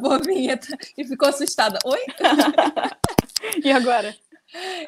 [0.00, 1.78] acabou, a vinheta e ficou assustada.
[1.84, 2.00] Oi?
[3.62, 4.16] e agora?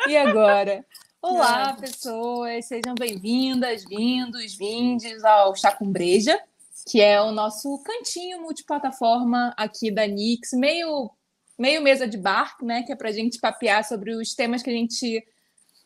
[0.09, 0.85] E agora?
[1.21, 6.41] Olá, pessoas, sejam bem-vindas, vindos, vindes ao Chá com Breja,
[6.89, 11.11] que é o nosso cantinho multiplataforma aqui da Nix, meio,
[11.59, 12.83] meio mesa de bar, né?
[12.83, 15.25] Que é para a gente papear sobre os temas que a gente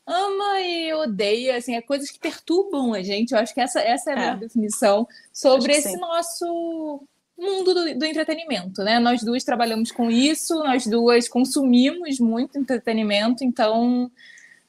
[0.06, 3.33] ama e odeia, assim, é coisas que perturbam a gente.
[3.33, 4.37] Eu acho que essa, essa é a é.
[4.37, 5.98] definição sobre esse sim.
[5.98, 7.06] nosso
[7.37, 8.99] mundo do, do, entretenimento, né?
[8.99, 14.11] Nós duas trabalhamos com isso, nós duas consumimos muito entretenimento, então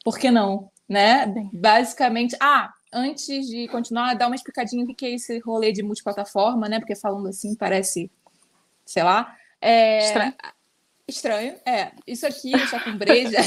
[0.03, 1.33] por que não, né?
[1.53, 6.67] Basicamente, ah, antes de continuar, dar uma explicadinha o que é esse rolê de multiplataforma,
[6.67, 6.79] né?
[6.79, 8.11] Porque falando assim parece,
[8.85, 9.99] sei lá, é...
[9.99, 10.33] Estranho.
[11.07, 11.91] Estranho, é.
[12.05, 13.37] Isso aqui, Chá com Breja,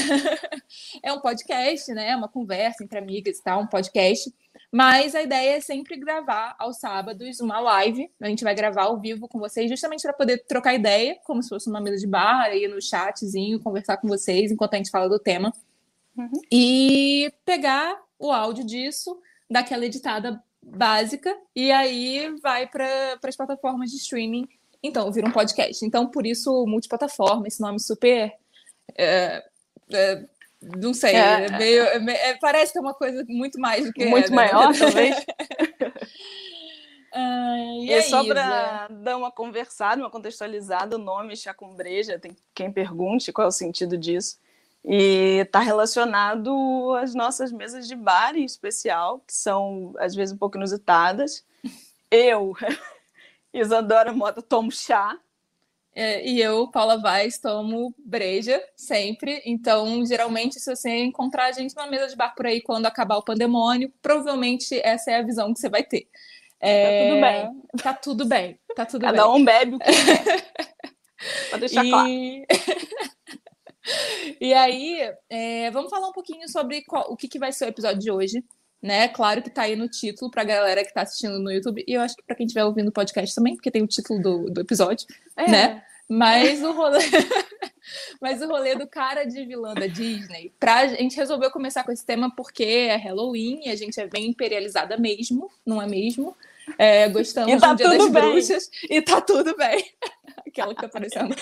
[1.03, 2.09] é um podcast, né?
[2.09, 4.33] É uma conversa entre amigas e tal, um podcast.
[4.71, 8.09] Mas a ideia é sempre gravar aos sábados uma live.
[8.21, 11.49] A gente vai gravar ao vivo com vocês, justamente para poder trocar ideia, como se
[11.49, 15.09] fosse uma mesa de bar, aí no chatzinho, conversar com vocês enquanto a gente fala
[15.09, 15.51] do tema.
[16.15, 16.41] Uhum.
[16.51, 19.19] E pegar o áudio disso,
[19.49, 24.47] daquela editada básica, e aí vai para as plataformas de streaming
[24.83, 25.85] então, vira um podcast.
[25.85, 28.33] Então, por isso, multiplataforma, esse nome super.
[28.97, 29.43] É,
[29.91, 30.25] é,
[30.61, 33.91] não sei, é, é meio, é, é, parece que é uma coisa muito mais do
[33.91, 34.05] que.
[34.05, 34.35] Muito né?
[34.35, 35.25] maior, talvez.
[37.83, 43.33] e é só para dar uma conversada, uma contextualizada, o nome Chacumbreja, tem quem pergunte
[43.33, 44.37] qual é o sentido disso.
[44.83, 50.37] E está relacionado às nossas mesas de bar em especial, que são às vezes um
[50.37, 51.45] pouco inusitadas.
[52.09, 52.55] Eu
[53.53, 55.17] Isadora Mota tomo chá.
[55.93, 59.41] É, e eu, Paula Vaz, tomo breja sempre.
[59.45, 63.17] Então, geralmente, se você encontrar a gente numa mesa de bar por aí quando acabar
[63.17, 66.07] o pandemônio, provavelmente essa é a visão que você vai ter.
[66.59, 67.01] É...
[67.01, 67.61] Tá tudo bem.
[67.83, 68.59] Tá tudo bem.
[68.75, 69.31] Tá tudo Cada bem.
[69.31, 70.51] um bebe o que quer.
[71.51, 71.89] Pode deixar e...
[71.89, 72.09] claro.
[74.39, 77.69] e aí, é, vamos falar um pouquinho sobre qual, o que, que vai ser o
[77.69, 78.43] episódio de hoje
[78.81, 79.07] né?
[79.07, 82.01] Claro que tá aí no título pra galera que tá assistindo no YouTube, e eu
[82.01, 84.61] acho que pra quem estiver ouvindo o podcast também, porque tem o título do, do
[84.61, 85.05] episódio,
[85.35, 85.49] é.
[85.49, 85.83] né?
[86.09, 86.99] Mas o rolê.
[88.19, 90.79] Mas o rolê do cara de vilã da Disney, pra...
[90.79, 94.27] a gente resolveu começar com esse tema porque é Halloween e a gente é bem
[94.27, 96.35] imperializada mesmo, não é mesmo?
[96.77, 98.21] É, gostamos tá do Dia das bem.
[98.21, 99.83] Bruxas e tá tudo bem.
[100.45, 101.35] Aquela que tá aparecendo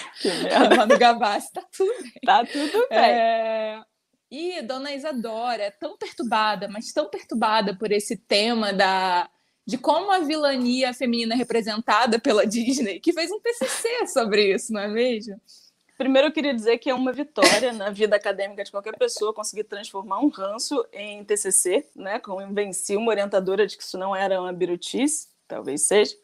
[0.78, 2.22] lá no Gavassi, tá tudo bem.
[2.24, 2.98] Tá tudo bem.
[3.00, 3.82] É...
[4.32, 9.30] E Dona Isadora é tão perturbada, mas tão perturbada por esse tema da
[9.66, 14.74] de como a vilania feminina é representada pela Disney, que fez um TCC sobre isso,
[14.74, 15.40] não é mesmo?
[15.96, 19.66] Primeiro, eu queria dizer que é uma vitória na vida acadêmica de qualquer pessoa conseguir
[19.66, 22.20] transformar um ranço em TCC, né?
[22.20, 26.16] Convenci uma orientadora de que isso não era uma birutice, talvez seja,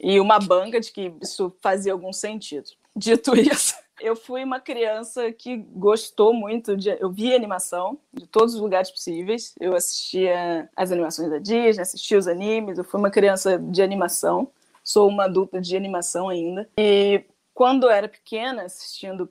[0.00, 2.70] e uma banca de que isso fazia algum sentido.
[2.96, 6.90] Dito isso, eu fui uma criança que gostou muito de.
[7.00, 9.54] Eu via animação de todos os lugares possíveis.
[9.58, 12.76] Eu assistia as animações da Disney, assistia os animes.
[12.76, 14.48] Eu fui uma criança de animação.
[14.82, 16.68] Sou uma adulta de animação ainda.
[16.76, 19.30] E quando eu era pequena, assistindo.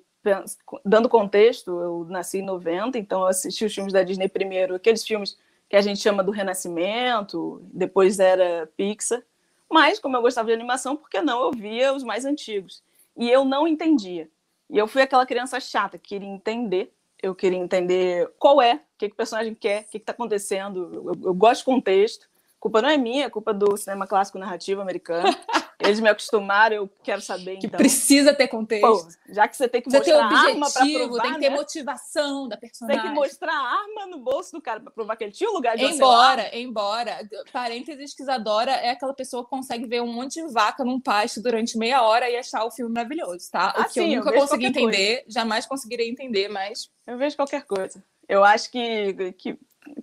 [0.85, 5.03] Dando contexto, eu nasci em 90, então eu assisti os filmes da Disney primeiro, aqueles
[5.05, 5.37] filmes
[5.69, 9.21] que a gente chama do Renascimento, depois era Pixar.
[9.69, 12.81] Mas, como eu gostava de animação, por que não eu via os mais antigos?
[13.17, 14.29] E eu não entendia.
[14.73, 16.91] E eu fui aquela criança chata, que queria entender.
[17.21, 20.89] Eu queria entender qual é, o que, que o personagem quer, o que está acontecendo.
[20.91, 22.25] Eu, eu, gosto de contexto.
[22.25, 25.29] A culpa não é minha, é culpa do cinema clássico narrativo americano.
[25.79, 27.57] Eles me acostumaram, eu quero saber.
[27.57, 27.77] Que então.
[27.77, 28.85] precisa ter contexto.
[28.85, 31.49] Pô, já que você tem que você mostrar tem arma para provar, tem que ter
[31.49, 31.55] né?
[31.55, 33.01] motivação da personagem.
[33.01, 35.53] Tem que mostrar a arma no bolso do cara para provar que ele tinha o
[35.53, 40.11] um lugar de Embora, embora, parênteses que Isadora é aquela pessoa que consegue ver um
[40.11, 43.73] monte de vaca num pasto durante meia hora e achar o filme maravilhoso, tá?
[43.77, 45.31] O ah, que sim, eu nunca eu consegui entender, coisa.
[45.31, 48.03] jamais conseguirei entender, mas eu vejo qualquer coisa.
[48.27, 49.59] Eu acho que, que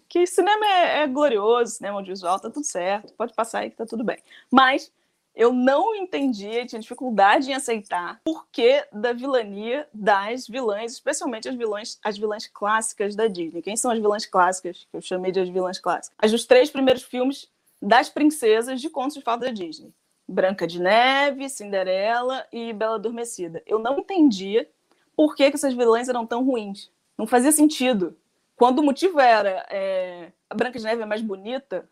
[0.08, 3.86] que cinema é, é glorioso, cinema audiovisual, tá tudo certo, pode passar aí que tá
[3.86, 4.18] tudo bem.
[4.50, 4.92] Mas
[5.34, 11.54] eu não entendia, tinha dificuldade em aceitar por que da vilania das vilãs, especialmente as
[11.54, 13.62] vilãs, as vilãs clássicas da Disney.
[13.62, 14.86] Quem são as vilãs clássicas?
[14.90, 16.16] Que eu chamei de as vilãs clássicas.
[16.18, 17.48] As dos três primeiros filmes
[17.80, 19.94] das princesas de contos de fadas da Disney.
[20.28, 23.62] Branca de Neve, Cinderela e Bela Adormecida.
[23.66, 24.68] Eu não entendia
[25.16, 26.90] por que, que essas vilãs eram tão ruins.
[27.16, 28.16] Não fazia sentido.
[28.56, 31.88] Quando o motivo era é, a Branca de Neve é mais bonita,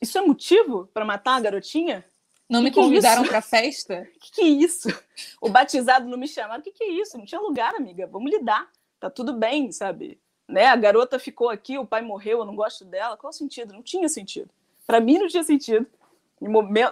[0.00, 2.04] isso é motivo para matar a garotinha?
[2.52, 4.06] Não que me que é convidaram pra festa?
[4.20, 4.88] Que, que é isso?
[5.40, 6.60] O batizado não me chamaram.
[6.60, 7.16] O que, que é isso?
[7.16, 8.06] Não tinha lugar, amiga.
[8.06, 8.68] Vamos lidar.
[9.00, 10.20] Tá tudo bem, sabe?
[10.46, 10.66] Né?
[10.66, 13.16] A garota ficou aqui, o pai morreu, eu não gosto dela.
[13.16, 13.72] Qual o sentido?
[13.72, 14.50] Não tinha sentido.
[14.86, 15.86] Para mim não tinha sentido.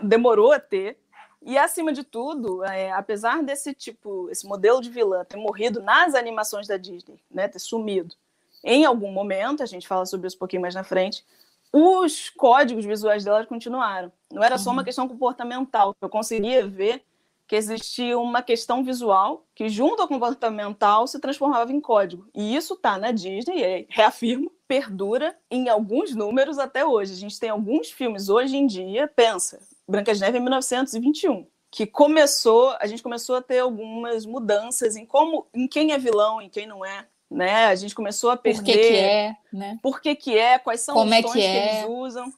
[0.03, 0.99] Demorou a ter.
[1.43, 6.15] E acima de tudo, é, apesar desse tipo, esse modelo de vilã ter morrido nas
[6.15, 8.15] animações da Disney, né, ter sumido,
[8.63, 11.25] em algum momento, a gente fala sobre isso um pouquinho mais na frente,
[11.73, 14.13] os códigos visuais dela continuaram.
[14.33, 14.85] Não era só uma uhum.
[14.85, 15.95] questão comportamental.
[16.01, 17.03] Eu conseguia ver
[17.51, 22.29] que existia uma questão visual que, junto ao comportamental, se transformava em código.
[22.33, 27.13] E isso está na Disney, e reafirmo, perdura em alguns números até hoje.
[27.13, 29.59] A gente tem alguns filmes hoje em dia, pensa,
[29.89, 35.05] Branca de Neve em 1921, que começou, a gente começou a ter algumas mudanças em
[35.05, 37.67] como, em quem é vilão, em quem não é, né?
[37.67, 38.59] A gente começou a perder.
[38.59, 39.79] Por que, que é, né?
[39.83, 40.59] Por que, que é?
[40.59, 41.53] Quais são como os é tons que, é?
[41.53, 42.33] que eles usam?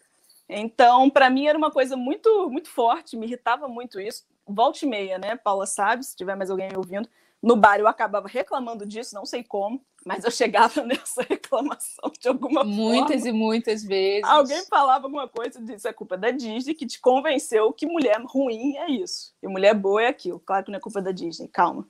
[0.49, 4.25] Então, para mim era uma coisa muito, muito forte, me irritava muito isso.
[4.47, 5.37] Volte e meia, né?
[5.37, 7.09] Paula sabe, se tiver mais alguém me ouvindo.
[7.43, 12.29] No bar eu acabava reclamando disso, não sei como, mas eu chegava nessa reclamação de
[12.29, 12.99] alguma muitas forma.
[12.99, 14.25] Muitas e muitas vezes.
[14.25, 18.21] Alguém falava alguma coisa e disse: é culpa da Disney que te convenceu que mulher
[18.27, 20.39] ruim é isso e mulher boa é aquilo.
[20.39, 21.89] Claro que não é culpa da Disney, calma.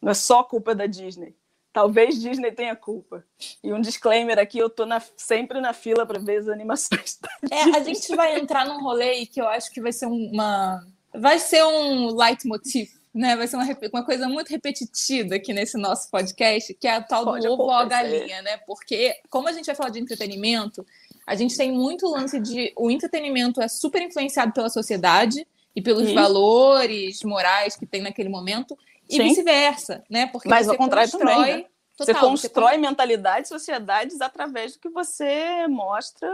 [0.00, 1.36] Não é só culpa da Disney.
[1.74, 3.24] Talvez Disney tenha culpa.
[3.62, 7.18] E um disclaimer aqui, eu tô na, sempre na fila para ver as animações.
[7.50, 11.38] É, a gente vai entrar num rolê que eu acho que vai ser uma vai
[11.40, 13.36] ser um leitmotiv, né?
[13.36, 17.24] Vai ser uma, uma coisa muito repetitiva aqui nesse nosso podcast, que é a tal
[17.24, 18.56] Pode do ovo ou a galinha, né?
[18.58, 20.86] Porque como a gente vai falar de entretenimento,
[21.26, 25.44] a gente tem muito lance de o entretenimento é super influenciado pela sociedade
[25.74, 26.14] e pelos Sim.
[26.14, 28.78] valores morais que tem naquele momento
[29.08, 30.26] e vice-versa, né?
[30.26, 31.34] Porque Mas ao contrário constrói...
[31.34, 31.64] também, né?
[31.96, 32.78] Total, você constrói você...
[32.78, 36.28] mentalidades, sociedades através do que você mostra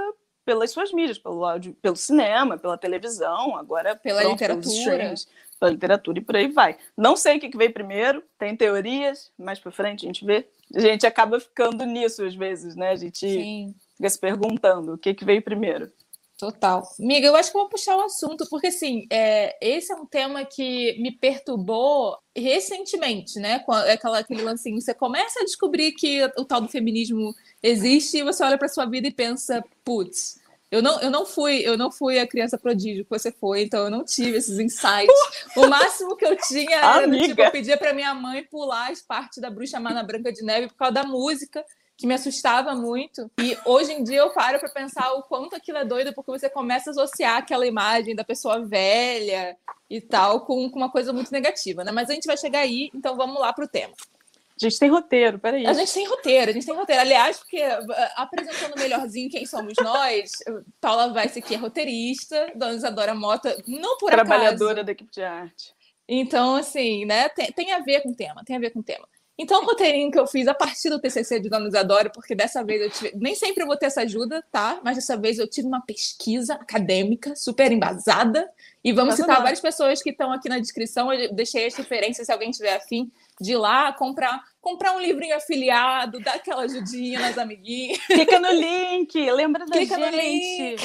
[0.44, 5.14] pelas suas mídias, pelo áudio, pelo cinema, pela televisão, agora pela pronto, literatura,
[5.58, 6.78] pela literatura e por aí vai.
[6.96, 10.48] Não sei o que veio primeiro, tem teorias, mais para frente a gente vê.
[10.74, 12.90] A gente acaba ficando nisso às vezes, né?
[12.90, 13.74] A gente Sim.
[13.96, 15.92] fica se perguntando o que, que veio primeiro.
[16.40, 16.82] Total.
[16.98, 20.06] Miga, eu acho que eu vou puxar o assunto, porque assim, é, esse é um
[20.06, 23.58] tema que me perturbou recentemente, né?
[23.58, 24.80] Com aquela, aquele lancinho.
[24.80, 28.86] Você começa a descobrir que o tal do feminismo existe e você olha para sua
[28.86, 30.40] vida e pensa, putz.
[30.70, 33.84] Eu não, eu não fui, eu não fui a criança prodígio que você foi, então
[33.84, 35.14] eu não tive esses insights.
[35.56, 39.42] O máximo que eu tinha era tipo, eu pedia para minha mãe pular as partes
[39.42, 41.62] da bruxa mana branca de neve por causa da música
[42.00, 43.30] que me assustava muito.
[43.38, 46.48] E hoje em dia eu paro para pensar o quanto aquilo é doido, porque você
[46.48, 49.54] começa a associar aquela imagem da pessoa velha
[49.88, 51.92] e tal com, com uma coisa muito negativa, né?
[51.92, 53.92] Mas a gente vai chegar aí, então vamos lá pro tema.
[53.92, 55.66] A gente tem roteiro, peraí.
[55.66, 57.02] A gente tem roteiro, a gente tem roteiro.
[57.02, 57.86] Aliás, porque uh,
[58.16, 60.32] apresentando melhorzinho quem somos nós,
[60.80, 64.86] Paula Weiss aqui é roteirista, Dona Isadora Mota, não por Trabalhadora acaso.
[64.86, 65.74] da equipe de arte.
[66.08, 68.82] Então, assim, né, tem, tem a ver com o tema, tem a ver com o
[68.82, 69.06] tema.
[69.42, 72.62] Então, o roteirinho que eu fiz a partir do TCC de Dona Isadora, porque dessa
[72.62, 73.12] vez eu tive.
[73.16, 74.78] Nem sempre eu vou ter essa ajuda, tá?
[74.84, 78.46] Mas dessa vez eu tive uma pesquisa acadêmica super embasada.
[78.84, 79.42] E vamos citar não.
[79.42, 81.10] várias pessoas que estão aqui na descrição.
[81.10, 83.10] Eu deixei as referências, se alguém tiver afim
[83.40, 87.98] de ir lá comprar, comprar um livrinho afiliado, dar aquela ajudinha nas amiguinhas.
[88.06, 90.10] Clica no link, lembra da Clica gente.
[90.10, 90.76] No link.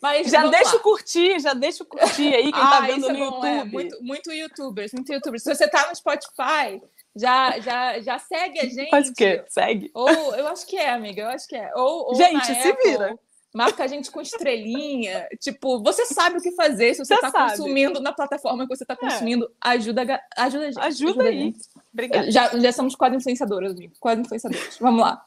[0.00, 3.14] Mas já deixa o curtir, já deixa o curtir aí, quem tá ah, vendo no
[3.14, 3.46] é bom, YouTube.
[3.46, 5.42] É, muito, muito youtubers, muito youtubers.
[5.42, 6.80] Se você tá no Spotify,
[7.16, 8.90] já, já, já segue a gente.
[8.90, 9.44] Faz o quê?
[9.48, 9.90] Segue?
[9.94, 11.70] Ou, eu acho que é, amiga, eu acho que é.
[11.74, 13.18] Ou, ou gente, se Apple, vira.
[13.52, 15.26] Marca a gente com estrelinha.
[15.40, 18.94] tipo, você sabe o que fazer se você está consumindo na plataforma que você está
[18.94, 18.96] é.
[18.96, 19.46] consumindo.
[19.46, 19.70] É.
[19.70, 20.02] Ajuda,
[20.36, 20.80] ajuda a gente.
[20.80, 21.38] Ajuda, ajuda aí.
[21.40, 21.58] Gente.
[21.92, 22.30] Obrigada.
[22.30, 23.94] Já, já somos quase influenciadoras, amigo.
[23.98, 24.78] Quase influenciadoras.
[24.78, 25.22] Vamos lá.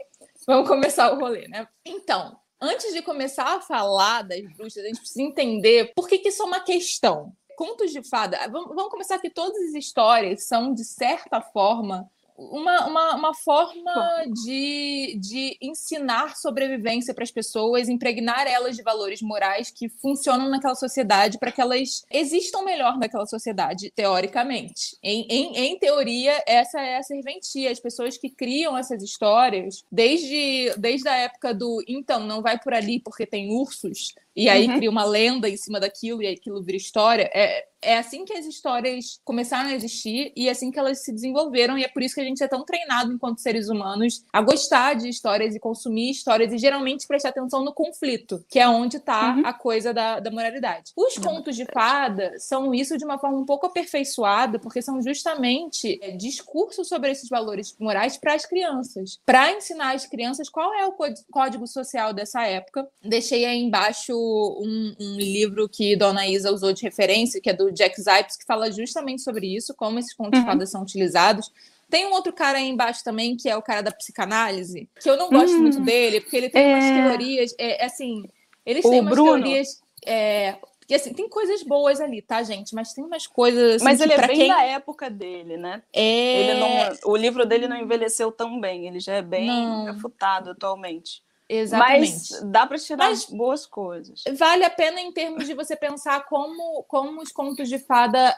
[0.47, 1.67] Vamos começar o rolê, né?
[1.85, 6.29] Então, antes de começar a falar das bruxas, a gente precisa entender por que, que
[6.29, 7.33] isso é uma questão.
[7.63, 13.15] Contos de fada, vamos começar que todas as histórias são, de certa forma, uma, uma,
[13.15, 19.89] uma forma de, de ensinar sobrevivência para as pessoas, impregnar elas de valores morais que
[19.89, 24.97] funcionam naquela sociedade para que elas existam melhor naquela sociedade, teoricamente.
[25.01, 27.71] Em, em, em teoria, essa é a serventia.
[27.71, 32.73] As pessoas que criam essas histórias, desde, desde a época do então, não vai por
[32.73, 34.77] ali porque tem ursos, e aí uhum.
[34.77, 37.29] cria uma lenda em cima daquilo e aquilo vira história.
[37.33, 41.11] É, é assim que as histórias começaram a existir e é assim que elas se
[41.11, 44.41] desenvolveram, e é por isso que a gente é tão treinado enquanto seres humanos a
[44.41, 48.97] gostar de histórias e consumir histórias e geralmente prestar atenção no conflito, que é onde
[48.97, 49.45] está uhum.
[49.45, 50.91] a coisa da, da moralidade.
[50.95, 55.99] Os contos de fada são isso de uma forma um pouco aperfeiçoada, porque são justamente
[56.01, 60.85] é, discursos sobre esses valores morais para as crianças, para ensinar as crianças qual é
[60.85, 60.95] o
[61.31, 62.87] código social dessa época.
[63.03, 67.71] Deixei aí embaixo um, um livro que Dona Isa usou de referência, que é do
[67.73, 70.73] Jack Zipes, que fala justamente sobre isso, como esses contos de fadas uhum.
[70.73, 71.51] são utilizados.
[71.89, 75.17] Tem um outro cara aí embaixo também, que é o cara da psicanálise, que eu
[75.17, 75.83] não gosto muito hum.
[75.83, 76.75] dele, porque ele tem é...
[76.75, 78.23] umas teorias, é, é assim,
[78.65, 79.43] eles têm o umas Bruno.
[79.43, 79.81] teorias.
[80.05, 82.75] É, Porque assim, tem coisas boas ali, tá, gente?
[82.75, 83.75] Mas tem umas coisas.
[83.75, 84.47] Assim, Mas ele é bem quem...
[84.49, 85.81] da época dele, né?
[85.93, 86.55] É...
[86.55, 89.89] Não, o livro dele não envelheceu tão bem, ele já é bem não.
[89.89, 91.23] afutado atualmente.
[91.53, 92.31] Exatamente.
[92.31, 94.23] Mas dá para tirar Mas boas coisas.
[94.37, 98.35] Vale a pena em termos de você pensar como, como os contos de fada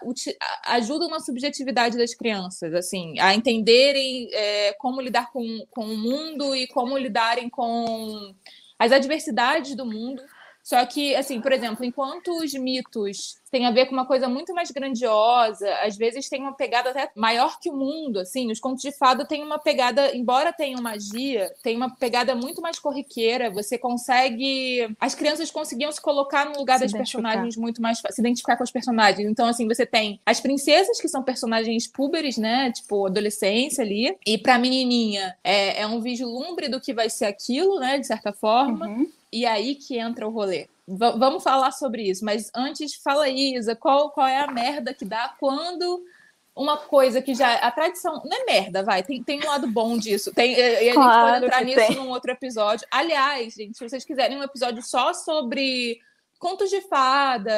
[0.66, 6.56] ajudam na subjetividade das crianças, assim, a entenderem é, como lidar com, com o mundo
[6.56, 8.34] e como lidarem com
[8.78, 10.22] as adversidades do mundo
[10.66, 14.52] só que, assim, por exemplo, enquanto os mitos têm a ver com uma coisa muito
[14.52, 18.82] mais grandiosa, às vezes tem uma pegada até maior que o mundo, assim, os contos
[18.82, 23.78] de fada têm uma pegada, embora tenham magia, tem uma pegada muito mais corriqueira, você
[23.78, 24.90] consegue...
[25.00, 28.00] As crianças conseguiam se colocar no lugar se das personagens muito mais...
[28.00, 29.30] se identificar com os personagens.
[29.30, 34.36] Então, assim, você tem as princesas, que são personagens púberes, né, tipo, adolescência ali, e
[34.36, 38.88] pra menininha é, é um vislumbre do que vai ser aquilo, né, de certa forma.
[38.88, 39.08] Uhum.
[39.36, 40.70] E aí que entra o rolê.
[40.88, 44.94] V vamos falar sobre isso, mas antes, fala aí, Isa, qual, qual é a merda
[44.94, 46.06] que dá quando
[46.56, 47.56] uma coisa que já.
[47.56, 48.22] A tradição.
[48.24, 49.04] Não é merda, vai.
[49.04, 50.34] Tem, tem um lado bom disso.
[50.34, 51.96] Tem, e a claro gente pode entrar nisso tem.
[51.98, 52.88] num outro episódio.
[52.90, 56.00] Aliás, gente, se vocês quiserem um episódio só sobre
[56.40, 57.52] contos de fada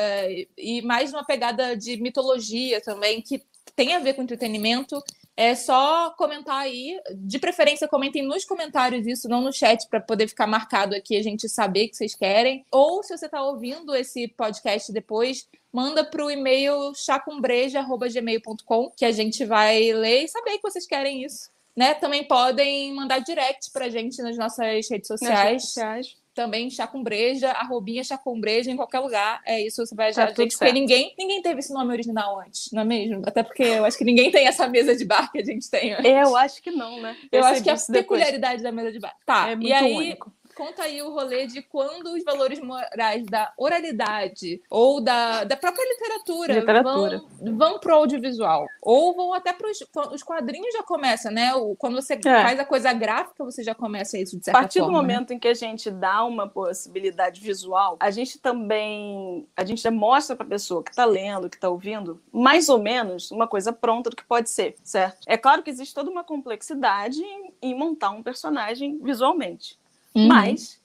[0.58, 3.44] e mais uma pegada de mitologia também, que
[3.76, 5.04] tem a ver com entretenimento,
[5.38, 7.00] é só comentar aí.
[7.16, 11.22] De preferência, comentem nos comentários isso, não no chat, para poder ficar marcado aqui a
[11.22, 12.66] gente saber que vocês querem.
[12.72, 19.12] Ou se você está ouvindo esse podcast depois, manda para o e-mail chacumbreja.gmail.com, que a
[19.12, 21.52] gente vai ler e saber que vocês querem isso.
[21.76, 21.94] Né?
[21.94, 25.34] Também podem mandar direct para a gente nas nossas redes sociais.
[25.36, 29.42] Nas redes sociais também chá com breja, arrobinha chá com breja em qualquer lugar.
[29.44, 30.28] É isso, você vai já.
[30.28, 33.24] Tá gente, porque ninguém, ninguém teve esse nome original antes, não é mesmo?
[33.26, 35.94] Até porque eu acho que ninguém tem essa mesa de bar que a gente tem
[35.94, 36.06] antes.
[36.06, 37.18] Eu acho que não, né?
[37.32, 39.16] Eu, eu acho que é a peculiaridade da mesa de bar.
[39.26, 43.24] Tá, é muito e aí, único conta aí o rolê de quando os valores morais
[43.28, 47.22] da oralidade ou da, da própria literatura, literatura.
[47.40, 48.66] vão, vão pro audiovisual.
[48.82, 49.70] Ou vão até para
[50.12, 51.54] os quadrinhos já começa, né?
[51.54, 52.20] O, quando você é.
[52.20, 55.30] faz a coisa gráfica, você já começa isso de certa A partir forma, do momento
[55.30, 55.36] né?
[55.36, 60.46] em que a gente dá uma possibilidade visual, a gente também a gente mostra para
[60.46, 64.16] a pessoa que está lendo, que está ouvindo, mais ou menos uma coisa pronta do
[64.16, 65.20] que pode ser, certo?
[65.28, 69.78] É claro que existe toda uma complexidade em, em montar um personagem visualmente.
[70.16, 70.28] Uhum.
[70.28, 70.80] Mas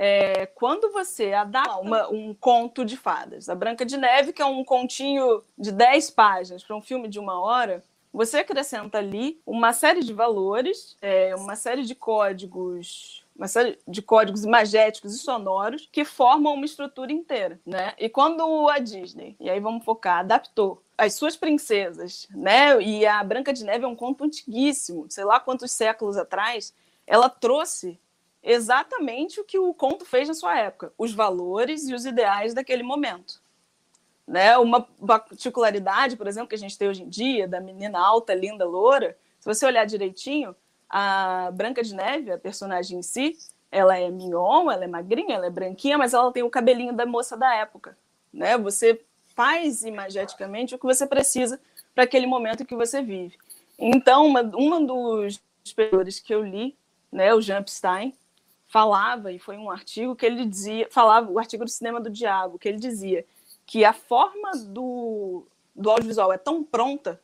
[0.00, 4.46] é, quando você adapta uma, um conto de fadas, a Branca de Neve, que é
[4.46, 7.82] um continho de 10 páginas para um filme de uma hora,
[8.12, 14.00] você acrescenta ali uma série de valores, é, uma série de códigos, uma série de
[14.00, 17.92] códigos imagéticos e sonoros que formam uma estrutura inteira, né?
[17.98, 22.80] E quando a Disney, e aí vamos focar, adaptou as suas princesas, né?
[22.80, 26.72] E a Branca de Neve é um conto antiguíssimo, sei lá quantos séculos atrás,
[27.06, 27.98] ela trouxe
[28.42, 32.82] exatamente o que o conto fez na sua época, os valores e os ideais daquele
[32.82, 33.40] momento.
[34.26, 34.56] Né?
[34.58, 38.64] Uma particularidade, por exemplo, que a gente tem hoje em dia, da menina alta, linda,
[38.64, 40.54] loura, se você olhar direitinho,
[40.88, 43.36] a Branca de Neve, a personagem em si,
[43.70, 47.06] ela é mignon, ela é magrinha, ela é branquinha, mas ela tem o cabelinho da
[47.06, 47.96] moça da época.
[48.32, 48.56] Né?
[48.58, 49.00] Você
[49.34, 51.60] faz imageticamente o que você precisa
[51.94, 53.36] para aquele momento que você vive.
[53.78, 56.76] Então, uma, uma dos escritores que eu li,
[57.12, 58.14] né, o Jean Epstein,
[58.68, 62.58] falava, e foi um artigo que ele dizia, falava, o artigo do Cinema do Diabo,
[62.58, 63.24] que ele dizia
[63.66, 67.20] que a forma do, do audiovisual é tão pronta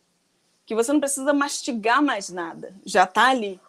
[0.66, 3.60] que você não precisa mastigar mais nada, já está ali.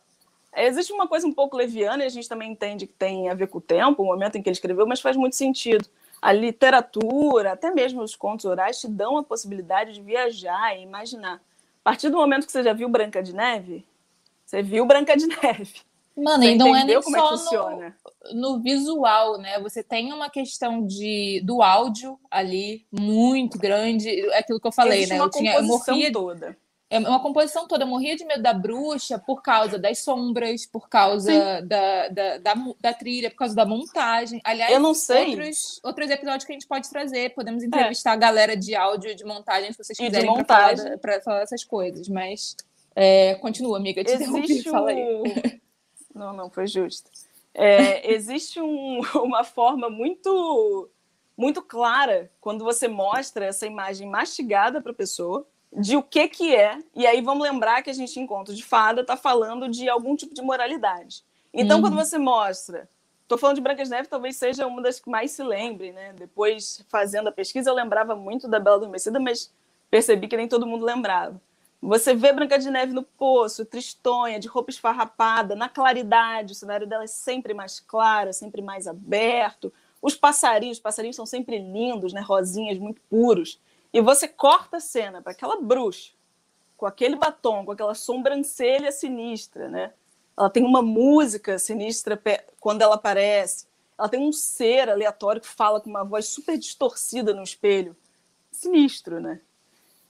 [0.55, 3.49] Existe uma coisa um pouco leviana, e a gente também entende que tem a ver
[3.49, 5.85] com o tempo, o momento em que ele escreveu, mas faz muito sentido.
[6.21, 11.35] A literatura, até mesmo os contos orais, te dão a possibilidade de viajar e imaginar.
[11.35, 13.85] A partir do momento que você já viu Branca de Neve,
[14.45, 15.81] você viu Branca de Neve.
[16.17, 17.97] Mano, Você e não é nem como só é funciona.
[18.31, 19.59] No, no, visual, né?
[19.59, 24.09] Você tem uma questão de, do áudio ali muito grande.
[24.29, 25.19] É aquilo que eu falei, Existe né?
[25.19, 26.57] Uma eu tinha, composição morria, toda.
[26.89, 27.83] É uma composição toda.
[27.83, 32.53] Eu morria de medo da bruxa por causa das sombras, por causa da, da, da,
[32.79, 34.39] da, trilha, por causa da montagem.
[34.43, 35.31] Aliás, eu não sei.
[35.31, 37.33] Outros, outros episódios que a gente pode trazer.
[37.33, 37.65] Podemos é.
[37.65, 38.13] entrevistar é.
[38.13, 42.07] a galera de áudio de montagem, se vocês quiserem, para falar, falar, essas coisas.
[42.07, 42.55] Mas
[42.95, 44.01] é, continua, amiga.
[44.01, 44.69] Te Existe.
[44.69, 45.59] Fala aí.
[46.15, 47.11] Não, não, foi justo.
[47.53, 50.89] É, existe um, uma forma muito,
[51.37, 56.55] muito clara quando você mostra essa imagem mastigada para a pessoa de o que, que
[56.55, 56.79] é.
[56.95, 60.15] E aí vamos lembrar que a gente, em Conto de Fada, está falando de algum
[60.15, 61.23] tipo de moralidade.
[61.53, 61.83] Então, uhum.
[61.83, 62.89] quando você mostra.
[63.23, 66.13] Estou falando de Branca de Neve, talvez seja uma das que mais se lembre, né?
[66.13, 69.51] Depois, fazendo a pesquisa, eu lembrava muito da Bela Adormecida, mas
[69.89, 71.41] percebi que nem todo mundo lembrava.
[71.81, 76.87] Você vê Branca de Neve no poço, tristonha, de roupa esfarrapada, na claridade, o cenário
[76.87, 82.13] dela é sempre mais claro, sempre mais aberto, Os passarinhos, os passarinhos são sempre lindos,
[82.13, 82.21] né?
[82.21, 83.59] Rosinhas, muito puros.
[83.91, 86.11] E você corta a cena para aquela bruxa,
[86.77, 89.93] com aquele batom, com aquela sobrancelha sinistra, né?
[90.37, 92.21] Ela tem uma música sinistra
[92.59, 93.67] quando ela aparece.
[93.97, 97.95] Ela tem um ser aleatório que fala com uma voz super distorcida no espelho.
[98.51, 99.41] Sinistro, né?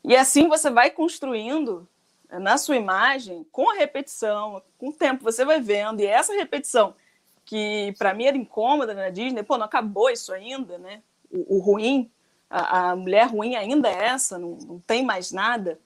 [0.08, 1.88] E assim você vai construindo
[2.30, 6.34] eh, na sua imagem, com a repetição, com o tempo, você vai vendo, e essa
[6.34, 6.96] repetição,
[7.44, 11.02] que para mim era incômoda na Disney, pô, não acabou isso ainda, né?
[11.32, 12.12] O, o ruim,
[12.48, 15.80] a, a, mulher ruim ainda é essa, não, não tem mais nada.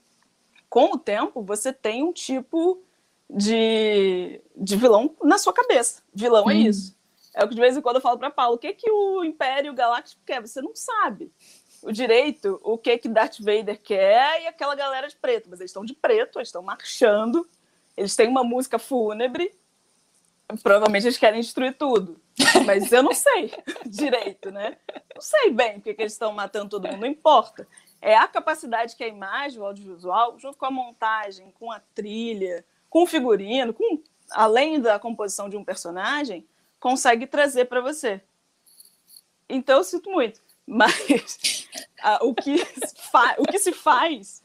[0.70, 2.84] Com o tempo, você tem um tipo
[3.30, 6.04] de, de vilão na sua cabeça.
[6.14, 6.52] Vilão hum.
[6.52, 6.98] é isso.
[7.34, 9.24] É o que de vez em quando eu falo para Paulo: o que, que o
[9.24, 10.42] Império Galáctico quer?
[10.42, 11.32] Você não sabe
[11.84, 15.50] o direito o que, que Darth Vader quer e aquela galera de preto.
[15.50, 17.48] Mas eles estão de preto, eles estão marchando,
[17.96, 19.54] eles têm uma música fúnebre.
[20.64, 22.20] Provavelmente eles querem destruir tudo.
[22.66, 23.54] Mas eu não sei
[23.86, 24.78] direito, né?
[25.14, 27.68] Não sei bem porque que eles estão matando todo mundo, não importa.
[28.02, 32.66] É a capacidade que a imagem, o audiovisual, junto com a montagem, com a trilha,
[32.90, 36.48] com o figurino, com, além da composição de um personagem,
[36.80, 38.22] consegue trazer para você.
[39.48, 40.42] Então, eu sinto muito.
[40.66, 41.59] Mas
[42.02, 42.56] a, o, que
[43.38, 44.44] o que se faz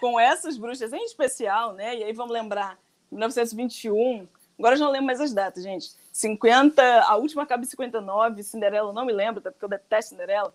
[0.00, 1.96] com essas bruxas, em especial, né?
[1.96, 2.78] E aí vamos lembrar,
[3.10, 4.26] 1921,
[4.58, 5.92] agora eu já não lembro mais as datas, gente.
[6.12, 10.54] 50, a última acaba em 59, Cinderela, não me lembro, até porque eu detesto Cinderela.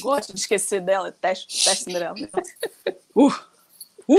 [0.00, 2.14] Gosto de esquecer dela, detesto, detesto Cinderela.
[3.14, 3.32] Uh.
[4.08, 4.16] Uh!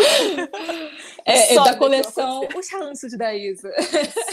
[1.26, 3.72] É, é da coleção Os Ranços da Isa.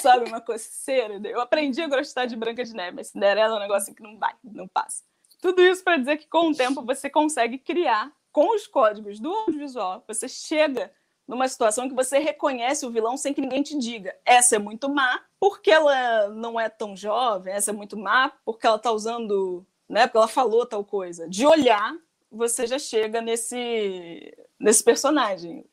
[0.00, 1.18] Sabe, uma coceira.
[1.25, 4.18] Eu aprendi a gostar de Branca de Neve, mas Cinderela é um negócio que não
[4.18, 5.03] vai, não passa.
[5.40, 9.33] Tudo isso para dizer que com o tempo você consegue criar, com os códigos do
[9.33, 10.92] audiovisual, você chega
[11.27, 14.14] numa situação que você reconhece o vilão sem que ninguém te diga.
[14.25, 18.66] Essa é muito má porque ela não é tão jovem, essa é muito má porque
[18.66, 21.29] ela está usando, né, porque ela falou tal coisa.
[21.29, 21.96] De olhar,
[22.31, 25.64] você já chega nesse nesse personagem.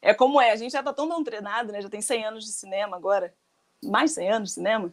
[0.00, 1.80] É como é, a gente já está tão, tão treinado, né?
[1.80, 3.32] Já tem 100 anos de cinema agora,
[3.84, 4.92] mais 100 anos de cinema,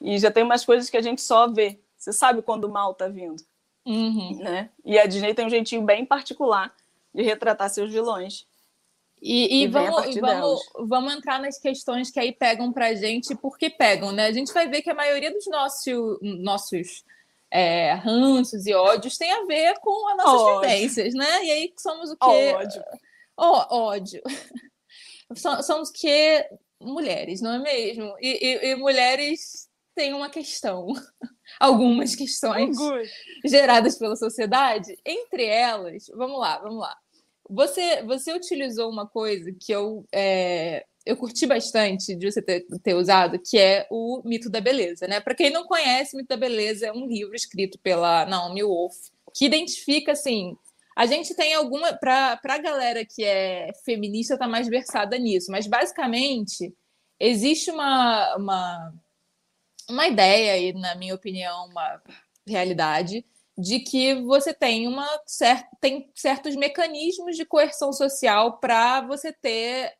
[0.00, 1.80] e já tem umas coisas que a gente só vê.
[2.02, 3.40] Você sabe quando o mal está vindo,
[3.86, 4.36] uhum.
[4.38, 4.70] né?
[4.84, 6.74] E a Disney tem um jeitinho bem particular
[7.14, 8.44] de retratar seus vilões.
[9.20, 13.70] E, e vamos, vamos, vamos entrar nas questões que aí pegam para a gente, porque
[13.70, 14.26] pegam, né?
[14.26, 17.04] A gente vai ver que a maioria dos nossos, nossos
[17.48, 20.60] é, ranços e ódios tem a ver com as nossas ódio.
[20.60, 21.44] vivências, né?
[21.44, 22.52] E aí somos o quê?
[22.52, 22.82] Ódio.
[23.36, 24.22] Oh, ódio.
[25.62, 26.44] somos o quê?
[26.80, 28.12] Mulheres, não é mesmo?
[28.20, 30.86] E, e, e mulheres têm uma questão,
[31.60, 32.76] algumas questões
[33.44, 34.96] geradas pela sociedade.
[35.04, 36.96] Entre elas, vamos lá, vamos lá.
[37.48, 42.94] Você, você utilizou uma coisa que eu é, eu curti bastante de você ter, ter,
[42.94, 45.20] usado, que é o Mito da Beleza, né?
[45.20, 48.94] Para quem não conhece, Mito da Beleza é um livro escrito pela Naomi Wolf,
[49.34, 50.56] que identifica assim.
[50.96, 51.92] A gente tem alguma.
[51.94, 56.72] Para a galera que é feminista, está mais versada nisso, mas basicamente
[57.18, 58.94] existe uma, uma,
[59.92, 62.02] uma ideia, e na minha opinião, uma
[62.46, 63.24] realidade,
[63.56, 65.06] de que você tem, uma,
[65.80, 69.92] tem certos mecanismos de coerção social para você ter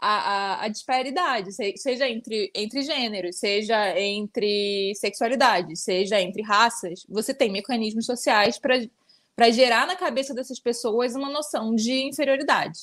[0.00, 7.32] a, a, a, disparidade, seja entre, entre gêneros, seja entre sexualidades, seja entre raças, você
[7.32, 12.80] tem mecanismos sociais para gerar na cabeça dessas pessoas uma noção de inferioridade.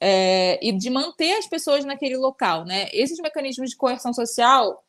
[0.00, 2.88] É, e de manter as pessoas naquele local, né?
[2.92, 4.84] Esses mecanismos de coerção social,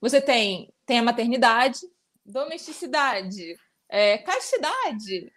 [0.00, 1.80] você tem, tem a maternidade,
[2.24, 3.56] domesticidade,
[3.88, 5.32] é, castidade,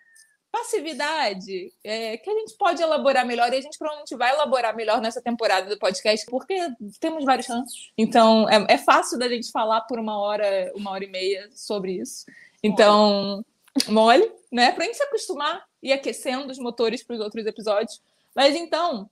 [0.52, 5.02] passividade, é, que a gente pode elaborar melhor, e a gente provavelmente vai elaborar melhor
[5.02, 6.58] nessa temporada do podcast, porque
[7.00, 7.92] temos vários ranços.
[7.98, 11.94] Então, é, é fácil da gente falar por uma hora, uma hora e meia sobre
[11.94, 12.26] isso.
[12.62, 13.44] Então,
[13.88, 14.74] mole, né?
[14.74, 18.02] Pra gente se acostumar e aquecendo os motores para os outros episódios.
[18.36, 19.10] Mas então,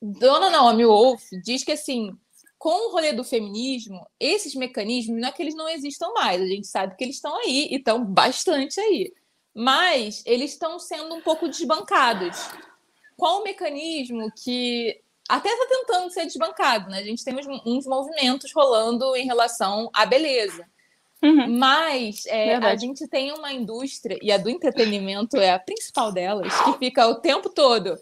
[0.00, 2.16] Dona Naomi Wolf diz que assim,
[2.62, 6.46] com o rolê do feminismo, esses mecanismos não é que eles não existam mais, a
[6.46, 9.12] gente sabe que eles estão aí e estão bastante aí
[9.54, 12.36] mas eles estão sendo um pouco desbancados.
[13.16, 14.98] Qual o mecanismo que
[15.28, 16.98] até está tentando ser desbancado, né?
[16.98, 20.66] A gente tem uns, uns, movimentos rolando em relação à beleza.
[21.22, 21.56] Uhum.
[21.56, 26.52] Mas é, a gente tem uma indústria, e a do entretenimento é a principal delas,
[26.62, 27.96] que fica o tempo todo.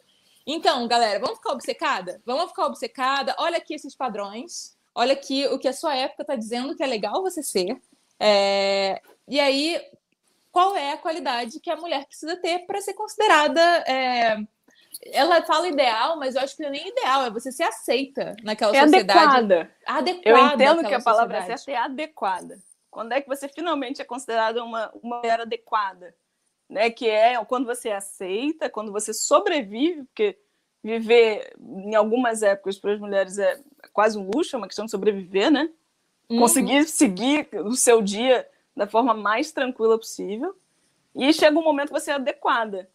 [0.46, 2.20] Então, galera, vamos ficar obcecada?
[2.24, 3.34] Vamos ficar obcecada.
[3.38, 4.76] Olha aqui esses padrões.
[4.94, 7.80] Olha aqui o que a sua época está dizendo que é legal você ser.
[8.18, 9.00] É...
[9.28, 9.80] E aí,
[10.50, 13.60] qual é a qualidade que a mulher precisa ter para ser considerada.
[13.86, 14.36] É...
[15.06, 18.36] Ela fala ideal, mas eu acho que não é nem ideal, é você ser aceita
[18.42, 19.18] naquela é sociedade.
[19.18, 19.70] Adequada.
[19.86, 20.28] adequada.
[20.28, 21.62] Eu entendo que a palavra sociedade.
[21.62, 22.58] certa é adequada.
[22.90, 26.14] Quando é que você finalmente é considerada uma, uma mulher adequada?
[26.70, 26.88] Né?
[26.88, 30.38] Que é quando você aceita, quando você sobrevive, porque
[30.82, 33.60] viver em algumas épocas para as mulheres é
[33.92, 35.68] quase um luxo, é uma questão de sobreviver, né?
[36.30, 36.38] Uhum.
[36.38, 40.56] Conseguir seguir o seu dia da forma mais tranquila possível.
[41.14, 42.88] E chega um momento que você é adequada.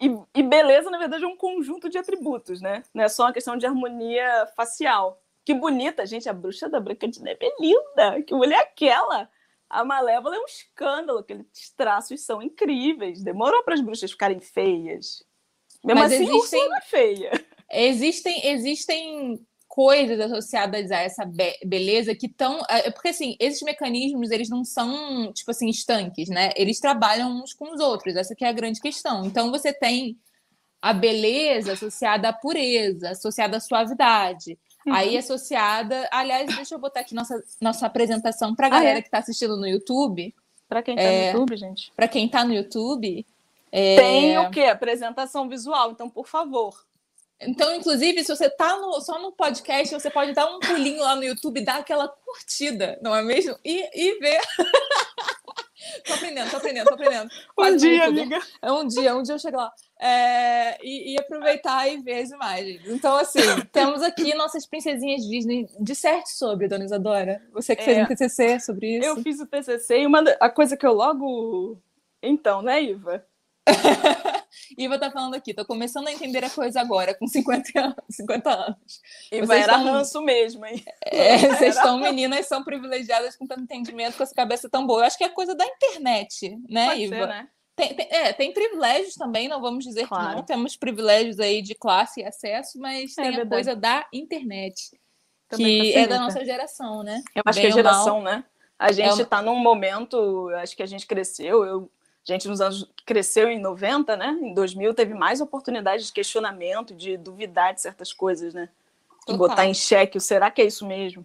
[0.00, 2.82] E, e, beleza, na verdade, é um conjunto de atributos, né?
[2.92, 5.20] Não é só uma questão de harmonia facial.
[5.44, 8.22] Que bonita, gente, a bruxa da Branca de Neve é linda.
[8.22, 9.30] Que mulher é aquela?
[9.68, 13.22] A Malévola é um escândalo, aqueles traços são incríveis.
[13.22, 15.22] Demorou para as bruxas ficarem feias.
[15.84, 17.46] Mesmo Mas assim, existem, é feia.
[17.70, 22.62] Existem, existem coisas associadas a essa be beleza que estão.
[22.68, 26.50] É, porque, assim, esses mecanismos, eles não são, tipo assim, estanques, né?
[26.56, 28.16] Eles trabalham uns com os outros.
[28.16, 29.24] Essa que é a grande questão.
[29.24, 30.18] Então, você tem
[30.80, 34.58] a beleza associada à pureza, associada à suavidade.
[34.88, 34.94] Uhum.
[34.94, 36.08] Aí, associada.
[36.10, 39.02] Aliás, deixa eu botar aqui nossa, nossa apresentação para a galera ah, é?
[39.02, 40.34] que está assistindo no YouTube.
[40.68, 41.92] Para quem está é, no YouTube, gente.
[41.94, 43.26] Para quem está no YouTube.
[43.70, 43.96] É...
[43.96, 44.62] Tem o quê?
[44.62, 45.92] Apresentação visual.
[45.92, 46.74] Então, por favor,
[47.40, 51.22] então, inclusive, se você está só no podcast, você pode dar um pulinho lá no
[51.22, 53.56] YouTube, dar aquela curtida, não é mesmo?
[53.64, 54.40] E, e ver.
[56.04, 57.30] tô aprendendo, tô aprendendo, tô aprendendo.
[57.56, 58.40] um dia, amiga.
[58.60, 59.72] É um dia, um dia eu chego lá.
[60.00, 62.82] É, e, e, aproveitar e ver as imagens.
[62.86, 63.40] Então, assim,
[63.72, 65.66] temos aqui nossas princesinhas Disney.
[65.80, 67.42] Disserte sobre, dona Isadora.
[67.52, 69.08] Você que é, fez um TCC sobre isso.
[69.08, 71.80] Eu fiz o TCC e uma a coisa que eu logo...
[72.22, 73.24] Então, né, Iva?
[74.76, 77.96] Iva tá falando aqui, tô começando a entender a coisa agora, com 50 anos.
[78.10, 79.00] 50 anos.
[79.30, 80.82] E vai era ranço mesmo, hein?
[81.04, 85.02] É, vocês estão meninas, são privilegiadas com tanto entendimento, com essa cabeça tão boa.
[85.02, 87.16] Eu acho que é coisa da internet, né, Pode Iva?
[87.16, 87.48] Ser, né?
[87.78, 90.30] Tem, tem, é, tem privilégios também, não vamos dizer claro.
[90.30, 90.42] que não.
[90.42, 93.46] Temos privilégios aí de classe e acesso, mas é, tem verdade.
[93.46, 95.00] a coisa da internet,
[95.48, 97.22] também que é da nossa geração, né?
[97.36, 98.24] Eu acho Bem que é geração, mal.
[98.24, 98.44] né?
[98.76, 99.52] A gente está é uma...
[99.52, 101.90] num momento, acho que a gente cresceu, eu
[102.28, 104.38] a gente nos anos cresceu em 90, né?
[104.42, 108.68] Em 2000 teve mais oportunidade de questionamento, de duvidar de certas coisas, né?
[109.20, 109.38] De Total.
[109.38, 111.24] botar em xeque o será que é isso mesmo?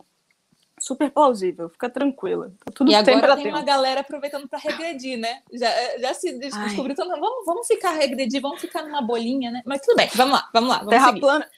[0.84, 2.54] Super plausível, fica tranquila.
[2.60, 5.42] Tá tudo e agora tem uma galera aproveitando para regredir, né?
[5.54, 9.62] Já, já se descobriu, então, vamos, vamos ficar regredir, vamos ficar numa bolinha, né?
[9.66, 10.78] Mas tudo bem, vamos lá, vamos lá.
[10.80, 11.20] Vamos Terra seguir.
[11.22, 11.50] plana.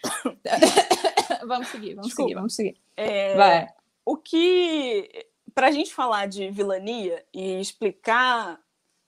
[1.48, 2.28] vamos seguir, vamos Desculpa.
[2.28, 2.78] seguir, vamos seguir.
[2.96, 3.68] É, Vai.
[4.06, 8.60] O que, para a gente falar de vilania e explicar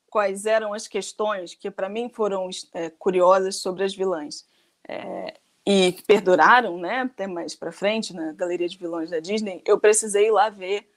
[0.10, 4.48] quais eram as questões que para mim foram é, curiosas sobre as vilãs
[4.88, 9.62] é, e que perduraram, né, até mais para frente na galeria de vilões da Disney,
[9.66, 10.90] eu precisei ir lá ver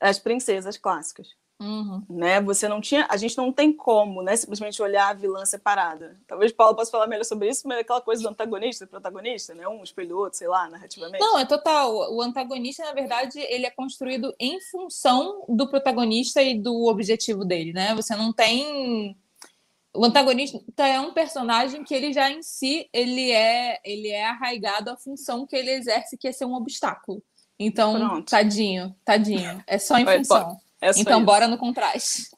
[0.00, 1.30] as princesas clássicas.
[1.60, 2.04] Uhum.
[2.08, 2.40] Né?
[2.40, 6.20] Você não tinha, a gente não tem como, né, simplesmente olhar a vilã separada.
[6.28, 9.54] Talvez Paulo possa falar melhor sobre isso, mas é aquela coisa do antagonista e protagonista,
[9.54, 11.20] né, um espelho do outro, sei lá, narrativamente.
[11.20, 12.14] Não, é total.
[12.14, 17.72] O antagonista, na verdade, ele é construído em função do protagonista e do objetivo dele,
[17.72, 17.92] né?
[17.96, 19.16] Você não tem
[19.94, 24.90] o antagonista é um personagem que ele já em si ele é ele é arraigado
[24.90, 27.22] à função que ele exerce que é ser um obstáculo.
[27.58, 28.30] Então, Pronto.
[28.30, 30.56] tadinho, tadinho, é só em função.
[30.80, 31.26] É então, isso.
[31.26, 32.30] bora no contraste.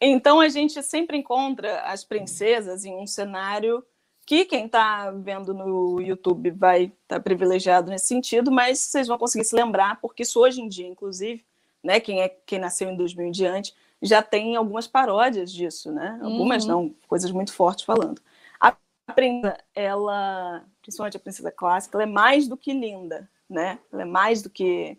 [0.00, 3.84] Então, a gente sempre encontra as princesas em um cenário
[4.24, 9.18] que quem está vendo no YouTube vai estar tá privilegiado nesse sentido, mas vocês vão
[9.18, 11.44] conseguir se lembrar, porque isso hoje em dia, inclusive,
[11.82, 16.18] né, quem é quem nasceu em 2000 em diante, já tem algumas paródias disso, né?
[16.22, 16.70] Algumas uhum.
[16.70, 18.20] não, coisas muito fortes falando.
[18.60, 18.76] A
[19.14, 23.78] princesa, ela, principalmente a princesa clássica, ela é mais do que linda, né?
[23.92, 24.98] Ela é mais do que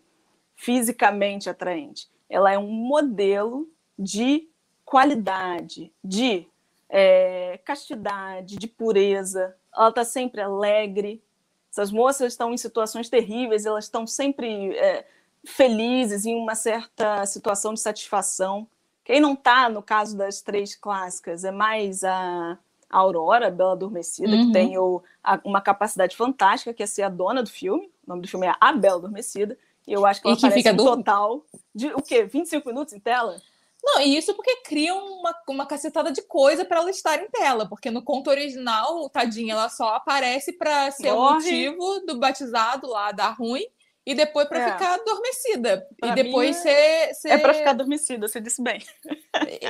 [0.56, 4.48] fisicamente atraente ela é um modelo de
[4.84, 6.46] qualidade, de
[6.88, 9.56] é, castidade, de pureza.
[9.76, 11.22] Ela está sempre alegre.
[11.70, 15.06] Essas moças estão em situações terríveis, elas estão sempre é,
[15.44, 18.66] felizes, em uma certa situação de satisfação.
[19.10, 22.56] Quem não está, no caso das três clássicas, é mais a,
[22.88, 24.46] a Aurora, a Bela Adormecida, uhum.
[24.46, 27.90] que tem o, a, uma capacidade fantástica, que é ser a dona do filme.
[28.06, 29.58] O nome do filme é A Bela Adormecida.
[29.84, 30.84] Eu acho que ela e que fica um do...
[30.84, 31.44] total
[31.74, 32.22] de o quê?
[32.22, 33.36] 25 minutos em tela?
[33.82, 37.68] Não, e isso porque cria uma, uma cacetada de coisa para ela estar em tela,
[37.68, 41.32] porque no conto original, tadinha, ela só aparece para ser Morre.
[41.32, 43.66] o motivo do batizado lá dar ruim
[44.04, 44.72] e depois para é.
[44.72, 45.86] ficar adormecida.
[46.00, 47.28] Pra e depois ser, ser.
[47.28, 48.80] É para ficar adormecida, você disse bem.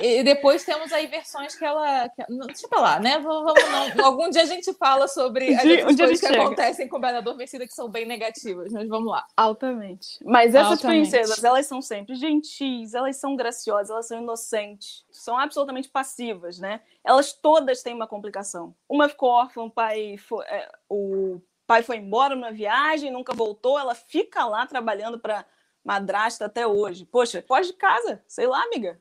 [0.03, 2.09] E depois temos aí versões que ela.
[2.09, 2.25] Que...
[2.47, 3.19] Deixa pra lá, né?
[3.19, 3.55] Vamos,
[3.97, 4.05] não.
[4.07, 6.43] Algum dia a gente fala sobre as coisas que chega.
[6.43, 9.27] acontecem com Bela Adormecida que são bem negativas, mas vamos lá.
[9.37, 10.19] Altamente.
[10.25, 11.11] Mas essas Altamente.
[11.11, 16.81] princesas, elas são sempre gentis, elas são graciosas, elas são inocentes, são absolutamente passivas, né?
[17.05, 18.75] Elas todas têm uma complicação.
[18.89, 20.17] Uma ficou órfã, o pai.
[20.19, 25.47] Foi, é, o pai foi embora numa viagem, nunca voltou, ela fica lá trabalhando para
[25.85, 27.07] madrasta até hoje.
[27.07, 29.01] Poxa, pós de casa, sei lá, amiga.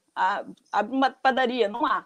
[0.71, 2.05] abre uma padaria, não há.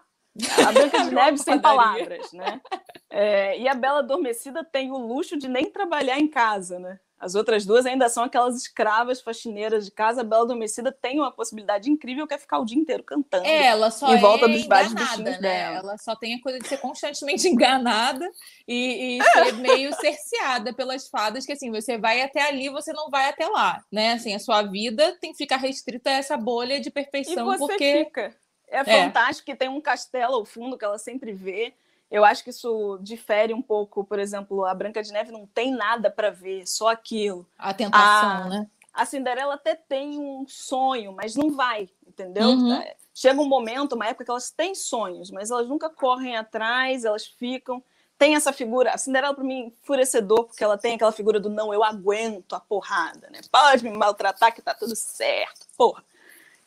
[0.66, 2.62] A Branca de Neve sem palavras, né?
[3.10, 6.98] É, e a Bela Adormecida tem o luxo de nem trabalhar em casa, né?
[7.18, 10.20] As outras duas ainda são aquelas escravas faxineiras de casa.
[10.20, 13.46] A Bela Adormecida tem uma possibilidade incrível que é ficar o dia inteiro cantando.
[13.46, 15.38] É, ela só em volta é dos vários bichinhos né?
[15.38, 15.76] dela.
[15.78, 18.30] Ela só tem a coisa de ser constantemente enganada
[18.68, 23.08] e, e ser meio cerceada pelas fadas, que assim, você vai até ali, você não
[23.08, 24.12] vai até lá, né?
[24.12, 27.72] Assim, a sua vida tem que ficar restrita a essa bolha de perfeição, e você
[27.72, 28.04] porque...
[28.04, 28.36] Fica.
[28.68, 31.74] É, é fantástico que tem um castelo ao fundo que ela sempre vê.
[32.10, 35.72] Eu acho que isso difere um pouco, por exemplo, a Branca de Neve não tem
[35.72, 37.46] nada para ver, só aquilo.
[37.58, 38.66] A tentação, a, né?
[38.92, 42.48] A Cinderela até tem um sonho, mas não vai, entendeu?
[42.48, 42.72] Uhum.
[42.72, 47.04] É, chega um momento, uma época que elas têm sonhos, mas elas nunca correm atrás,
[47.04, 47.82] elas ficam.
[48.16, 51.74] Tem essa figura, a Cinderela para mim enfurecedor, porque ela tem aquela figura do não,
[51.74, 53.40] eu aguento a porrada, né?
[53.50, 56.04] Pode me maltratar que tá tudo certo, porra.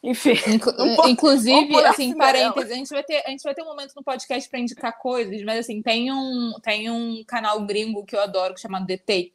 [0.08, 0.36] Enfim.
[0.48, 0.74] Inclu
[1.10, 4.50] inclusive, assim, parênteses, a gente, vai ter, a gente vai ter um momento no podcast
[4.50, 8.88] para indicar coisas, mas assim, tem um, tem um canal gringo que eu adoro, chamado
[8.88, 9.34] The Take,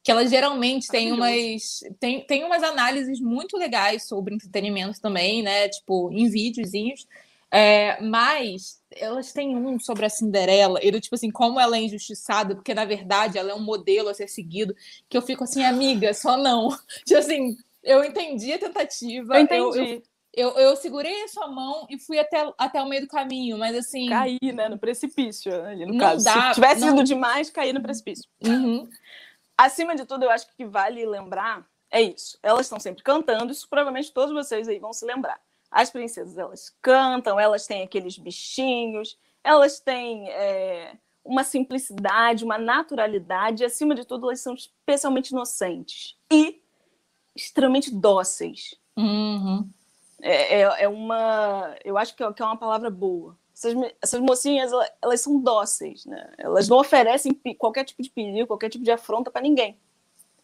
[0.00, 5.68] que ela geralmente tem umas, tem, tem umas análises muito legais sobre entretenimento também, né?
[5.68, 7.06] Tipo, em videozinhos.
[7.50, 11.82] É, mas elas têm um sobre a Cinderela, e do tipo assim, como ela é
[11.82, 14.74] injustiçada, porque na verdade ela é um modelo a ser seguido,
[15.08, 16.68] que eu fico assim, amiga, só não.
[17.04, 19.34] Tipo assim, eu entendi a tentativa.
[19.36, 19.78] Eu entendi.
[19.78, 20.02] Eu, eu,
[20.34, 24.08] eu, segurei a sua mão e fui até, até o meio do caminho, mas assim.
[24.08, 24.68] Caí, né?
[24.68, 26.24] No precipício, ali no caso.
[26.24, 26.94] Dá, Se tivesse não...
[26.94, 28.28] ido demais, caí no precipício.
[28.44, 28.88] Uhum.
[29.56, 32.38] Acima de tudo, eu acho que vale lembrar é isso.
[32.42, 35.38] Elas estão sempre cantando, isso provavelmente todos vocês aí vão se lembrar.
[35.70, 43.62] As princesas, elas cantam, elas têm aqueles bichinhos, elas têm é, uma simplicidade, uma naturalidade,
[43.62, 46.16] e acima de tudo, elas são especialmente inocentes.
[46.30, 46.62] E
[47.36, 48.74] extremamente dóceis.
[48.96, 49.68] Uhum.
[50.22, 51.74] É, é, é, uma.
[51.84, 53.36] Eu acho que é, é uma palavra boa.
[53.52, 54.70] Essas, essas mocinhas,
[55.02, 56.32] elas, são dóceis, né?
[56.38, 59.76] Elas não oferecem qualquer tipo de perigo, qualquer tipo de afronta para ninguém.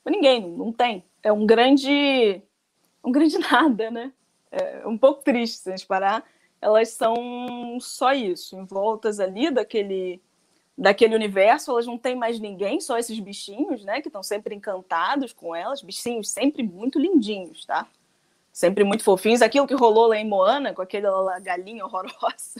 [0.02, 1.04] Para ninguém, não, tem.
[1.22, 2.42] É um grande.
[3.04, 4.12] Um grande nada, né?
[4.50, 6.24] É um pouco triste se a gente parar.
[6.60, 10.20] Elas são só isso, envoltas ali daquele
[10.76, 15.32] daquele universo, elas não têm mais ninguém, só esses bichinhos, né, que estão sempre encantados
[15.32, 17.88] com elas, bichinhos sempre muito lindinhos, tá?
[18.58, 19.40] Sempre muito fofinhos.
[19.40, 22.58] Aquilo que rolou lá em Moana, com aquela galinha horrorosa.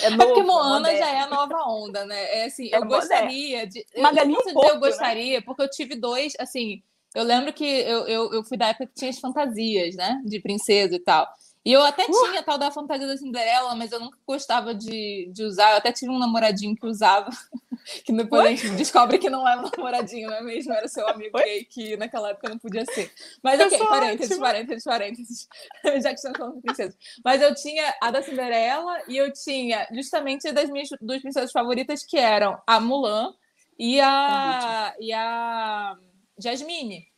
[0.00, 2.38] É, novo, é porque Moana já é a nova onda, né?
[2.38, 3.84] É assim, é eu gostaria de.
[3.94, 4.80] Uma eu galinha um pouco, eu né?
[4.80, 5.44] gostaria, né?
[5.44, 6.82] porque eu tive dois, assim.
[7.14, 10.22] Eu lembro que eu, eu, eu fui da época que tinha as fantasias, né?
[10.24, 11.28] De princesa e tal.
[11.64, 12.30] E eu até uh!
[12.30, 15.70] tinha tal da fantasia da Cinderela, mas eu nunca gostava de, de usar.
[15.70, 17.30] Eu até tive um namoradinho que usava,
[18.04, 18.52] que depois Oi?
[18.52, 20.74] a gente descobre que não era um namoradinho, não é mesmo?
[20.74, 23.10] Era seu amigo gay, que naquela época não podia ser.
[23.42, 25.48] Mas ok, parênteses, parênteses, parênteses.
[26.02, 26.96] Já que estamos falando de princesas.
[27.24, 32.04] Mas eu tinha a da Cinderela e eu tinha justamente das minhas duas princesas favoritas,
[32.04, 33.32] que eram a Mulan
[33.78, 35.96] e a, e a
[36.38, 37.13] Jasmine.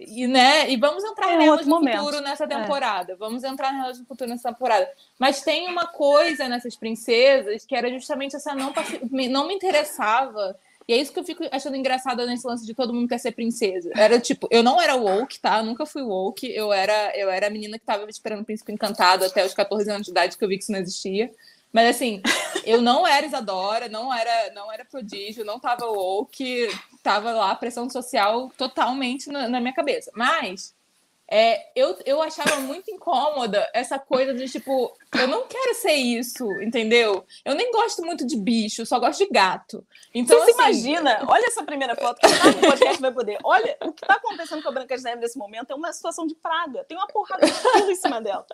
[0.00, 1.98] E, né, e vamos entrar é nelas no momento.
[1.98, 2.46] futuro nessa é.
[2.46, 3.12] temporada.
[3.12, 3.16] É.
[3.16, 4.88] Vamos entrar nelas no futuro nessa temporada.
[5.18, 8.72] Mas tem uma coisa nessas princesas que era justamente essa não,
[9.10, 10.56] não me interessava.
[10.88, 13.32] E é isso que eu fico achando engraçado nesse lance de todo mundo quer ser
[13.32, 13.90] princesa.
[13.94, 15.58] Era tipo, eu não era woke, tá?
[15.58, 16.50] Eu nunca fui woke.
[16.50, 19.90] Eu era, eu era a menina que tava esperando o príncipe encantado até os 14
[19.90, 21.30] anos de idade, que eu vi que isso não existia.
[21.72, 22.22] Mas assim,
[22.64, 26.68] eu não era Isadora, não era, não era prodígio, não tava woke,
[27.02, 30.10] tava lá pressão social totalmente na, na minha cabeça.
[30.14, 30.74] Mas
[31.32, 36.44] é, eu, eu achava muito incômoda essa coisa de tipo, eu não quero ser isso,
[36.60, 37.24] entendeu?
[37.44, 39.86] Eu nem gosto muito de bicho, só gosto de gato.
[40.12, 40.52] Então, Você assim...
[40.52, 41.24] se imagina?
[41.28, 43.38] Olha essa primeira foto, que tá no podcast vai poder.
[43.44, 46.26] Olha, o que está acontecendo com a Branca de Neve nesse momento é uma situação
[46.26, 46.82] de praga.
[46.82, 48.44] Tem uma porrada de em cima dela.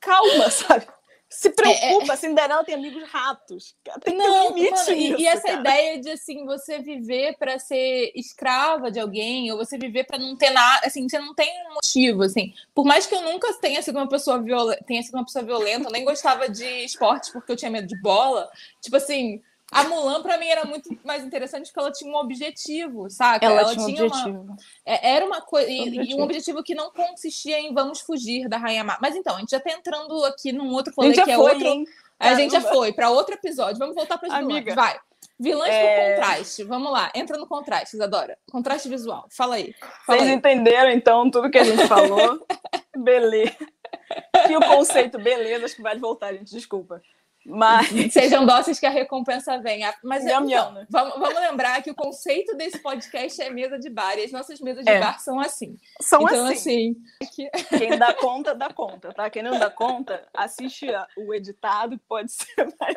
[0.00, 0.86] Calma, sabe?
[1.28, 2.16] Se preocupa, é, é...
[2.16, 3.74] Cinderela tem amigos ratos.
[4.02, 5.60] Tem não, um limite mano, e, e, essa cara.
[5.60, 10.36] ideia de assim você viver para ser escrava de alguém ou você viver para não
[10.36, 12.54] ter nada, assim, você não tem um motivo, assim.
[12.74, 15.88] Por mais que eu nunca tenha sido uma pessoa violenta, tenha sido uma pessoa violenta,
[15.88, 18.48] eu nem gostava de esportes porque eu tinha medo de bola.
[18.80, 23.10] Tipo assim, a Mulan, para mim, era muito mais interessante porque ela tinha um objetivo,
[23.10, 23.44] saca?
[23.44, 24.40] Ela, ela tinha, um objetivo.
[24.40, 24.56] Uma...
[24.84, 25.70] É, era uma coisa.
[25.70, 28.98] E, e, um objetivo que não consistia em vamos fugir da Rainha Má.
[29.00, 31.66] Mas então, a gente já tá entrando aqui num outro rolê que é foi, outro.
[31.66, 31.84] Hein?
[32.18, 33.78] A gente já foi para outro episódio.
[33.78, 34.74] Vamos voltar para as vilãs.
[34.74, 34.98] Vai.
[35.38, 36.14] Vilãs é...
[36.14, 36.64] com contraste.
[36.64, 37.12] Vamos lá.
[37.14, 38.38] Entra no contraste, Isadora.
[38.50, 39.26] Contraste visual.
[39.30, 39.74] Fala aí.
[40.06, 40.36] Fala Vocês aí.
[40.36, 42.44] entenderam, então, tudo que a gente falou?
[42.96, 43.54] beleza.
[44.48, 46.50] E o conceito beleza, acho que vai voltar, gente.
[46.50, 47.02] Desculpa.
[47.48, 47.88] Mas...
[48.12, 49.94] Sejam dóceis que a recompensa venha.
[50.02, 54.18] Mas Nham, então, vamos, vamos lembrar que o conceito desse podcast é mesa de bar.
[54.18, 55.00] E as nossas mesas de É.
[55.00, 55.78] bar são assim.
[56.00, 56.94] São então, assim.
[57.22, 59.30] assim, Quem dá conta, dá conta, tá?
[59.30, 62.94] Quem não dá conta, assiste o editado, que pode ser mais.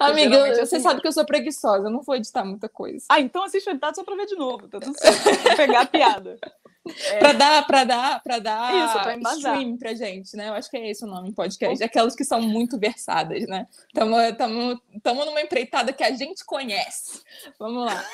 [0.00, 3.06] amiga, geralmente você assim sabe que eu sou preguiçosa, eu não vou editar muita coisa.
[3.08, 5.56] Ah, então assiste o editado só pra ver de novo, tá tudo certo.
[5.56, 6.38] Pegar a piada.
[6.84, 7.18] É.
[7.20, 9.54] Pra dar, pra dar, pra dar Isso, pra embasar.
[9.54, 10.48] stream pra gente, né?
[10.48, 11.82] Eu acho que é esse o nome podcast.
[11.82, 13.68] Aquelas que são muito versadas, né?
[13.88, 17.22] Estamos numa empreitada que a gente conhece.
[17.58, 18.04] Vamos lá.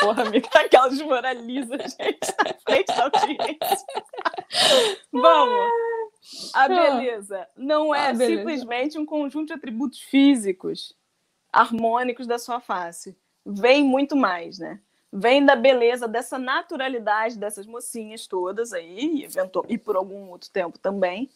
[0.00, 3.86] Porra, amiga, aquela desmoraliza, gente, na frente da audiência.
[5.12, 5.70] Vamos.
[6.54, 8.38] A beleza não é Ah, beleza.
[8.38, 10.94] simplesmente um conjunto de atributos físicos
[11.52, 13.16] harmônicos da sua face.
[13.44, 14.80] Vem muito mais, né?
[15.12, 19.26] Vem da beleza, dessa naturalidade dessas mocinhas todas aí,
[19.68, 21.28] e, por algum outro tempo também,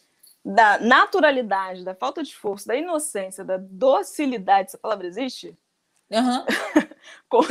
[0.43, 5.57] da naturalidade, da falta de esforço, da inocência, da docilidade, essa palavra existe?
[6.11, 6.45] Aham.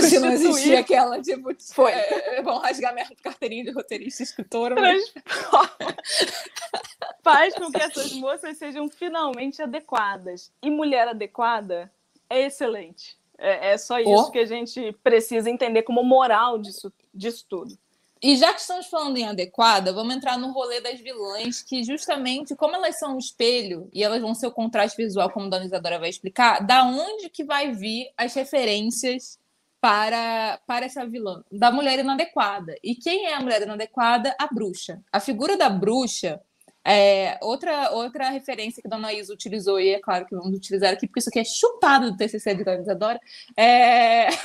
[0.00, 1.92] Se não existia aquela, tipo, Foi.
[1.92, 4.74] é, vão rasgar minha carteirinha de roteirista escritora.
[4.74, 5.70] mas- transforma.
[7.22, 10.52] Faz com que essas moças sejam finalmente adequadas.
[10.62, 11.90] E mulher adequada
[12.28, 13.18] é excelente.
[13.38, 14.31] É, é só isso Oh.
[14.31, 17.77] que a gente precisa entender como moral disso, disso tudo.
[18.23, 22.57] E já que estamos falando em adequada, vamos entrar no rolê das vilãs, que justamente,
[22.57, 25.66] como elas são um espelho e elas vão ser o contraste visual, como a Dona
[25.66, 29.38] Isadora vai explicar, da onde que vai vir as referências
[29.79, 31.44] para, para essa vilã?
[31.53, 32.75] Da mulher inadequada.
[32.83, 34.35] E quem é a mulher inadequada?
[34.38, 35.03] A bruxa.
[35.12, 36.40] A figura da bruxa
[36.87, 40.92] é outra, outra referência que a Dona Isa utilizou, e é claro que vamos utilizar
[40.92, 43.20] aqui, porque isso aqui é chupado do TCC de Dona Isadora,
[43.57, 44.29] é...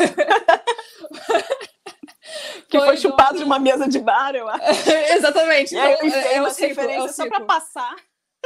[2.70, 4.64] Que foi, Foi chupado Dona- de uma mesa de bar, eu acho.
[5.18, 5.74] Exatamente.
[5.76, 7.96] Então, é o umas ciclo, é o só para passar.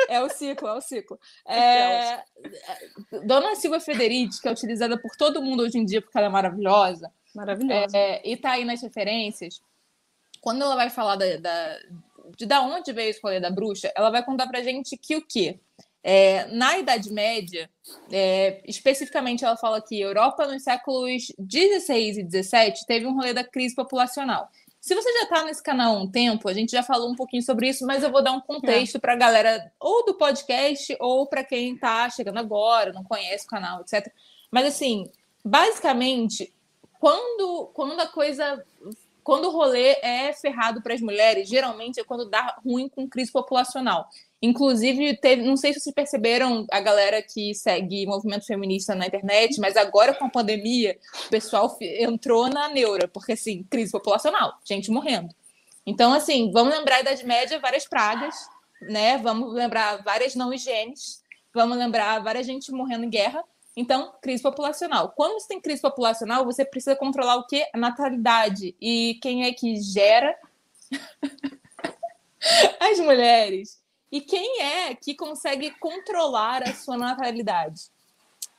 [0.08, 1.20] É o ciclo, é o ciclo.
[1.46, 2.24] É,
[3.26, 6.30] Dona Silva Federici, que é utilizada por todo mundo hoje em dia porque ela é
[6.30, 7.96] maravilhosa, Maravilhosa.
[7.98, 9.60] é, e tá aí nas referências,
[10.40, 11.80] quando ela vai falar da, da-
[12.38, 15.22] de da onde veio esse rolê da bruxa, ela vai contar pra gente que o
[15.26, 15.60] quê?
[16.04, 17.70] É, na Idade Média,
[18.12, 23.44] é, especificamente ela fala que Europa nos séculos 16 e 17 teve um rolê da
[23.44, 24.50] crise populacional.
[24.82, 27.42] Se você já está nesse canal há um tempo, a gente já falou um pouquinho
[27.42, 31.26] sobre isso, mas eu vou dar um contexto para a galera, ou do podcast, ou
[31.26, 34.12] para quem está chegando agora, não conhece o canal, etc.
[34.52, 35.10] Mas assim,
[35.44, 36.54] basicamente,
[37.00, 38.66] quando, quando a coisa.
[39.24, 43.32] Quando o rolê é ferrado para as mulheres, geralmente é quando dá ruim com crise
[43.32, 44.08] populacional.
[44.42, 49.58] Inclusive, teve, não sei se vocês perceberam, a galera que segue movimento feminista na internet,
[49.60, 54.92] mas agora com a pandemia, o pessoal entrou na neura, porque assim, crise populacional, gente
[54.92, 55.34] morrendo.
[55.86, 58.36] Então, assim, vamos lembrar da Idade Média, várias pragas,
[58.82, 59.18] né?
[59.18, 61.22] Vamos lembrar várias não higienes,
[61.54, 63.44] vamos lembrar várias gente morrendo em guerra.
[63.76, 65.14] Então, crise populacional.
[65.16, 67.66] Quando você tem crise populacional, você precisa controlar o quê?
[67.74, 68.76] A natalidade.
[68.80, 70.38] E quem é que gera?
[72.80, 73.82] As mulheres.
[74.12, 77.92] E quem é que consegue controlar a sua natalidade?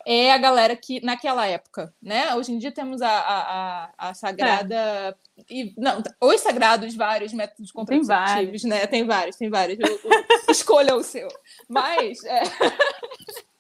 [0.07, 2.35] É a galera que, naquela época, né?
[2.35, 5.17] Hoje em dia temos a, a, a, a sagrada.
[5.49, 8.87] E, não, os sagrados, vários métodos contraceptivos, né?
[8.87, 9.79] Tem vários, tem vários.
[9.79, 11.29] O- o- escolha o seu.
[11.69, 12.23] Mas.
[12.25, 12.43] é,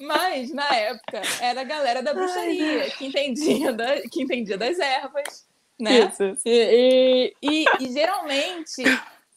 [0.00, 5.46] Mas, na época, era a galera da bruxaria, que entendia, da, que entendia das ervas,
[5.78, 6.00] né?
[6.00, 6.42] Isso, isso.
[6.46, 8.82] E, e- e, geralmente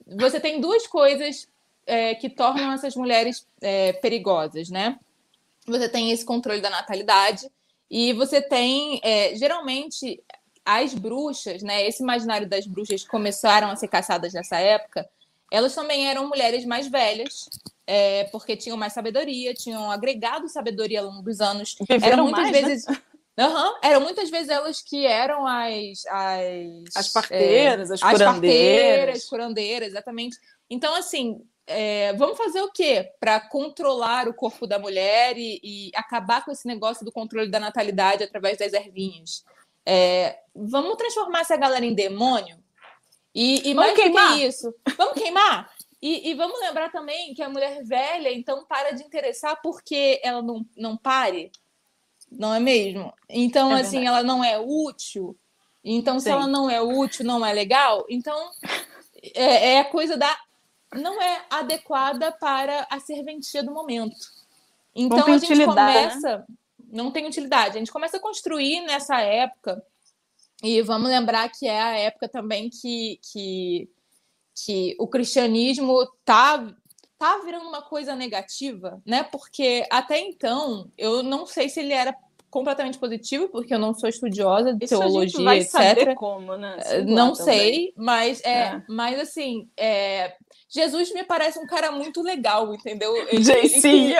[0.07, 1.47] você tem duas coisas
[1.85, 4.97] é, que tornam essas mulheres é, perigosas, né?
[5.65, 7.49] Você tem esse controle da natalidade
[7.89, 10.21] e você tem é, geralmente
[10.65, 11.85] as bruxas, né?
[11.87, 15.07] Esse imaginário das bruxas que começaram a ser caçadas nessa época,
[15.51, 17.49] elas também eram mulheres mais velhas,
[17.91, 21.75] é, porque tinham mais sabedoria, tinham agregado sabedoria ao longo dos anos.
[21.89, 22.61] Viveram Eram muitas mais, né?
[22.61, 22.85] vezes.
[23.35, 26.05] Aham, eram muitas vezes elas que eram as.
[26.05, 28.27] As, As parteiras, é, as as curandeiras.
[28.27, 30.37] parteiras, curandeiras, exatamente.
[30.69, 35.91] Então, assim, é, vamos fazer o quê para controlar o corpo da mulher e, e
[35.95, 39.43] acabar com esse negócio do controle da natalidade através das ervinhas?
[39.83, 42.59] É, vamos transformar essa galera em demônio?
[43.33, 44.39] E, e Vamos mais do que queimar?
[44.39, 45.71] isso, vamos queimar?
[46.01, 50.41] E, e vamos lembrar também que a mulher velha, então, para de interessar porque ela
[50.41, 51.51] não, não pare,
[52.31, 53.13] não é mesmo?
[53.27, 54.07] Então, É assim, verdade.
[54.07, 55.35] ela não é útil.
[55.83, 56.31] Então, se Sim.
[56.31, 58.51] ela não é útil, não é legal, então
[59.33, 60.37] é, é a coisa da.
[60.93, 64.15] Não é adequada para a serventia do momento.
[64.95, 65.65] Então a gente né?
[65.65, 66.45] começa.
[66.91, 67.77] Não tem utilidade.
[67.77, 69.83] A gente começa a construir nessa época.
[70.63, 73.89] E vamos lembrar que é a época também que, que,
[74.65, 76.73] que o cristianismo está
[77.17, 79.23] tá virando uma coisa negativa, né?
[79.23, 82.15] Porque até então eu não sei se ele era
[82.49, 86.15] completamente positivo, porque eu não sou estudiosa de Isso teologia, etc.
[86.15, 86.77] como, né?
[87.05, 90.35] não sei, mas é, é, mas assim, é,
[90.71, 93.15] Jesus me parece um cara muito legal, entendeu?
[93.15, 94.15] Ele, ele,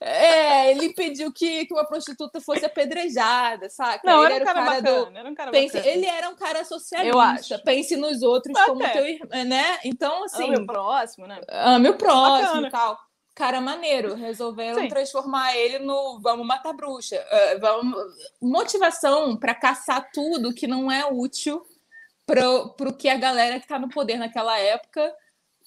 [0.00, 4.00] é, ele pediu que, que uma prostituta fosse apedrejada, saca?
[4.04, 5.92] Não, ele era, um cara, cara bacana, do, era um cara pense, bacana.
[5.92, 7.16] Ele era um cara socialista.
[7.16, 7.64] Eu acho.
[7.64, 8.66] Pense nos outros Até.
[8.66, 9.78] como teu irmão, né?
[9.84, 10.44] Então, assim.
[10.44, 11.40] Ame o próximo, né?
[11.48, 12.96] Ame o próximo e tal
[13.32, 14.14] cara maneiro.
[14.14, 14.88] Resolveram Sim.
[14.88, 17.16] transformar ele no vamos matar bruxa.
[17.16, 17.96] Uh, vamos...
[18.40, 21.64] Motivação para caçar tudo que não é útil
[22.26, 25.10] para o que a galera que está no poder naquela época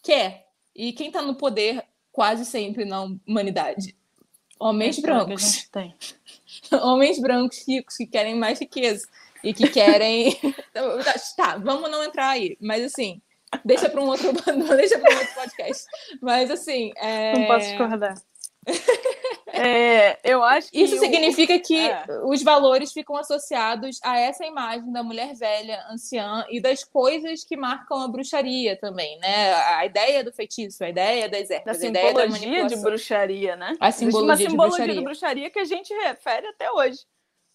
[0.03, 0.47] quer.
[0.75, 3.95] E quem está no poder quase sempre na humanidade?
[4.59, 5.67] Homens é brancos.
[5.71, 5.95] Tem.
[6.83, 9.07] Homens brancos ricos que querem mais riqueza
[9.43, 10.37] e que querem.
[11.35, 12.57] tá, vamos não entrar aí.
[12.61, 13.21] Mas assim,
[13.65, 14.31] deixa para um outro,
[14.77, 15.85] deixa para um outro podcast.
[16.21, 17.37] Mas assim, é...
[17.37, 18.15] não posso discordar.
[19.55, 22.03] É, eu acho que isso significa que é.
[22.23, 27.55] os valores ficam associados a essa imagem da mulher velha, anciã e das coisas que
[27.55, 29.53] marcam a bruxaria também, né?
[29.53, 33.55] A ideia do feitiço, a ideia das ervas, da a ideia da simbologia de bruxaria,
[33.55, 33.77] né?
[33.79, 34.95] A simbologia, uma simbologia de bruxaria.
[34.95, 37.01] de bruxaria que a gente refere até hoje.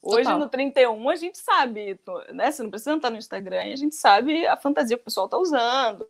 [0.00, 0.38] Hoje, Total.
[0.38, 1.98] no 31, a gente sabe,
[2.32, 2.52] né?
[2.52, 5.36] Você não precisa estar no Instagram, a gente sabe a fantasia que o pessoal está
[5.36, 6.08] usando,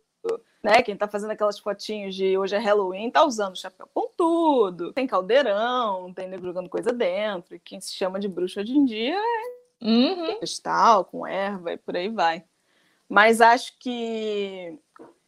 [0.61, 0.81] né?
[0.81, 6.13] Quem tá fazendo aquelas fotinhos de hoje é Halloween tá usando chapéu pontudo, tem caldeirão,
[6.13, 7.55] tem nego jogando coisa dentro.
[7.55, 10.37] E quem se chama de bruxa hoje em dia é uhum.
[10.37, 12.43] cristal, com erva e por aí vai.
[13.07, 14.77] Mas acho que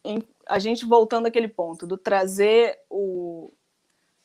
[0.03, 3.51] em, a gente voltando àquele ponto do trazer o,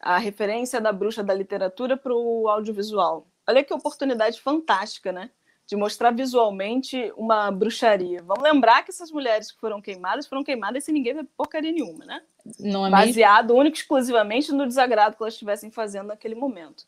[0.00, 3.28] a referência da bruxa da literatura para o audiovisual.
[3.48, 5.30] Olha que oportunidade fantástica, né?
[5.66, 8.22] De mostrar visualmente uma bruxaria.
[8.22, 12.04] Vamos lembrar que essas mulheres que foram queimadas foram queimadas sem ninguém ver porcaria nenhuma,
[12.04, 12.22] né?
[12.60, 13.60] Não é Baseado mesmo?
[13.60, 16.84] único e exclusivamente no desagrado que elas estivessem fazendo naquele momento.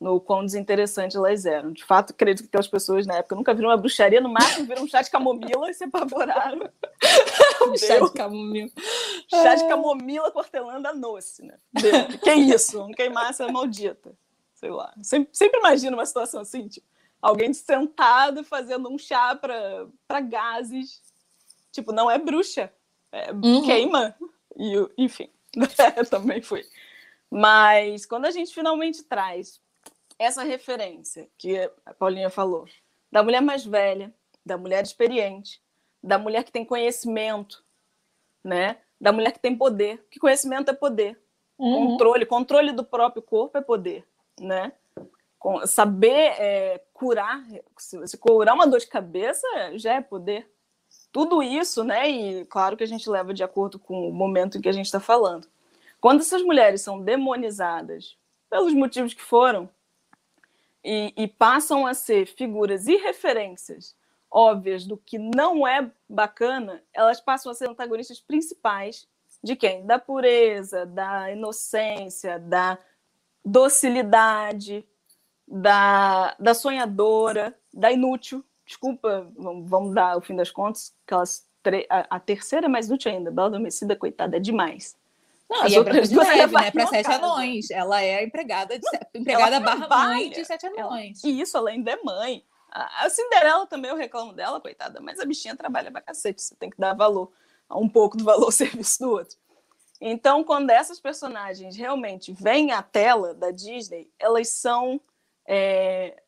[0.00, 1.72] No quão desinteressantes elas eram.
[1.72, 4.82] De fato, acredito que aquelas pessoas na época nunca viram uma bruxaria, no máximo viram
[4.82, 6.70] um chá de camomila e se apavoraram.
[7.68, 8.70] um chá de camomila.
[9.28, 11.56] Chá de camomila cortelando a noce, né?
[11.72, 12.18] Deu.
[12.18, 12.78] Que isso?
[12.78, 14.12] Vamos queimar essa maldita.
[14.54, 14.92] Sei lá.
[15.02, 16.86] Sempre, sempre imagino uma situação assim, tipo,
[17.22, 21.00] alguém sentado fazendo um chá para gases.
[21.70, 22.70] Tipo, não é bruxa,
[23.12, 23.62] é uhum.
[23.64, 24.14] queima.
[24.56, 25.30] E, enfim,
[26.10, 26.66] também foi.
[27.30, 29.60] Mas quando a gente finalmente traz
[30.18, 32.66] essa referência que a Paulinha falou,
[33.10, 34.12] da mulher mais velha,
[34.44, 35.62] da mulher experiente,
[36.02, 37.64] da mulher que tem conhecimento,
[38.44, 38.78] né?
[39.00, 41.18] Da mulher que tem poder, que conhecimento é poder.
[41.58, 41.92] Uhum.
[41.92, 44.06] Controle, controle do próprio corpo é poder,
[44.40, 44.72] né?
[45.66, 47.44] Saber é, curar,
[47.76, 50.50] se curar uma dor de cabeça já é poder.
[51.10, 52.08] Tudo isso, né?
[52.08, 54.86] E claro que a gente leva de acordo com o momento em que a gente
[54.86, 55.48] está falando.
[56.00, 58.16] Quando essas mulheres são demonizadas
[58.50, 59.68] pelos motivos que foram
[60.84, 63.94] e, e passam a ser figuras e referências
[64.32, 69.06] óbvias do que não é bacana, elas passam a ser antagonistas principais
[69.44, 69.84] de quem?
[69.84, 72.78] Da pureza, da inocência, da
[73.44, 74.86] docilidade,
[75.46, 78.44] da, da sonhadora, da inútil.
[78.66, 81.46] Desculpa, vamos dar o fim das contas, aquelas
[81.88, 84.96] a, a, terceira é mais útil ainda, Bela Adormecida, coitada, é demais.
[85.48, 86.70] Não, As e é outras é duas leve, né?
[86.70, 87.24] Para sete casa.
[87.24, 87.70] anões.
[87.70, 91.22] Ela é empregada, de, Não, empregada barra mãe de sete anões.
[91.22, 92.44] Ela, e isso, além de mãe.
[92.70, 96.54] A, a Cinderela também eu reclamo dela, coitada, mas a bichinha trabalha pra cacete, você
[96.54, 97.30] tem que dar valor,
[97.70, 99.36] um pouco do valor ao serviço do outro.
[100.00, 105.00] Então, quando essas personagens realmente vêm à tela da Disney, elas são
[105.46, 106.20] é,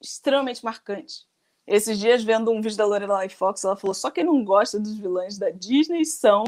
[0.00, 1.26] extremamente marcante.
[1.66, 4.96] Esses dias, vendo um vídeo da Lorelai Fox, ela falou: só quem não gosta dos
[4.96, 6.44] vilões da Disney são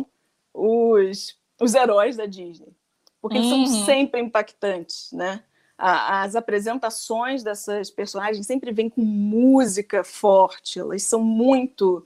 [0.54, 2.74] os, os heróis da Disney.
[3.20, 3.84] Porque eles são uhum.
[3.84, 5.42] sempre impactantes, né?
[5.78, 12.04] as apresentações dessas personagens sempre vêm com música forte, elas são muito.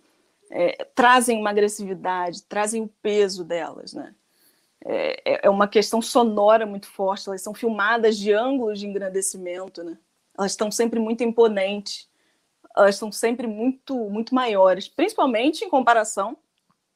[0.50, 4.14] É, trazem uma agressividade, trazem o peso delas, né?
[4.84, 9.84] É, é, é uma questão sonora muito forte, elas são filmadas de ângulos de engrandecimento,
[9.84, 9.96] né?
[10.36, 12.08] Elas estão sempre muito imponentes,
[12.76, 16.36] elas estão sempre muito, muito maiores, principalmente em comparação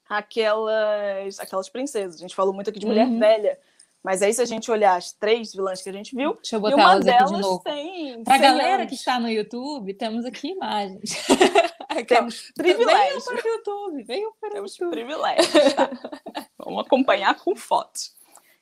[0.09, 2.17] àquelas, àquelas princesas.
[2.17, 3.19] A gente falou muito aqui de mulher uhum.
[3.19, 3.59] velha,
[4.07, 6.61] mas aí, se a gente olhar as três vilãs que a gente viu, Deixa eu
[6.61, 7.61] botar uma delas de novo.
[7.65, 8.23] tem.
[8.23, 8.89] Para a galera anos.
[8.89, 11.27] que está no YouTube, temos aqui imagens.
[12.07, 13.25] temos privilégios.
[13.25, 14.91] Venham para o YouTube, venham para temos YouTube.
[14.93, 15.91] privilégios, tá?
[16.57, 18.15] Vamos acompanhar com fotos.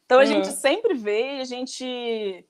[0.07, 0.29] Então, a uhum.
[0.29, 2.47] gente sempre vê, a gente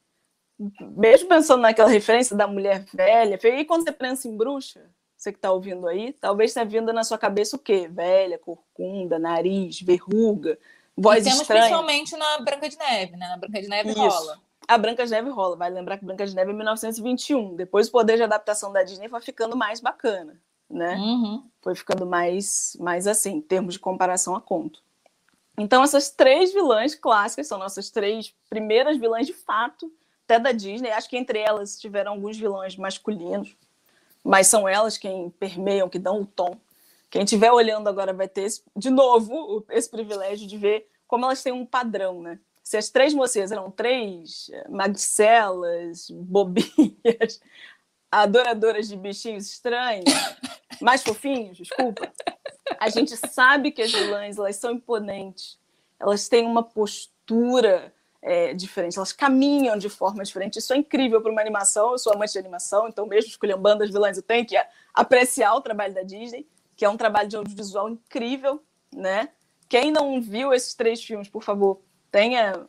[0.96, 5.38] mesmo pensando naquela referência da mulher velha, e quando você pensa em bruxa, você que
[5.38, 7.88] está ouvindo aí, talvez tenha vindo na sua cabeça o quê?
[7.88, 10.56] Velha, corcunda, nariz, verruga,
[10.96, 11.62] Voz e temos estranha.
[11.62, 13.28] principalmente na Branca de Neve, né?
[13.28, 14.00] Na Branca de Neve Isso.
[14.00, 14.40] rola.
[14.66, 15.56] A Branca de Neve rola.
[15.56, 17.56] Vale lembrar que Branca de Neve é 1921.
[17.56, 20.40] Depois o poder de adaptação da Disney foi ficando mais bacana,
[20.70, 20.94] né?
[20.94, 21.44] Uhum.
[21.60, 24.82] Foi ficando mais, mais assim, em termos de comparação a conto.
[25.58, 29.92] Então, essas três vilãs clássicas são nossas três primeiras vilãs de fato,
[30.24, 30.90] até da Disney.
[30.90, 33.54] Acho que entre elas tiveram alguns vilões masculinos,
[34.22, 36.56] mas são elas quem permeiam, que dão o tom.
[37.14, 41.44] Quem estiver olhando agora vai ter, esse, de novo, esse privilégio de ver como elas
[41.44, 42.40] têm um padrão, né?
[42.60, 47.40] Se as três mocinhas eram três eh, magcelas, bobinhas,
[48.10, 50.06] adoradoras de bichinhos estranhos,
[50.82, 52.12] mais fofinhos, desculpa,
[52.80, 55.56] a gente sabe que as vilãs elas são imponentes,
[56.00, 60.58] elas têm uma postura é, diferente, elas caminham de forma diferente.
[60.58, 61.92] Isso é incrível para uma animação.
[61.92, 64.56] Eu sou amante de animação, então, mesmo escolhendo as vilãs, eu tenho que
[64.92, 66.44] apreciar o trabalho da Disney,
[66.76, 68.62] que é um trabalho de audiovisual incrível,
[68.92, 69.28] né?
[69.68, 72.66] Quem não viu esses três filmes, por favor, tenha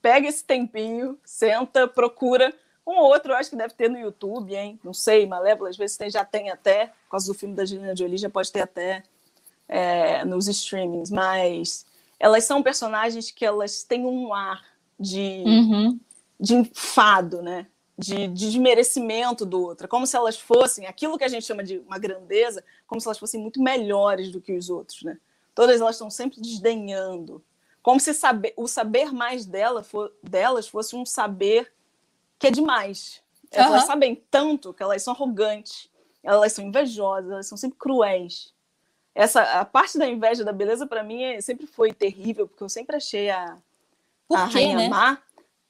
[0.00, 2.52] pega esse tempinho, senta, procura
[2.84, 4.78] um ou outro, eu acho que deve ter no YouTube, hein?
[4.82, 7.94] Não sei, Malévola, às vezes tem, já tem até, por causa do filme da Angelina
[7.94, 9.04] Jolie, já pode ter até
[9.68, 11.86] é, nos streamings, mas
[12.18, 14.64] elas são personagens que elas têm um ar
[14.98, 16.00] de, uhum.
[16.38, 17.66] de enfado, né?
[17.98, 21.78] De, de desmerecimento do outro, como se elas fossem aquilo que a gente chama de
[21.78, 25.18] uma grandeza, como se elas fossem muito melhores do que os outros, né?
[25.54, 27.44] Todas elas estão sempre desdenhando,
[27.82, 31.70] como se saber, o saber mais dela for, delas fosse um saber
[32.38, 33.22] que é demais.
[33.54, 33.60] Uhum.
[33.60, 35.90] Elas sabem tanto que elas são arrogantes,
[36.22, 38.54] elas são invejosas, elas são sempre cruéis
[39.14, 42.68] essa a parte da inveja da beleza para mim é, sempre foi terrível porque eu
[42.68, 43.56] sempre achei a,
[44.26, 44.88] Por a quê, Rainha né?
[44.88, 45.18] Má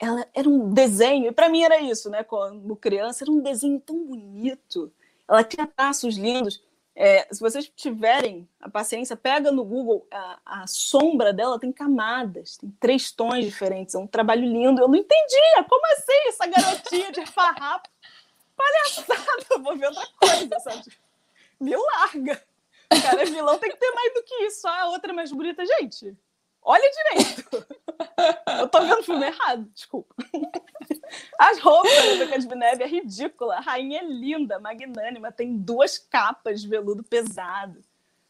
[0.03, 3.78] ela era um desenho e para mim era isso né quando criança era um desenho
[3.78, 4.92] tão bonito.
[5.28, 6.61] Ela tinha traços lindos.
[6.94, 12.59] É, se vocês tiverem a paciência pega no Google a, a, sombra dela tem camadas
[12.59, 14.80] tem três tons diferentes é um trabalho lindo.
[14.82, 17.88] Eu não entendia como assim essa garotinha de farrapo?
[18.57, 20.98] Palhaçada eu vou ver outra coisa sabe?
[21.61, 22.42] Me larga.
[23.00, 24.66] Cara, vilão tem que ter mais do que isso.
[24.66, 25.64] Ah, a outra é mais bonita.
[25.64, 26.14] Gente,
[26.62, 27.66] olha direito.
[28.60, 30.14] Eu tô vendo o filme errado, desculpa.
[31.38, 33.56] As roupas da Branca de Neve é ridícula.
[33.56, 37.80] A rainha é linda, magnânima, tem duas capas de veludo pesado,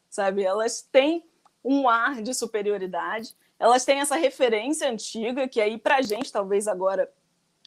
[0.09, 0.43] sabe?
[0.43, 1.23] Elas têm
[1.63, 3.35] um ar de superioridade.
[3.57, 7.09] Elas têm essa referência antiga, que aí pra gente talvez agora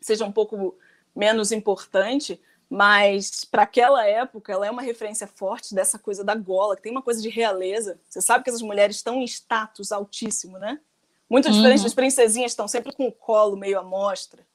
[0.03, 0.77] seja um pouco
[1.15, 6.77] menos importante, mas para aquela época ela é uma referência forte dessa coisa da gola,
[6.77, 7.99] que tem uma coisa de realeza.
[8.09, 10.81] Você sabe que essas mulheres estão em status altíssimo, né?
[11.29, 11.85] Muito diferente uhum.
[11.85, 14.47] das princesinhas, estão sempre com o colo meio à mostra.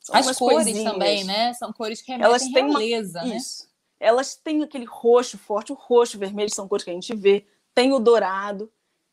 [0.00, 0.92] São As cores coisinhas.
[0.92, 1.52] também, né?
[1.54, 3.28] São cores que remetem elas têm realeza, uma...
[3.28, 3.36] né?
[3.36, 3.68] Isso.
[4.00, 7.14] Elas têm aquele roxo forte, o roxo e o vermelho são cores que a gente
[7.14, 7.44] vê,
[7.74, 8.70] tem o dourado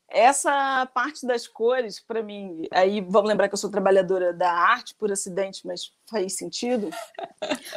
[0.08, 4.94] essa parte das cores, para mim, aí vamos lembrar que eu sou trabalhadora da arte
[4.94, 6.90] por acidente, mas faz sentido.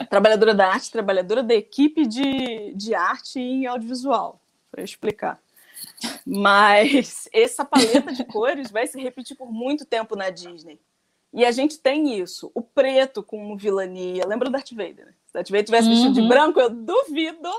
[0.09, 4.39] trabalhadora da arte, trabalhadora da equipe de, de arte em audiovisual,
[4.71, 5.41] para explicar.
[6.25, 10.79] Mas essa paleta de cores vai se repetir por muito tempo na Disney.
[11.33, 12.51] E a gente tem isso.
[12.53, 14.25] O preto com vilania.
[14.25, 15.05] Lembra do Darth Vader?
[15.05, 15.13] Né?
[15.27, 15.93] Se Darth Vader tivesse uhum.
[15.93, 17.49] vestido de branco, eu duvido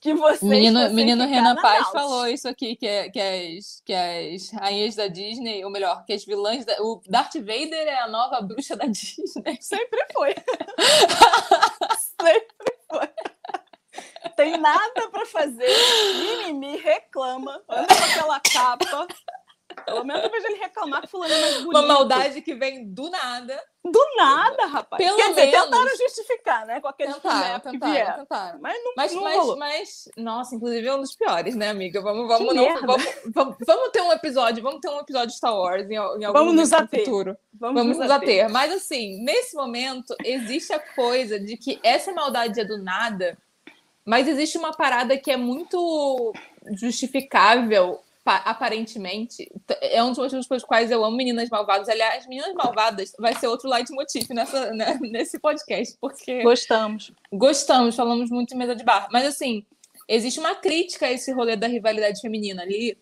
[0.00, 4.50] que vocês menino, menino Renan Paz falou isso aqui que, é, que, as, que as
[4.50, 8.40] rainhas da Disney, ou melhor, que as vilãs da, o Darth Vader é a nova
[8.40, 9.58] bruxa da Disney.
[9.60, 10.34] Sempre foi.
[12.18, 13.08] Sempre foi.
[14.36, 15.68] Tem nada para fazer,
[16.18, 19.06] mimimi, reclama, anda com aquela capa,
[19.84, 21.70] pelo menos eu vejo ele reclamar que fulano é mais bonito.
[21.70, 23.62] Uma maldade que vem do nada.
[23.82, 25.02] Do nada, rapaz.
[25.02, 25.64] Pelo Quer dizer, menos...
[25.64, 26.80] tentaram justificar, né?
[26.80, 28.18] Com aquele tentaram, tentaram, que vieram.
[28.18, 28.58] Tentaram.
[28.60, 32.00] Mas não, mas, não mas, mas, nossa, inclusive é um dos piores, né, amiga?
[32.02, 33.04] Vamos, vamos, não, vamos,
[33.34, 36.32] vamos, vamos, ter um episódio, vamos ter um episódio de Star Wars em, em algum
[36.32, 37.04] vamos nos ater.
[37.04, 37.36] futuro.
[37.54, 38.44] Vamos, vamos nos ater.
[38.44, 38.52] ater.
[38.52, 43.38] Mas assim, nesse momento, existe a coisa de que essa maldade é do nada,
[44.04, 46.34] mas existe uma parada que é muito
[46.72, 49.50] justificável aparentemente,
[49.80, 51.88] é um dos motivos pelos quais eu amo Meninas Malvadas.
[51.88, 56.42] Aliás, Meninas Malvadas vai ser outro leitmotiv nessa, né, nesse podcast, porque...
[56.42, 57.12] Gostamos.
[57.32, 59.08] Gostamos, falamos muito em mesa de bar.
[59.10, 59.64] Mas, assim,
[60.06, 62.96] existe uma crítica a esse rolê da rivalidade feminina ali,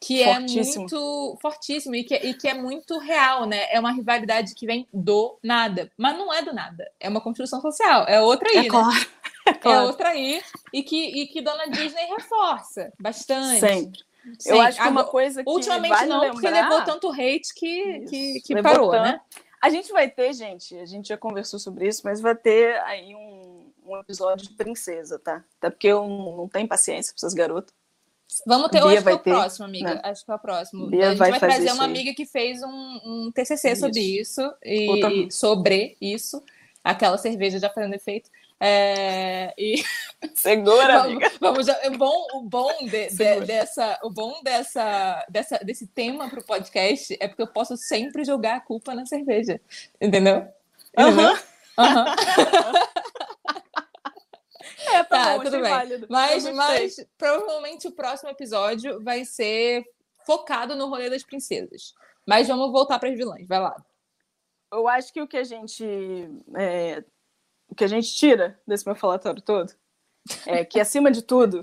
[0.00, 0.74] que é fortíssimo.
[0.74, 3.66] é muito fortíssimo e que, e que é muito real, né?
[3.70, 5.90] É uma rivalidade que vem do nada.
[5.96, 6.90] Mas não é do nada.
[7.00, 8.04] É uma construção social.
[8.06, 8.68] É outra aí, é né?
[8.68, 9.06] Claro.
[9.46, 9.78] É, claro.
[9.78, 10.42] é outra aí.
[10.72, 13.60] E que, e que Dona Disney reforça bastante.
[13.60, 14.00] Sempre.
[14.38, 16.32] Sim, eu acho que uma coisa que ultimamente vale não, lembrar...
[16.32, 19.02] porque levou tanto hate que, que, que parou, tanto.
[19.02, 19.20] né?
[19.60, 23.14] A gente vai ter, gente, a gente já conversou sobre isso, mas vai ter aí
[23.14, 25.44] um, um episódio de princesa, tá?
[25.58, 27.74] Até porque eu não tenho paciência para essas garotas.
[28.46, 29.94] Vamos ter, Bia acho que é o ter, próximo, amiga.
[29.94, 30.00] Né?
[30.02, 30.86] Acho que é o próximo.
[30.88, 33.80] Bia a gente vai, vai trazer uma amiga que fez um, um TCC isso.
[33.80, 36.42] sobre isso e sobre isso,
[36.82, 38.30] aquela cerveja já fazendo efeito.
[38.60, 39.82] É, e...
[40.34, 41.30] Segura, amiga.
[41.40, 46.30] Vamos, vamos, o bom, o bom, de, de, dessa, o bom dessa, dessa, desse tema
[46.30, 49.60] para o podcast é porque eu posso sempre jogar a culpa na cerveja,
[50.00, 50.48] entendeu?
[50.96, 51.28] Entendeu?
[51.28, 51.36] Uhum.
[51.76, 51.76] Uhum.
[54.94, 55.70] é, tá, tá bom, tudo bem.
[55.70, 56.06] Válido.
[56.08, 59.84] Mas, mas provavelmente o próximo episódio vai ser
[60.24, 61.92] focado no rolê das princesas.
[62.26, 63.76] Mas vamos voltar para as vilãs, vai lá.
[64.72, 65.84] Eu acho que o que a gente
[66.56, 67.04] é,
[67.74, 69.72] o que a gente tira desse meu falatório todo
[70.46, 71.60] é que, acima de tudo,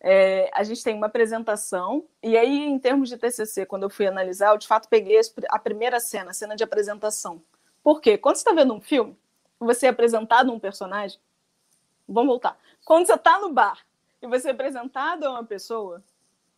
[0.00, 4.06] é, a gente tem uma apresentação, e aí, em termos de TCC, quando eu fui
[4.06, 7.42] analisar, eu de fato peguei a primeira cena, a cena de apresentação.
[7.82, 8.16] Por quê?
[8.16, 9.14] Quando você está vendo um filme,
[9.58, 11.20] você é apresentado a um personagem.
[12.08, 12.58] Vamos voltar.
[12.82, 13.78] Quando você está no bar
[14.22, 16.02] e você é apresentado a uma pessoa,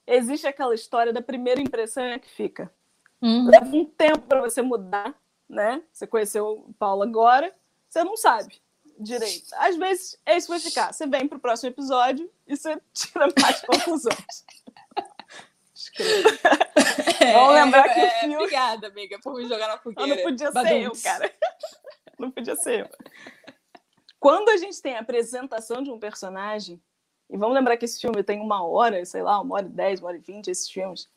[0.07, 2.73] existe aquela história da primeira impressão que fica.
[3.21, 3.49] Uhum.
[3.49, 5.13] Leva um tempo para você mudar,
[5.49, 5.83] né?
[5.93, 7.53] Você conheceu o Paulo agora,
[7.89, 8.62] você não sabe
[8.99, 9.49] direito.
[9.55, 10.93] Às vezes é isso que vai ficar.
[10.93, 14.45] Você vem para o próximo episódio e você tira mais conclusões.
[17.21, 18.37] É, Vamos lembrar que é, o filme...
[18.37, 20.15] Obrigada, amiga, por me jogar na fogueira.
[20.15, 21.35] Não podia ser eu, cara.
[22.19, 22.91] Não podia ser eu.
[24.19, 26.81] Quando a gente tem a apresentação de um personagem,
[27.29, 30.01] e vamos lembrar que esse filme tem uma hora, sei lá, uma hora e dez,
[30.01, 31.09] uma hora e vinte, esses filmes,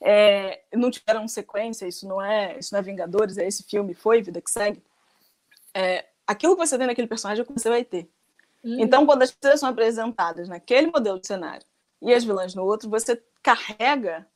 [0.00, 4.22] é, não tiveram sequência, isso não é isso não é Vingadores, é esse filme, foi
[4.22, 4.82] Vida que Segue.
[5.72, 8.08] É, aquilo que você tem naquele personagem é o que você vai ter.
[8.62, 8.80] Uhum.
[8.80, 11.66] Então, quando as pessoas são apresentadas naquele modelo de cenário
[12.00, 14.26] e as vilãs no outro, você carrega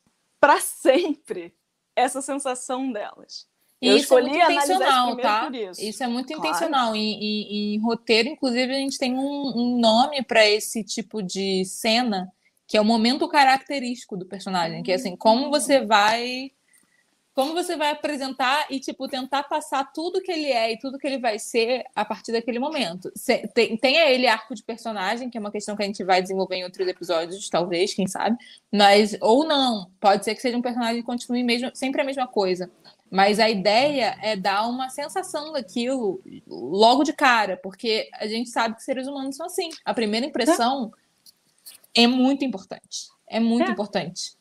[0.40, 1.54] para sempre
[1.96, 3.46] essa sensação delas.
[3.80, 5.50] Eu isso é muito intencional, tá?
[5.52, 5.82] Isso.
[5.82, 6.02] isso.
[6.02, 6.40] é muito claro.
[6.40, 6.96] intencional.
[6.96, 11.64] Em, em, em, roteiro, inclusive, a gente tem um, um nome para esse tipo de
[11.64, 12.30] cena,
[12.66, 16.50] que é o momento característico do personagem, que é assim, como você vai
[17.38, 21.06] como você vai apresentar e, tipo, tentar passar tudo que ele é e tudo que
[21.06, 23.12] ele vai ser a partir daquele momento.
[23.54, 26.56] Tem, tem ele arco de personagem, que é uma questão que a gente vai desenvolver
[26.56, 28.36] em outros episódios, talvez, quem sabe.
[28.72, 32.26] Mas, ou não, pode ser que seja um personagem que continue mesmo, sempre a mesma
[32.26, 32.68] coisa.
[33.08, 38.74] Mas a ideia é dar uma sensação daquilo logo de cara, porque a gente sabe
[38.74, 39.70] que seres humanos são assim.
[39.84, 40.92] A primeira impressão
[41.94, 43.10] é, é muito importante.
[43.28, 43.72] É muito é.
[43.72, 44.36] importante.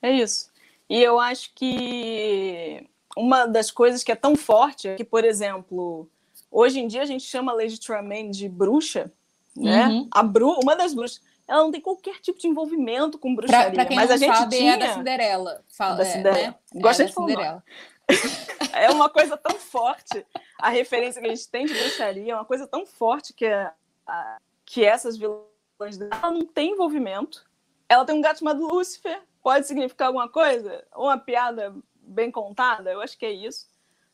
[0.00, 0.53] É isso.
[0.88, 6.08] E eu acho que uma das coisas que é tão forte é que, por exemplo,
[6.50, 9.12] hoje em dia a gente chama Lady Tremaine de bruxa,
[9.56, 9.86] né?
[9.88, 10.08] Uhum.
[10.10, 11.22] A bru uma das bruxas.
[11.46, 13.66] Ela não tem qualquer tipo de envolvimento com bruxaria.
[13.66, 14.74] Pra, pra quem mas a gente sabe, tinha...
[14.74, 15.64] é da Cinderela.
[15.68, 16.38] Fala, da Cinderela.
[16.38, 16.54] É, né?
[16.74, 17.64] Gosta é de Cinderela.
[18.72, 20.26] é uma coisa tão forte.
[20.58, 23.70] A referência que a gente tem de bruxaria é uma coisa tão forte que, é,
[24.06, 27.44] a, que essas vilãs dela não tem envolvimento.
[27.88, 30.82] Ela tem um gato chamado Lúcifer, pode significar alguma coisa?
[30.96, 32.90] Uma piada bem contada?
[32.90, 33.68] Eu acho que é isso.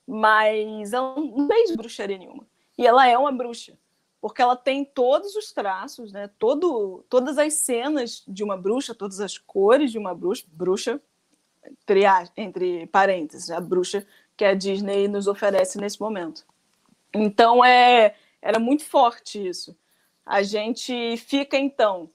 [0.05, 2.45] Mas ela não fez bruxaria nenhuma.
[2.77, 3.79] E ela é uma bruxa,
[4.21, 6.29] porque ela tem todos os traços, né?
[6.37, 11.01] Todo, todas as cenas de uma bruxa, todas as cores de uma bruxa, bruxa
[11.65, 12.03] entre,
[12.37, 14.05] entre parênteses, a bruxa
[14.37, 16.45] que a Disney nos oferece nesse momento.
[17.15, 19.77] Então é, era muito forte isso.
[20.27, 22.11] A gente fica então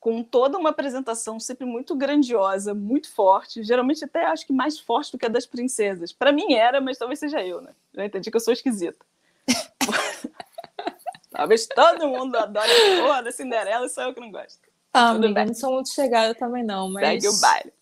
[0.00, 5.12] com toda uma apresentação sempre muito grandiosa, muito forte, geralmente até acho que mais forte
[5.12, 6.12] do que a das princesas.
[6.12, 7.72] Para mim era, mas talvez seja eu, né?
[7.92, 9.04] Já entendi que eu sou esquisita.
[11.30, 14.60] talvez todo mundo adore a porra da Cinderela e só eu que não gosto.
[14.92, 15.46] Ah, Tudo amiga, bem.
[15.46, 17.22] não sou muito chegada também não, mas...
[17.22, 17.72] Segue o baile.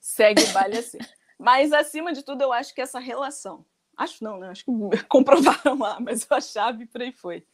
[0.00, 0.98] Segue o baile assim.
[1.38, 3.64] Mas, acima de tudo, eu acho que essa relação...
[3.96, 4.48] Acho não, né?
[4.48, 4.72] Acho que
[5.08, 7.44] comprovaram lá, mas a chave por aí foi.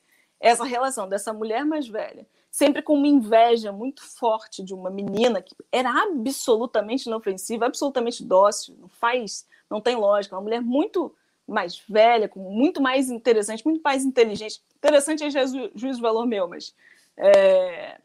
[0.41, 5.43] Essa relação dessa mulher mais velha sempre com uma inveja muito forte de uma menina
[5.43, 11.15] que era absolutamente inofensiva, absolutamente dócil, não faz, não tem lógica, uma mulher muito
[11.47, 14.61] mais velha, muito mais interessante, muito mais inteligente.
[14.77, 16.75] Interessante é juízo, juízo valor meu, mas
[17.17, 17.99] é,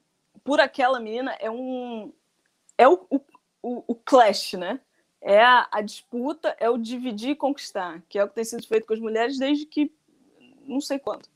[0.43, 2.13] por aquela menina é um
[2.77, 3.05] é o,
[3.61, 4.79] o, o clash, né?
[5.21, 8.67] É a, a, disputa, é o dividir e conquistar, que é o que tem sido
[8.67, 9.91] feito com as mulheres desde que
[10.65, 11.27] não sei quando.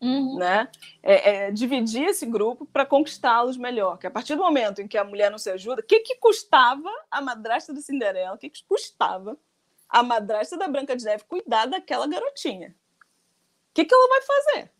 [0.00, 0.36] Uhum.
[0.36, 0.68] Né?
[1.02, 3.98] É, é, dividir esse grupo para conquistá-los melhor.
[3.98, 6.16] Que a partir do momento em que a mulher não se ajuda, o que, que
[6.16, 8.34] custava a madrasta da Cinderela?
[8.34, 9.38] O que, que custava
[9.88, 12.74] a madrasta da Branca de Neve cuidar daquela garotinha?
[13.70, 14.70] O que, que ela vai fazer?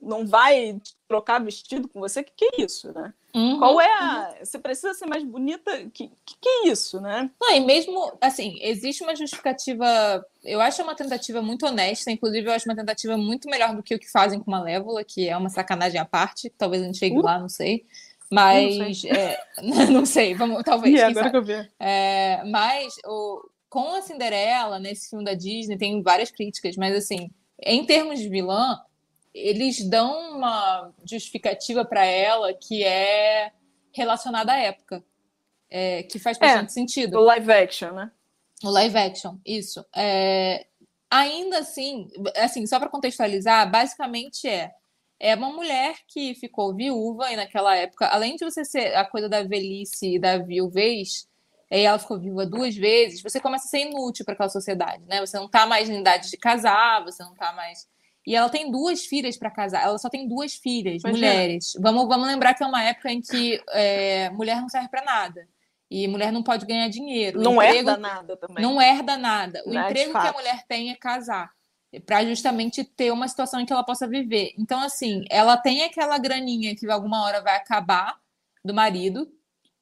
[0.00, 2.20] Não vai trocar vestido com você?
[2.20, 3.14] O que, que é isso, né?
[3.34, 4.28] Uhum, Qual é a.
[4.38, 4.44] Uhum.
[4.44, 5.76] Você precisa ser mais bonita?
[5.92, 7.28] Que, que, que é isso, né?
[7.40, 10.24] Não, e mesmo assim, existe uma justificativa.
[10.44, 13.94] Eu acho uma tentativa muito honesta, inclusive eu acho uma tentativa muito melhor do que
[13.94, 16.48] o que fazem com Malévola, que é uma sacanagem à parte.
[16.56, 17.22] Talvez a gente chegue uh.
[17.22, 17.84] lá, não sei.
[18.30, 19.44] Mas não sei, é,
[19.90, 20.94] não sei vamos, talvez.
[20.94, 21.68] E agora que eu vi.
[21.80, 27.30] É, mas o, com a Cinderela, nesse filme da Disney, tem várias críticas, mas assim,
[27.60, 28.80] em termos de vilã,
[29.34, 33.52] eles dão uma justificativa para ela que é
[33.92, 35.04] relacionada à época,
[35.68, 37.18] é, que faz bastante é, sentido.
[37.18, 38.10] O live action, né?
[38.62, 39.84] O live action, isso.
[39.94, 40.66] É,
[41.10, 44.72] ainda assim, assim, só para contextualizar, basicamente é
[45.18, 49.28] é uma mulher que ficou viúva e naquela época, além de você ser a coisa
[49.28, 51.26] da velhice e da viuvez,
[51.70, 55.20] e ela ficou viúva duas vezes, você começa a ser inútil para aquela sociedade, né?
[55.20, 57.88] Você não está mais em idade de casar, você não está mais.
[58.26, 59.82] E ela tem duas filhas para casar.
[59.82, 61.74] Ela só tem duas filhas, mulheres.
[61.78, 65.46] Vamos, vamos lembrar que é uma época em que é, mulher não serve para nada.
[65.90, 67.40] E mulher não pode ganhar dinheiro.
[67.40, 68.62] Não emprego, herda nada também.
[68.62, 69.62] Não herda nada.
[69.66, 71.52] O não é emprego é que a mulher tem é casar.
[72.06, 74.52] Para justamente ter uma situação em que ela possa viver.
[74.58, 78.18] Então, assim, ela tem aquela graninha que alguma hora vai acabar
[78.64, 79.30] do marido,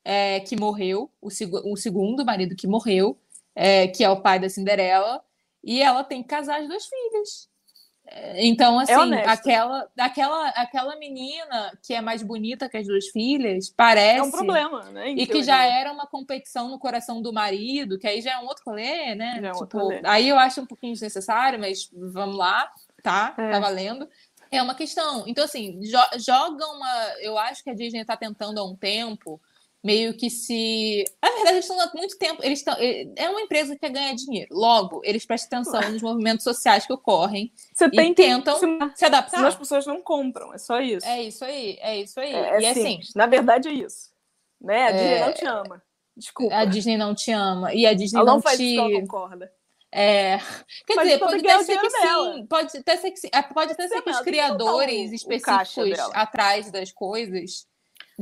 [0.04, 3.16] é, que morreu, o, seg o, segundo marido que morreu,
[3.54, 5.22] é, que é o pai da Cinderela,
[5.62, 7.48] e ela tem que casar as duas filhas.
[8.36, 13.08] Então, é assim, é aquela, aquela, aquela menina que é mais bonita que as duas
[13.08, 14.18] filhas, parece.
[14.18, 15.10] É um problema, né?
[15.10, 18.46] E que já era uma competição no coração do marido, que aí já é um
[18.46, 19.38] outro rolê, né?
[19.40, 20.00] Já é um tipo, outro rolê.
[20.04, 22.70] Aí eu acho um pouquinho desnecessário, mas vamos lá,
[23.02, 23.34] tá?
[23.38, 23.50] É.
[23.50, 24.08] Tá valendo.
[24.50, 25.24] É uma questão.
[25.26, 27.14] Então, assim, jo joga uma.
[27.20, 29.40] Eu acho que a Disney está tentando há um tempo
[29.82, 31.04] meio que se.
[31.20, 32.42] Na verdade, eles estão há muito tempo.
[32.44, 32.76] Eles estão.
[33.16, 34.48] É uma empresa que quer ganhar dinheiro.
[34.52, 39.36] Logo, eles prestam atenção nos movimentos sociais que ocorrem Você e tentam se, se adaptar.
[39.36, 41.06] Senão as pessoas não compram, é só isso.
[41.06, 42.32] É isso aí, é isso aí.
[42.32, 43.00] É, e é assim.
[43.16, 44.12] Na verdade, é isso.
[44.60, 44.84] Né?
[44.84, 44.92] A é...
[44.92, 45.82] Disney não te ama.
[46.16, 46.54] Desculpa.
[46.54, 47.74] A Disney não te ama.
[47.74, 48.76] E a Disney ela não, não faz te.
[48.76, 49.52] Isso concorda.
[49.94, 50.38] É,
[50.86, 54.00] quer dizer, pode até ser que sim, pode até ser que é, pode até ser
[54.00, 57.66] que os criadores específicos atrás das coisas.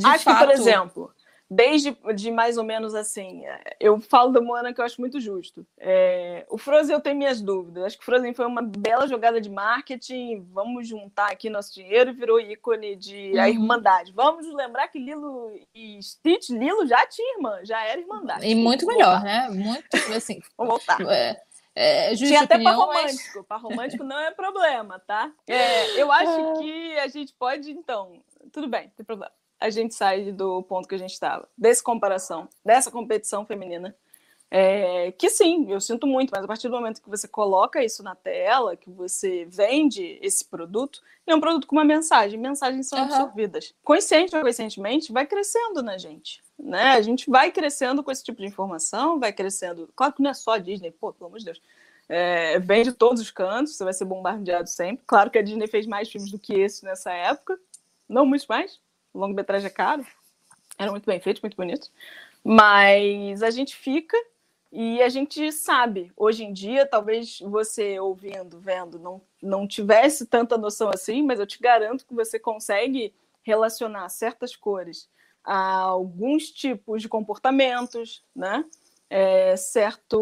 [0.03, 0.39] Acho fato...
[0.39, 1.15] que, por exemplo,
[1.51, 3.43] desde de mais ou menos assim.
[3.81, 5.67] Eu falo da Moana que eu acho muito justo.
[5.77, 7.85] É, o Frozen eu tenho minhas dúvidas.
[7.85, 10.47] Acho que o Frozen foi uma bela jogada de marketing.
[10.53, 13.41] Vamos juntar aqui nosso dinheiro e virou ícone de uhum.
[13.41, 14.13] a Irmandade.
[14.13, 18.47] Vamos lembrar que Lilo e Stitch, Lilo já tinha irmã, já era Irmandade.
[18.47, 19.49] E muito melhor, né?
[19.51, 20.41] Muito assim.
[20.57, 21.01] Vamos voltar.
[21.11, 21.43] É.
[21.73, 23.39] É, Tinha até para romântico.
[23.39, 23.47] Mas...
[23.47, 25.33] Para romântico não é problema, tá?
[25.47, 28.21] É, eu acho que a gente pode, então.
[28.53, 31.83] Tudo bem, não tem problema a gente sai do ponto que a gente estava, dessa
[31.83, 33.95] comparação, dessa competição feminina.
[34.53, 38.03] É, que sim, eu sinto muito, mas a partir do momento que você coloca isso
[38.03, 42.99] na tela, que você vende esse produto, é um produto com uma mensagem, mensagens são
[42.99, 43.05] uhum.
[43.05, 43.73] absorvidas.
[43.85, 46.43] Consciente ou conscientemente, vai crescendo na gente.
[46.59, 46.93] Né?
[46.93, 49.89] A gente vai crescendo com esse tipo de informação, vai crescendo.
[49.95, 51.63] Claro que não é só a Disney, pô, pelo amor de Deus.
[52.09, 55.05] É, vem de todos os cantos, você vai ser bombardeado sempre.
[55.07, 57.57] Claro que a Disney fez mais filmes do que esse nessa época,
[58.09, 58.81] não muito mais,
[59.15, 60.07] longa-metragem é caro.
[60.79, 61.91] Era muito bem feito, muito bonito.
[62.43, 64.17] Mas a gente fica
[64.73, 66.13] e a gente sabe.
[66.17, 71.47] Hoje em dia, talvez você ouvindo, vendo, não, não tivesse tanta noção assim, mas eu
[71.47, 75.09] te garanto que você consegue relacionar certas cores
[75.45, 78.65] a alguns tipos de comportamentos, né?
[79.09, 80.21] É, certo,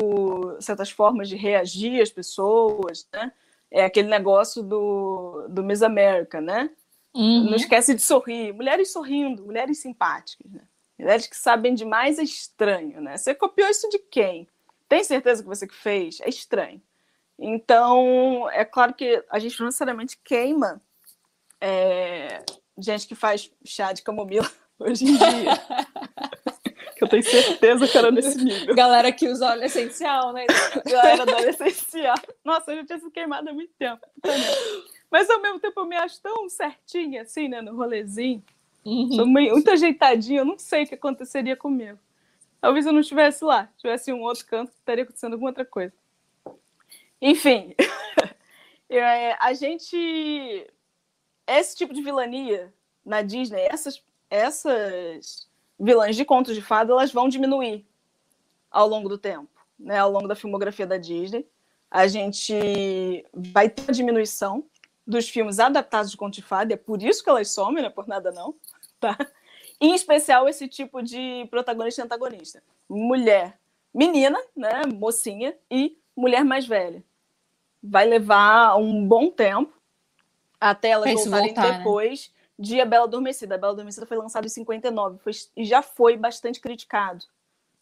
[0.61, 3.33] certas formas de reagir às pessoas, né?
[3.71, 6.71] É aquele negócio do, do Miss America, né?
[7.15, 7.51] Uhum.
[7.51, 8.53] Não esquece de sorrir.
[8.53, 10.63] Mulheres sorrindo, mulheres simpáticas, né?
[10.99, 13.17] Mulheres que sabem demais é estranho, né?
[13.17, 14.49] Você copiou isso de quem?
[14.89, 16.21] Tem certeza que você que fez?
[16.21, 16.83] É estranho.
[17.39, 20.83] Então, é claro que a gente não necessariamente queima
[21.61, 22.43] é,
[22.77, 25.53] gente que faz chá de camomila hoje em dia.
[26.99, 28.75] que eu tenho certeza que era nesse nível.
[28.75, 30.47] Galera que usa óleo essencial, né?
[30.85, 32.17] Galera do óleo essencial.
[32.45, 34.05] Nossa, eu já tinha sido queimada há muito tempo.
[35.11, 38.43] Mas ao mesmo tempo eu me acho tão certinha assim, né, no rolezinho.
[38.85, 39.13] Uhum.
[39.13, 41.99] Sou muito ajeitadinha, eu não sei o que aconteceria comigo.
[42.61, 45.93] Talvez eu não estivesse lá, tivesse em um outro canto, estaria acontecendo alguma outra coisa.
[47.21, 47.75] Enfim,
[48.89, 50.67] é, a gente.
[51.47, 52.73] Esse tipo de vilania
[53.05, 55.49] na Disney, essas, essas
[55.81, 57.87] vilãs de contos de fada, elas vão diminuir
[58.71, 59.49] ao longo do tempo,
[59.79, 59.99] né?
[59.99, 61.47] Ao longo da filmografia da Disney.
[61.91, 64.63] A gente vai ter uma diminuição
[65.09, 67.93] dos filmes adaptados de conto de fada, é por isso que elas somem, não é
[67.93, 68.55] por nada não,
[69.01, 69.17] tá?
[69.81, 72.63] Em especial esse tipo de protagonista e antagonista.
[72.87, 73.59] Mulher,
[73.95, 77.03] menina, né, mocinha, e mulher mais velha.
[77.83, 79.73] Vai levar um bom tempo
[80.61, 81.79] até elas voltarem voltar, né?
[81.79, 82.35] depois né?
[82.59, 83.55] de A Bela Adormecida.
[83.55, 87.25] A Bela Adormecida foi lançada em 59 foi, e já foi bastante criticado.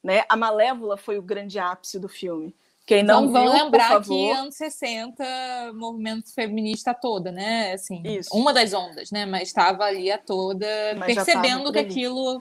[0.03, 0.25] Né?
[0.29, 2.55] A Malévola foi o grande ápice do filme.
[2.87, 7.73] Quem não então, viu, vamos lembrar que anos 60, movimento feminista toda, né?
[7.73, 8.31] Assim, Isso.
[8.33, 9.27] uma das ondas, né?
[9.27, 10.67] Mas estava ali a toda,
[10.97, 12.41] Mas já percebendo que aquilo,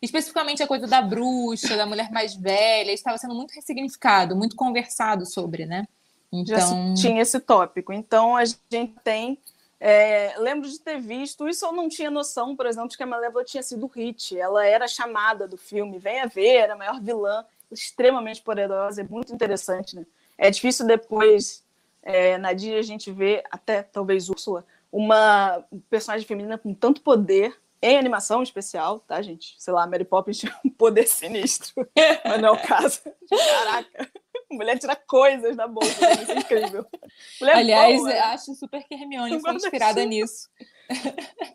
[0.00, 5.26] especificamente a coisa da bruxa, da mulher mais velha, estava sendo muito ressignificado, muito conversado
[5.26, 5.86] sobre, né?
[6.46, 7.92] já Então, tinha esse tópico.
[7.92, 9.38] Então a gente tem.
[9.78, 13.06] é, lembro de ter visto, isso eu não tinha noção, por exemplo, de que a
[13.06, 14.38] Malévola tinha sido hit.
[14.38, 19.32] Ela era chamada do filme, venha ver, era a maior vilã, extremamente poderosa, é muito
[19.32, 20.06] interessante, né?
[20.38, 21.64] É difícil depois,
[22.02, 27.56] é, na Disney, a gente ver, até talvez Úrsula, uma personagem feminina com tanto poder,
[27.82, 29.54] em animação especial, tá, gente?
[29.58, 31.86] Sei lá, Mary Poppins tinha um poder sinistro,
[32.24, 33.00] mas não é o caso.
[33.28, 34.10] Caraca,
[34.50, 36.86] mulher tira coisas da bolsa, isso é incrível.
[37.40, 38.18] Mulher aliás, boa, né?
[38.20, 40.48] acho super que Hermione foi inspirada nisso.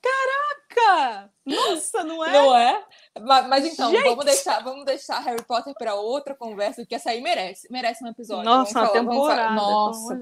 [0.02, 1.30] Caraca!
[1.46, 2.32] Nossa, não é?
[2.32, 2.84] Não é?
[3.22, 4.04] Ma- Mas, então, Gente!
[4.04, 7.68] vamos deixar, vamos deixar Harry Potter para outra conversa, porque essa aí merece.
[7.72, 8.44] Merece um episódio.
[8.44, 10.20] Nossa, Vamos falar- temporada, Nossa,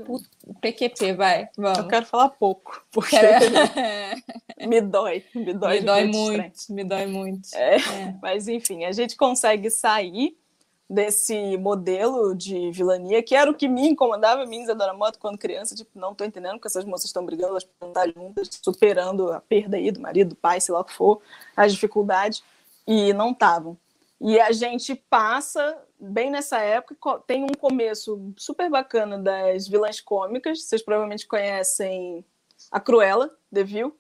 [0.62, 1.50] PQP, vai.
[1.58, 1.78] Vamos.
[1.80, 3.46] Eu quero falar pouco, porque Quero-
[4.70, 5.80] me dói, me dói.
[5.80, 6.52] me dói muito, trem.
[6.70, 7.50] me dói muito.
[7.56, 7.76] É.
[7.78, 8.16] É.
[8.22, 10.38] Mas enfim, a gente consegue sair
[10.90, 15.76] desse modelo de vilania, que era o que me incomodava, me Isadora Moto, quando criança,
[15.76, 19.40] tipo, não tô entendendo porque essas moças estão brigando, elas podem estar juntas, superando a
[19.40, 21.22] perda aí do marido, do pai, sei lá o que for,
[21.56, 22.44] as dificuldades,
[22.88, 23.78] e não estavam.
[24.20, 30.64] E a gente passa, bem nessa época, tem um começo super bacana das vilãs cômicas,
[30.64, 32.26] vocês provavelmente conhecem
[32.72, 33.96] a Cruella, Devil,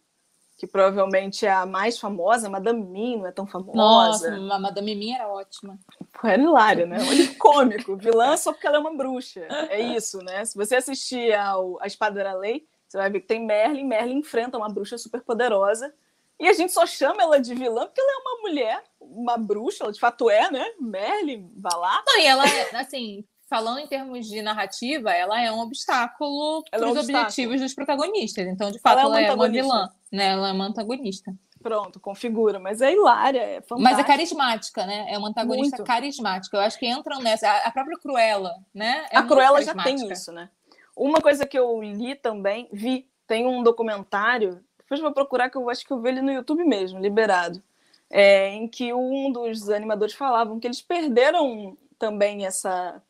[0.59, 3.77] que provavelmente é a mais famosa, Madame Mim não é tão famosa.
[3.77, 5.79] Nossa, a Madame Mim era ótima.
[6.11, 6.97] Pô, Era hilária, né?
[6.99, 7.95] Olha, cômico.
[7.95, 9.47] Vilã só porque ela é uma bruxa.
[9.69, 10.43] É isso, né?
[10.43, 13.85] Se você assistir ao A Espada era Lei, você vai ver que tem Merlin.
[13.85, 15.93] Merlin enfrenta uma bruxa super poderosa.
[16.37, 19.85] E a gente só chama ela de vilã porque ela é uma mulher, uma bruxa,
[19.85, 20.65] ela de fato é, né?
[20.77, 22.03] Merlin, vai lá.
[22.05, 26.79] Não, e ela, é, assim, falando em termos de narrativa, ela é um obstáculo para
[26.79, 28.47] é um os objetivos dos protagonistas.
[28.47, 29.63] Então, de fato, Ela é ela uma é uma antagonista.
[29.63, 29.89] vilã.
[30.11, 30.27] Né?
[30.27, 31.33] Ela é uma antagonista.
[31.61, 32.59] Pronto, configura.
[32.59, 33.79] Mas é hilária, é fantástica.
[33.79, 35.07] Mas é carismática, né?
[35.09, 35.87] É uma antagonista Muito.
[35.87, 36.55] carismática.
[36.55, 37.49] Eu acho que entram nessa.
[37.49, 39.05] A própria Cruella, né?
[39.11, 40.49] É a Cruella já tem isso, né?
[40.95, 45.69] Uma coisa que eu li também, vi, tem um documentário, depois vou procurar que eu
[45.69, 47.61] acho que eu vi ele no YouTube mesmo, liberado,
[48.09, 53.01] é, em que um dos animadores falavam que eles perderam também essa,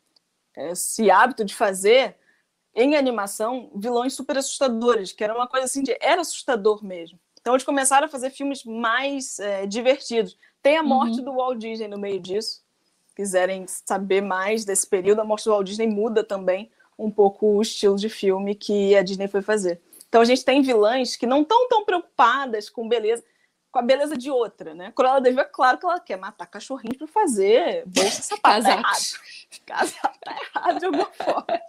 [0.59, 2.15] esse hábito de fazer
[2.75, 7.19] em animação vilões super assustadores, que era uma coisa assim de era assustador mesmo.
[7.41, 10.37] Então eles começaram a fazer filmes mais é, divertidos.
[10.61, 12.61] Tem a morte do Walt Disney no meio disso.
[13.15, 17.61] Quiserem saber mais desse período, a morte do Walt Disney muda também um pouco o
[17.61, 19.81] estilo de filme que a Disney foi fazer.
[20.07, 23.23] Então a gente tem vilãs que não estão tão preocupadas com beleza,
[23.71, 24.91] com a beleza de outra, né?
[24.95, 28.63] Cruella de Vil, é claro que ela quer matar cachorrinhos para fazer bolsa sapato.
[28.63, 29.29] Tá errado.
[29.65, 31.61] Casar tá errado de alguma forma.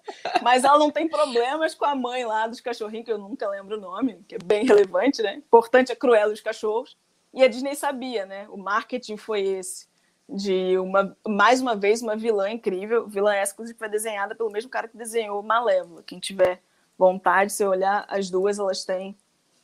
[0.43, 3.77] Mas ela não tem problemas com a mãe lá dos cachorrinhos, que eu nunca lembro
[3.77, 5.35] o nome, que é bem relevante, né?
[5.35, 6.97] Importante é Cruella e os cachorros.
[7.33, 8.47] E a Disney sabia, né?
[8.49, 9.89] O marketing foi esse.
[10.29, 13.07] De uma, mais uma vez, uma vilã incrível.
[13.09, 16.03] Vilã essa, inclusive, foi desenhada pelo mesmo cara que desenhou Malévola.
[16.03, 16.63] Quem tiver
[16.97, 19.17] vontade, se olhar, as duas elas têm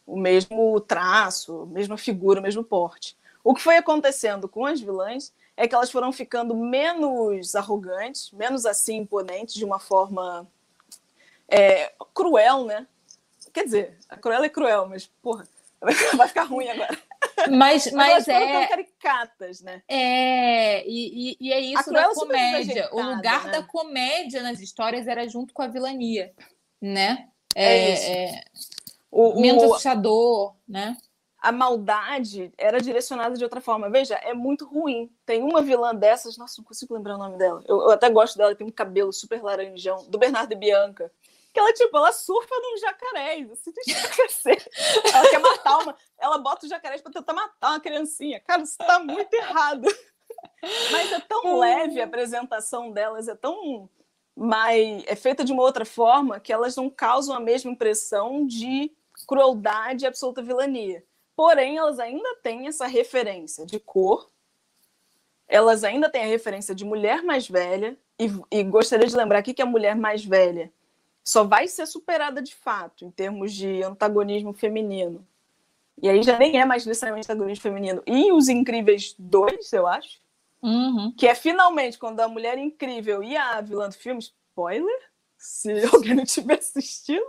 [0.07, 3.17] o mesmo traço, a mesma figura, o mesmo porte.
[3.43, 8.67] O que foi acontecendo com as vilãs é que elas foram ficando menos arrogantes, menos
[8.67, 10.47] assim imponentes, de uma forma
[11.49, 12.87] é, cruel, né?
[13.53, 15.49] Quer dizer, a Cruella é cruel, mas, porra,
[16.15, 16.99] vai ficar ruim agora.
[17.51, 18.67] Mas, Mas, mas é.
[18.67, 19.83] caricatas, né?
[19.89, 22.89] É, e, e- e é isso da é comédia.
[22.93, 23.53] O lugar né?
[23.53, 26.33] da comédia nas histórias era junto com a vilania,
[26.81, 27.29] né?
[27.55, 28.07] É isso.
[28.11, 28.45] é,
[29.19, 30.97] O, menos o- assustador, né?
[31.39, 33.89] a maldade era direcionada de outra forma.
[33.89, 35.11] Veja, é muito ruim.
[35.25, 37.63] Tem uma vilã dessas, nossa, não consigo lembrar o nome dela.
[37.69, 41.13] Eu, eu até gosto dela, tem um cabelo super laranjão, do Bernardo e Bianca.
[41.53, 43.47] Que ela, tipo, ela surfa num jacaré,
[44.27, 44.51] assim.
[45.15, 45.97] Ela quer matar uma.
[46.19, 48.41] Ela bota os jacarés pra tentar matar uma criancinha.
[48.41, 49.89] Cara, isso tá muito errado.
[50.91, 53.89] Mas é tão leve a apresentação delas, é tão
[54.37, 55.05] mais.
[55.07, 58.93] é feita de uma outra forma que elas não causam a mesma impressão de
[59.27, 61.05] crueldade e absoluta vilania.
[61.35, 64.31] Porém, elas ainda têm essa referência de cor,
[65.49, 69.53] elas ainda têm a referência de mulher mais velha, e, e gostaria de lembrar aqui
[69.53, 70.73] que a mulher mais velha
[71.23, 75.27] só vai ser superada de fato em termos de antagonismo feminino.
[76.01, 78.03] E aí já nem é mais necessariamente antagonismo feminino.
[78.07, 80.21] E os Incríveis 2, eu acho,
[80.63, 81.13] Uhum.
[81.17, 86.15] que é finalmente quando a mulher incrível e a vilã do filme, spoiler, se alguém
[86.15, 87.25] não tiver assistido.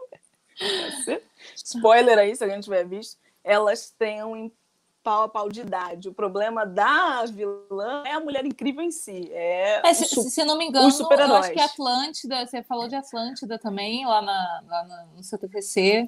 [1.55, 4.51] Spoiler aí, se alguém tiver visto, elas têm um
[5.08, 6.10] pau a pau de idade.
[6.10, 9.30] O problema da vilã é a mulher incrível em si.
[9.32, 13.58] É, é se, se não me engano, eu acho que Atlântida, você falou de Atlântida
[13.58, 16.08] também, lá, na, lá no seu TPC.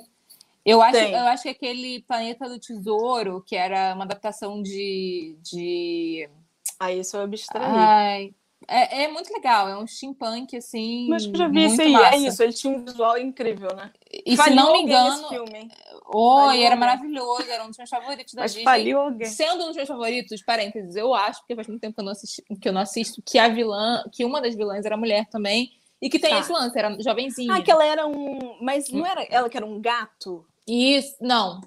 [0.65, 5.37] Eu acho, eu acho que aquele Planeta do Tesouro, que era uma adaptação de.
[5.41, 6.29] de...
[6.77, 7.65] Ah, isso eu abstraí.
[7.65, 8.35] Ai,
[8.69, 11.07] é, é, muito legal, é um steampunk, assim.
[11.09, 13.91] Mas já vi isso aí, é isso, ele tinha um visual incrível, né?
[14.11, 15.27] E se não me engano.
[15.27, 15.69] Filme,
[16.13, 18.63] Oi, era maravilhoso, era um dos meus favoritos da Mas Disney.
[18.63, 19.27] Faliu alguém.
[19.27, 22.11] Sendo um dos meus favoritos, parênteses, eu acho, porque faz muito tempo que eu não,
[22.11, 25.71] assisti, que eu não assisto, que a vilã, que uma das vilãs era mulher também.
[26.01, 26.39] E que tem tá.
[26.39, 27.53] esse lance, era jovenzinha.
[27.53, 28.57] Ah, que ela era um.
[28.61, 30.45] Mas não era ela que era um gato?
[30.65, 31.59] Isso, não.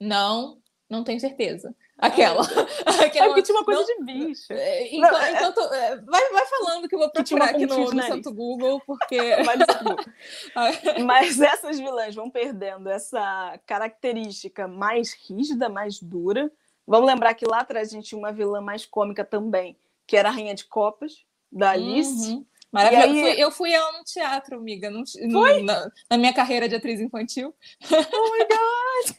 [0.00, 0.58] Não,
[0.88, 1.74] não tenho certeza.
[1.98, 2.42] Aquela.
[3.04, 4.52] Aquela é porque tinha uma coisa não, de bicho.
[4.52, 5.32] É, enquanto, não, é...
[5.32, 9.18] enquanto é, vai, vai falando que eu vou procurar aqui no, no Santo Google, porque.
[11.04, 16.50] Mas essas vilãs vão perdendo essa característica mais rígida, mais dura.
[16.86, 19.76] Vamos lembrar que lá atrás a gente tinha uma vilã mais cômica também,
[20.06, 22.30] que era a Rainha de Copas, da Alice.
[22.30, 22.46] Uhum.
[22.70, 23.10] Maravilhoso.
[23.10, 23.18] Aí...
[23.18, 26.76] Eu, fui, eu fui ela no teatro, amiga, no, no, na, na, minha carreira de
[26.76, 27.52] atriz infantil.
[27.90, 29.16] Oh my God!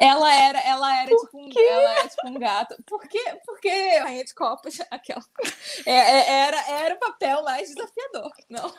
[0.00, 2.76] Ela era, ela era, tipo um, ela era tipo um gato.
[2.86, 3.40] Por quê?
[3.44, 5.24] Porque rainha de copas, aquela.
[5.86, 8.74] É, é, era, era o papel mais desafiador, não?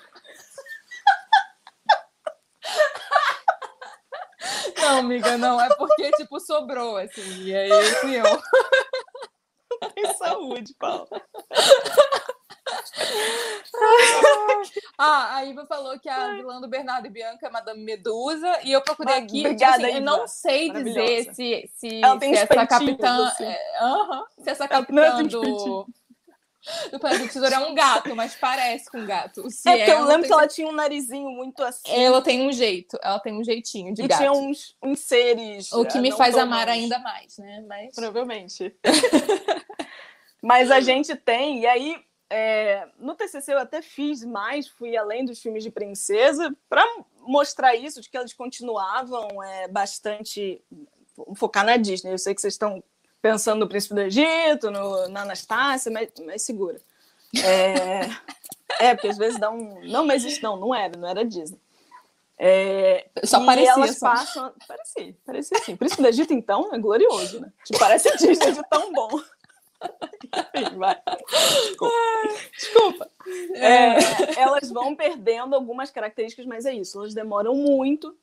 [4.78, 5.62] Não, amiga, não.
[5.62, 7.44] É porque, tipo, sobrou, assim.
[7.44, 8.42] E aí fui eu.
[9.94, 11.08] Tem saúde, Paulo.
[14.98, 18.72] Ah, a Iva falou que a vilã do Bernardo e Bianca é Madame Medusa, e
[18.72, 19.38] eu procurei aqui.
[19.38, 23.28] Tipo Obrigada, tipo assim, eu não sei dizer se, se, Ela tem se essa capitã.
[23.28, 23.44] Assim.
[23.44, 25.88] É, uh -huh, se essa capitã do.
[26.92, 29.50] Do Planeta do Tesouro é um gato, mas parece com um gato.
[29.50, 31.92] Se é porque é, eu lembro que ela tinha um narizinho muito assim.
[31.92, 34.20] Ela tem um jeito, ela tem um jeitinho de e gato.
[34.20, 35.72] E tinha uns, uns seres.
[35.72, 37.66] O que me faz amar ainda mais, né?
[37.68, 37.96] Mas...
[37.96, 38.76] Provavelmente.
[40.42, 42.00] mas a gente tem, e aí
[42.34, 46.86] é, no TCC eu até fiz mais, fui além dos filmes de princesa, para
[47.20, 50.64] mostrar isso, de que eles continuavam é, bastante.
[51.36, 52.14] focar na Disney.
[52.14, 52.82] Eu sei que vocês estão
[53.22, 56.80] pensando no Príncipe do Egito, no, na Anastácia, mas, mas segura.
[57.36, 58.10] É,
[58.80, 59.86] é, porque às vezes dá um.
[59.86, 61.60] Não, mas isso não, não era, não era Disney.
[62.40, 63.74] É, só parecia.
[63.74, 64.10] elas só.
[64.10, 64.54] passam.
[64.66, 65.76] Parecia, parecia sim.
[65.76, 67.52] Príncipe do Egito, então, é glorioso, né?
[67.66, 69.22] Que parece Disney de tão bom.
[70.78, 70.98] Vai.
[71.30, 71.96] Desculpa.
[72.58, 73.12] Desculpa.
[73.56, 78.16] É, elas vão perdendo algumas características, mas é isso, elas demoram muito.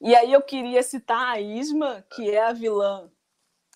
[0.00, 3.10] E aí eu queria citar a Isma, que é a vilã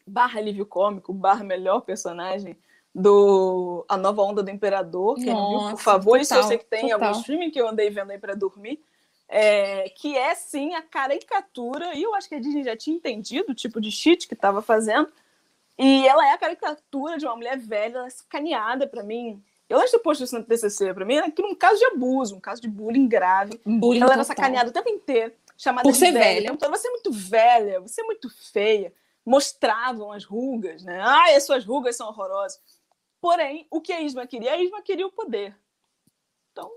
[0.06, 2.56] barra alívio cômico, barra melhor personagem
[2.94, 5.16] do A Nova Onda do Imperador.
[5.16, 7.08] Quem Nossa, viu, por favor, total, isso eu sei que tem total.
[7.08, 8.82] algum streaming que eu andei vendo aí para dormir.
[9.30, 13.52] É, que é sim a caricatura, e eu acho que a Disney já tinha entendido
[13.52, 15.12] o tipo de cheat que estava fazendo,
[15.78, 19.42] e ela é a caricatura de uma mulher velha, ela é sacaneada para mim.
[19.68, 22.40] Eu acho que depois no TCC, para mim, era aquilo um caso de abuso, um
[22.40, 23.60] caso de bullying grave.
[23.64, 24.14] bullying ela total.
[24.14, 26.22] era sacaneada o tempo inteiro, chamada Por de ser velha.
[26.22, 26.52] velha.
[26.52, 28.92] Então, você é muito velha, você é muito feia.
[29.24, 31.00] Mostravam as rugas, né?
[31.02, 32.58] Ai, as suas rugas são horrorosas.
[33.20, 34.52] Porém, o que a Isma queria?
[34.52, 35.54] A Isma queria o poder.
[36.50, 36.72] Então,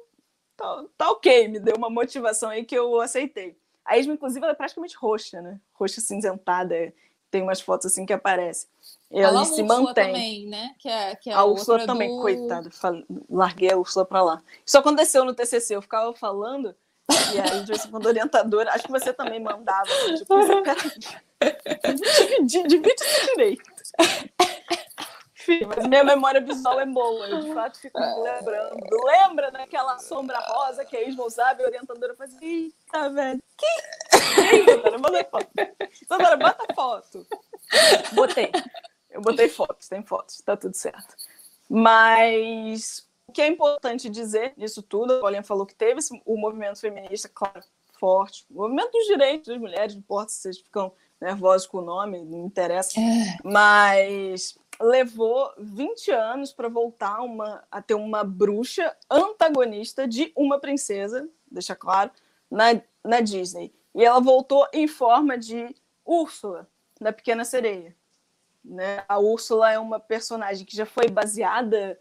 [0.58, 3.58] tá, tá ok, me deu uma motivação aí que eu aceitei.
[3.86, 5.60] A Isma, inclusive, ela é praticamente roxa, né?
[5.74, 6.94] Roxa cinzentada
[7.32, 8.70] tem umas fotos assim que aparecem.
[9.10, 10.06] Ela se mantém.
[10.08, 10.76] também, né?
[10.78, 12.22] Que é, que é a Úrsula também, do...
[12.22, 12.70] coitada.
[13.30, 14.44] Larguei a Úrsula para lá.
[14.66, 16.76] Isso aconteceu no TCC, eu ficava falando
[17.34, 19.90] e aí, de vez em quando, orientadora, acho que você também mandava.
[20.18, 20.36] Tipo,
[22.46, 23.64] divide, divide direito.
[25.56, 28.78] Enfim, mas minha memória visual é boa, eu de fato fico lembrando.
[29.06, 32.40] Lembra daquela sombra rosa que a e a orientadora fazia?
[32.42, 33.44] Eita, velho.
[33.58, 34.18] Que?
[34.66, 35.50] Sandra, manda foto.
[36.08, 37.28] Sandra, bota foto.
[38.14, 38.52] Botei.
[39.10, 41.16] Eu botei fotos, tem fotos, tá tudo certo.
[41.70, 46.80] Mas o que é importante dizer nisso tudo, a Paulinha falou que teve o movimento
[46.80, 47.62] feminista, claro,
[48.00, 48.46] forte.
[48.50, 52.24] O movimento dos direitos das mulheres, não importa se vocês ficam nervosos com o nome,
[52.24, 53.00] não interessa.
[53.00, 53.38] É.
[53.44, 61.30] Mas levou 20 anos para voltar uma, a ter uma bruxa antagonista de uma princesa,
[61.50, 62.12] deixa claro,
[62.50, 63.74] na, na Disney.
[63.94, 65.76] E ela voltou em forma de
[66.06, 66.68] Úrsula,
[67.00, 67.96] da Pequena Sereia.
[68.64, 69.04] Né?
[69.08, 72.00] A Úrsula é uma personagem que já foi baseada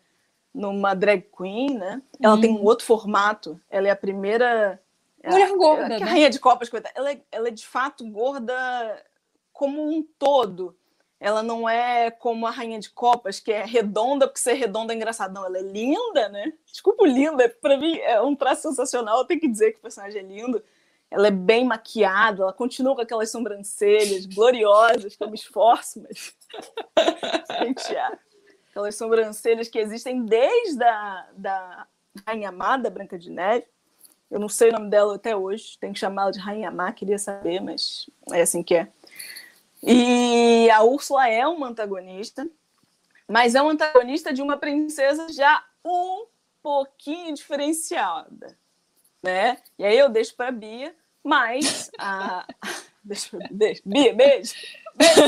[0.53, 2.03] numa drag queen, né?
[2.21, 2.41] Ela hum.
[2.41, 2.65] tem um uhum.
[2.65, 3.61] outro formato.
[3.71, 4.83] Ela é a primeira.
[5.25, 5.85] Mulher gorda.
[5.85, 6.05] Ela, né?
[6.05, 9.05] rainha de copas, ela é, ela é de fato gorda
[9.53, 10.77] como um todo.
[11.21, 14.97] Ela não é como a rainha de copas, que é redonda, porque ser redonda é
[14.97, 15.35] engraçado.
[15.35, 16.55] Não, ela é linda, né?
[16.65, 17.47] Desculpa, linda.
[17.61, 19.19] Para mim é um traço sensacional.
[19.19, 20.65] Eu tenho que dizer que o personagem é lindo.
[21.11, 26.35] ela é bem maquiada, ela continua com aquelas sobrancelhas gloriosas, que eu me esforço, mas.
[28.71, 31.87] Aquelas sobrancelhas que existem desde a da
[32.27, 33.67] Rainha Amada, Branca de Neve.
[34.31, 37.19] Eu não sei o nome dela até hoje, tem que chamá-la de Rainha Má, queria
[37.19, 38.89] saber, mas é assim que é.
[39.83, 42.49] E a Úrsula é uma antagonista,
[43.27, 46.27] mas é uma antagonista de uma princesa já um
[46.63, 48.59] pouquinho diferenciada,
[49.23, 49.59] né?
[49.79, 52.47] E aí eu deixo para Bia, mas a
[53.03, 53.83] deixa, deixa.
[53.87, 54.55] Bia, beijo.
[54.95, 55.21] beijo.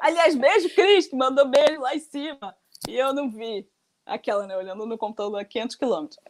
[0.00, 2.56] Aliás, beijo, Cris, que mandou beijo lá em cima
[2.88, 3.68] e eu não vi
[4.06, 4.56] aquela, né?
[4.56, 6.20] Olhando no computador a 500 quilômetros.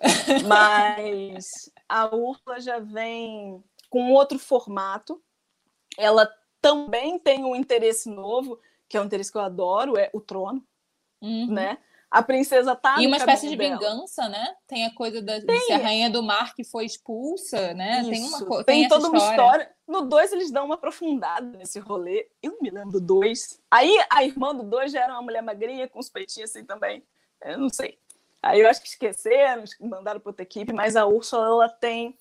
[0.47, 5.23] Mas a Úrsula já vem com outro formato.
[5.99, 6.29] Ela
[6.67, 8.59] também tem um interesse novo,
[8.89, 10.65] que é um interesse que eu adoro, é o trono,
[11.23, 11.47] uhum.
[11.53, 11.79] né?
[12.11, 13.79] A princesa tá E uma espécie de dela.
[13.79, 14.55] vingança, né?
[14.67, 15.73] Tem a coisa da tem.
[15.73, 18.01] a rainha do mar que foi expulsa, né?
[18.01, 18.11] Isso.
[18.11, 19.25] Tem uma tem, tem toda história.
[19.25, 19.77] uma história.
[19.87, 22.29] No 2 eles dão uma aprofundada nesse rolê.
[22.43, 23.61] Eu não me lembro do 2.
[23.71, 27.03] Aí a irmã do 2 já era uma mulher magrinha com os peitinhos assim também.
[27.43, 27.99] Eu não sei.
[28.41, 32.17] Aí eu acho que esqueceram, mandaram para outra equipe, mas a Úrsula ela tem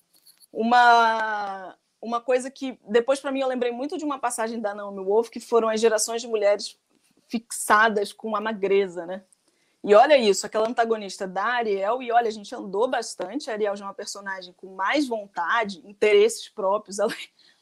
[0.52, 1.76] uma
[2.06, 5.28] uma coisa que depois para mim eu lembrei muito de uma passagem da Naomi Wolf,
[5.28, 6.78] que foram as gerações de mulheres
[7.28, 9.24] fixadas com a magreza, né?
[9.82, 13.76] E olha isso, aquela antagonista da Ariel, e olha, a gente andou bastante, a Ariel
[13.76, 17.12] já é uma personagem com mais vontade, interesses próprios, ela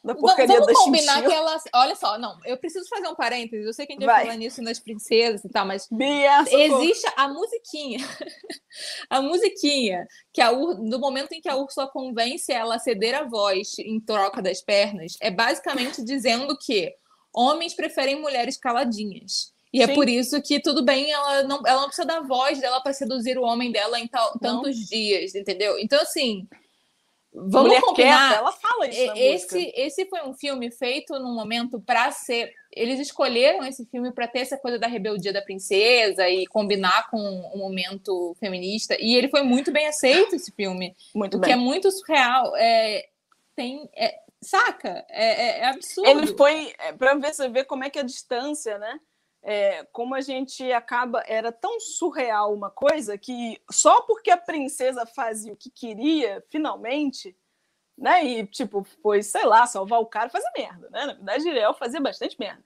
[0.04, 1.56] da porcaria Vamos da combinar que ela.
[1.72, 3.64] Olha só, não, eu preciso fazer um parênteses.
[3.64, 7.10] Eu sei que a gente vai, falar nisso nas princesas e tal, mas Bia, existe
[7.16, 7.98] a musiquinha.
[9.08, 10.78] a musiquinha, que a Ur...
[10.78, 14.60] no momento em que a Úrsula convence ela a ceder a voz em troca das
[14.60, 16.94] pernas, é basicamente dizendo que
[17.32, 19.54] homens preferem mulheres caladinhas.
[19.72, 19.92] E é Sim.
[19.92, 22.92] é por isso que tudo bem, ela não, ela não precisa da voz dela para
[22.92, 25.78] seduzir o homem dela em tal, tantos dias, entendeu?
[25.78, 26.46] Então, assim,
[27.34, 28.28] Vamos Mulher combinar.
[28.28, 32.52] Quieta, ela fala isso esse, esse foi um filme feito num momento para ser.
[32.70, 37.18] Eles escolheram esse filme para ter essa coisa da rebeldia da princesa e combinar com
[37.18, 38.96] um momento feminista.
[39.00, 40.94] E ele foi muito bem aceito, esse filme.
[41.12, 41.48] Muito bem.
[41.48, 42.54] Que é muito surreal.
[42.56, 43.04] É,
[43.56, 43.90] tem.
[43.96, 45.04] É, saca?
[45.10, 46.08] É, é, é absurdo.
[46.08, 46.72] Ele foi.
[46.78, 49.00] É, para você ver como é que a distância, né?
[49.44, 51.22] É, como a gente acaba.
[51.26, 57.36] Era tão surreal uma coisa que só porque a princesa fazia o que queria, finalmente,
[57.96, 58.24] né?
[58.24, 61.06] E, tipo, foi, sei lá, salvar o cara, fazer merda, né?
[61.06, 62.64] Na verdade, Iriel fazia bastante merda.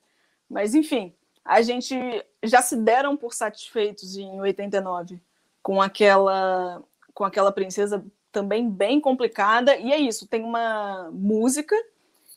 [0.48, 1.12] Mas, enfim,
[1.44, 1.96] a gente
[2.44, 5.20] já se deram por satisfeitos em 89
[5.60, 9.76] com aquela, com aquela princesa também bem complicada.
[9.76, 11.74] E é isso, tem uma música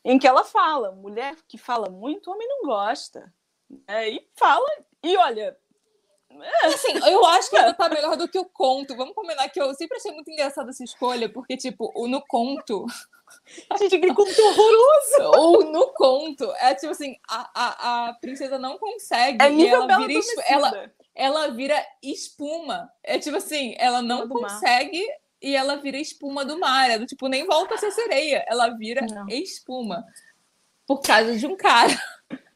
[0.03, 3.31] em que ela fala: mulher que fala muito, homem não gosta.
[3.87, 4.67] É, e fala,
[5.03, 5.57] e olha.
[6.31, 6.67] É.
[6.67, 8.95] Assim, eu acho que ainda tá melhor do que o conto.
[8.95, 12.85] Vamos combinar que eu sempre achei muito engraçada essa escolha, porque, tipo, no conto.
[13.69, 15.39] A gente que conto horroroso!
[15.39, 19.43] Ou no conto, é tipo assim, a, a, a princesa não consegue.
[19.43, 22.91] É e ela vira, ela, ela vira espuma.
[23.03, 25.17] É tipo assim, ela não consegue mar.
[25.41, 26.89] e ela vira espuma do mar.
[26.89, 28.43] É do tipo, nem volta a ser sereia.
[28.47, 29.27] Ela vira não.
[29.29, 30.05] espuma.
[30.85, 31.93] Por causa de um cara.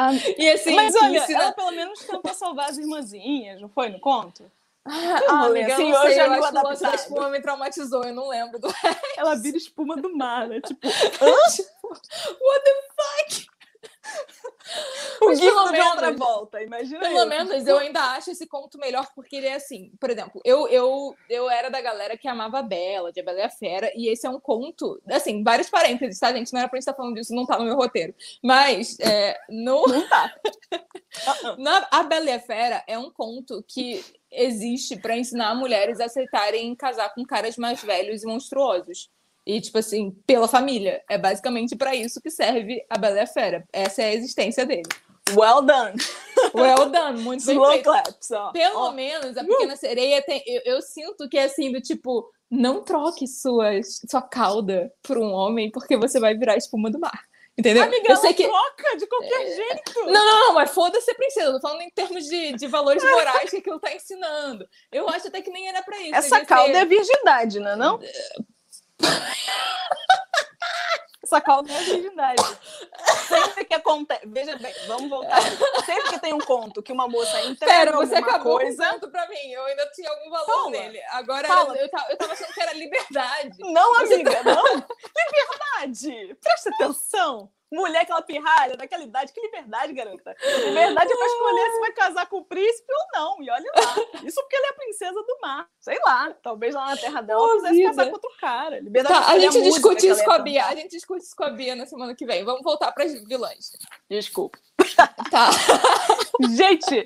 [0.00, 1.42] Ah, e assim, mas olha, ensina...
[1.42, 4.48] ela pelo menos tentou salvar as irmãzinhas, não foi no conto?
[4.84, 4.92] Ah,
[5.28, 8.60] ah amiga, assim, eu, sei, que o lance da espuma me traumatizou, eu não lembro
[8.60, 8.68] do
[9.18, 10.60] Ela vira espuma do mar, né?
[10.60, 13.57] Tipo, tipo what the fuck?
[15.22, 17.28] O Mas pelo menos, outra volta, imagina Pelo isso.
[17.28, 21.16] menos eu ainda acho esse conto melhor porque ele é assim, por exemplo, eu, eu,
[21.28, 24.08] eu era da galera que amava a Bela, de a Bela e a Fera, e
[24.08, 26.52] esse é um conto, assim, vários parênteses, tá, gente?
[26.52, 28.14] Não era pra gente estar falando disso, não tá no meu roteiro.
[28.42, 29.86] Mas, é, no...
[29.88, 30.34] Não tá.
[31.58, 36.04] Na, a Bela e a Fera é um conto que existe para ensinar mulheres a
[36.04, 39.10] aceitarem casar com caras mais velhos e monstruosos.
[39.48, 41.02] E, tipo assim, pela família.
[41.08, 43.64] É basicamente para isso que serve a Bela e a Fera.
[43.72, 44.88] Essa é a existência dele.
[45.30, 45.94] Well done.
[46.54, 47.84] Well done, muito bem Slow feito.
[47.84, 48.52] claps, ó.
[48.52, 48.92] Pelo oh.
[48.92, 49.76] menos a Pequena uh.
[49.76, 50.42] Sereia tem.
[50.46, 55.32] Eu, eu, sinto que é assim, do tipo, não troque suas, sua cauda por um
[55.32, 57.24] homem, porque você vai virar espuma do mar.
[57.56, 57.82] Entendeu?
[57.82, 59.56] Amiga, eu sei que troca de qualquer é...
[59.56, 60.04] jeito.
[60.04, 61.46] Não, não, não, mas foda-se a princesa.
[61.46, 64.66] Eu tô falando em termos de, de valores morais que aquilo tá ensinando.
[64.92, 66.14] Eu acho até que nem era pra isso.
[66.14, 66.78] Essa cauda ser...
[66.78, 67.76] é virgindade, não é?
[67.76, 68.00] Não?
[71.28, 72.42] Essa calma é virgindade.
[73.28, 74.22] Sempre que acontece.
[74.26, 75.42] Veja bem, vamos voltar.
[75.84, 78.88] Sempre que tem um conto que uma moça entrega Pera, você acabou coisa...
[78.88, 79.50] o conto pra mim.
[79.50, 80.70] Eu ainda tinha algum valor Fala.
[80.70, 81.02] nele.
[81.10, 83.58] Agora era, eu, tava, eu tava achando que era liberdade.
[83.58, 84.42] Não, amiga, tá...
[84.42, 84.64] não.
[85.84, 86.34] Liberdade.
[86.40, 87.52] Presta atenção.
[87.72, 89.32] Mulher, aquela pirralha, daquela idade.
[89.32, 90.34] Que liberdade, garota.
[90.64, 93.42] Liberdade é pra escolher se vai casar com o príncipe ou não.
[93.42, 94.22] E olha lá.
[94.24, 95.68] Isso porque ela é a princesa do mar.
[95.80, 96.34] Sei lá.
[96.42, 98.80] Talvez lá na terra dela ela quisesse casar com outro cara.
[98.80, 100.66] Liberdade tá, a gente discute isso com a Bia.
[100.66, 102.44] A gente discute isso com a Bia na semana que vem.
[102.44, 103.76] Vamos voltar para as vilãs.
[104.08, 104.58] Desculpa.
[105.30, 105.50] Tá.
[106.56, 107.04] gente,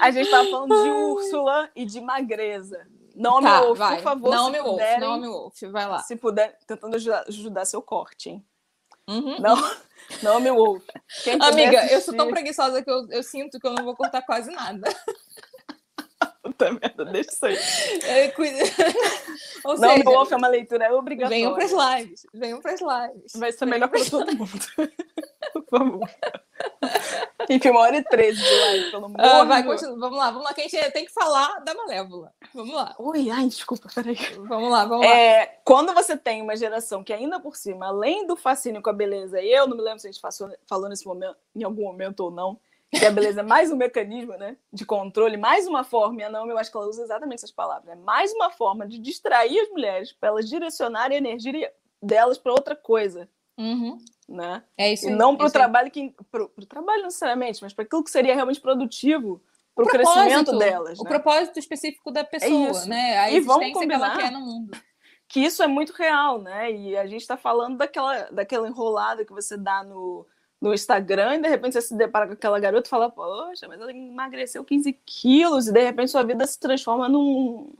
[0.00, 2.86] a gente tava falando de Úrsula e de Magreza.
[3.14, 3.96] Nome tá, Wolf, vai.
[3.96, 4.34] por favor.
[4.34, 5.98] Nome Wolf, puderem, nome Wolf, vai lá.
[5.98, 8.44] Se puder, tentando ajudar, ajudar seu corte, hein?
[9.08, 9.40] Uhum.
[9.40, 9.56] Não,
[10.22, 10.82] nome Wolf.
[11.40, 11.94] Amiga, assistir...
[11.94, 14.88] eu sou tão preguiçosa que eu, eu sinto que eu não vou cortar quase nada.
[16.42, 17.58] Puta merda, deixa isso aí.
[18.04, 18.56] É, cuida...
[19.64, 21.36] Ou não, seja, Wolf é uma leitura obrigatória.
[21.36, 22.26] Venham para as lives.
[22.32, 23.32] Venham para as lives.
[23.36, 24.50] Vai ser melhor para todo mundo.
[25.52, 26.10] Por favor.
[27.48, 29.98] Enfim, uma hora e treze de live, pelo amor ah, vai, continua.
[29.98, 32.32] Vamos lá, vamos lá, que a gente tem que falar da Malévola.
[32.54, 32.94] Vamos lá.
[32.98, 34.16] Ui, ai, desculpa, peraí.
[34.38, 35.48] Vamos lá, vamos é, lá.
[35.64, 39.42] Quando você tem uma geração que ainda por cima, além do fascínio com a beleza,
[39.42, 40.22] e eu não me lembro se a gente
[40.66, 42.58] falou nesse momento, em algum momento ou não,
[42.90, 46.30] que a beleza é mais um mecanismo né, de controle, mais uma forma, e a
[46.30, 49.58] Naomi, eu acho que ela usa exatamente essas palavras, é mais uma forma de distrair
[49.60, 51.72] as mulheres para elas direcionarem a energia
[52.02, 53.28] delas para outra coisa.
[53.56, 53.98] Uhum.
[54.28, 54.62] Né?
[54.76, 56.14] É isso e não para o trabalho que.
[56.30, 59.42] Para o trabalho, necessariamente, mas para aquilo que seria realmente produtivo
[59.74, 60.98] para o crescimento delas.
[60.98, 61.10] O né?
[61.10, 63.18] propósito específico da pessoa, é né?
[63.18, 64.78] A e combinar que ela quer no mundo.
[65.28, 66.72] Que isso é muito real, né?
[66.72, 70.26] E a gente está falando daquela, daquela enrolada que você dá no,
[70.60, 73.80] no Instagram e de repente você se depara com aquela garota e fala, poxa, mas
[73.80, 77.72] ela emagreceu 15 quilos e de repente sua vida se transforma num,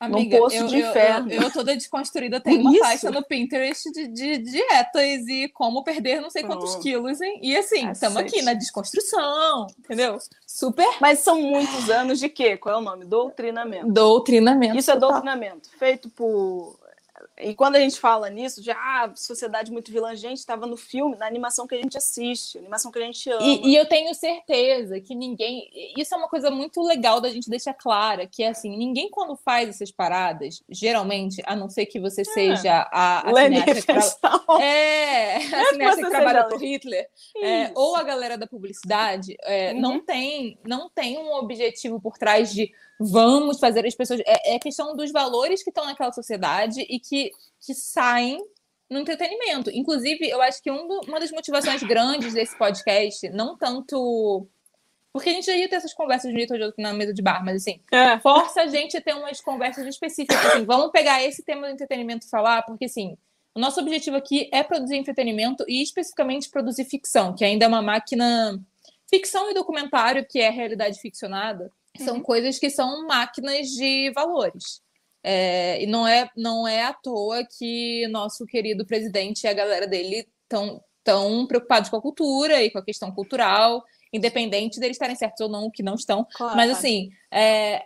[0.00, 1.30] Amiga, num poço eu, de inferno.
[1.30, 5.84] Eu, eu, eu toda desconstruída, tenho uma pasta no Pinterest de, de, dietas e como
[5.84, 6.78] perder não sei quantos oh.
[6.78, 7.38] quilos, hein?
[7.42, 10.16] E assim, estamos aqui na desconstrução, entendeu?
[10.46, 10.88] Super.
[11.02, 12.56] Mas são muitos anos de quê?
[12.56, 13.04] Qual é o nome?
[13.04, 13.92] Doutrinamento.
[13.92, 14.76] Doutrinamento.
[14.78, 16.79] Isso é doutrinamento, feito por
[17.42, 21.16] e quando a gente fala nisso, de ah, sociedade muito vilã, gente, estava no filme,
[21.16, 23.42] na animação que a gente assiste, animação que a gente ama.
[23.42, 25.68] E, e, eu tenho certeza que ninguém.
[25.96, 29.36] Isso é uma coisa muito legal da gente deixar clara, que é assim, ninguém quando
[29.36, 32.24] faz essas paradas, geralmente, a não ser que você é.
[32.24, 33.32] seja a, a
[33.64, 34.00] que, tra...
[34.60, 39.80] é, a cineasta que trabalha por Hitler, é, ou a galera da publicidade, é, uhum.
[39.80, 44.20] não, tem, não tem um objetivo por trás de vamos fazer as pessoas.
[44.26, 47.30] É, é questão dos valores que estão naquela sociedade e que,
[47.64, 48.44] que saem
[48.90, 49.70] no entretenimento.
[49.72, 54.46] Inclusive, eu acho que um do, uma das motivações grandes desse podcast, não tanto.
[55.12, 56.92] Porque a gente já ia ter essas conversas de um jeito ou de outro na
[56.92, 58.20] mesa de bar, mas assim, é.
[58.20, 60.36] força a gente a ter umas conversas específicas.
[60.46, 63.16] Assim, vamos pegar esse tema do entretenimento e falar, porque assim,
[63.54, 67.82] o nosso objetivo aqui é produzir entretenimento e especificamente produzir ficção, que ainda é uma
[67.82, 68.60] máquina.
[69.08, 72.22] Ficção e documentário, que é realidade ficcionada, são uhum.
[72.22, 74.80] coisas que são máquinas de valores.
[75.22, 79.86] É, e não é, não é à toa que nosso querido presidente e a galera
[79.86, 85.16] dele estão tão preocupados com a cultura e com a questão cultural, independente deles estarem
[85.16, 86.26] certos ou não, que não estão.
[86.34, 86.56] Claro.
[86.56, 87.82] Mas, assim, é,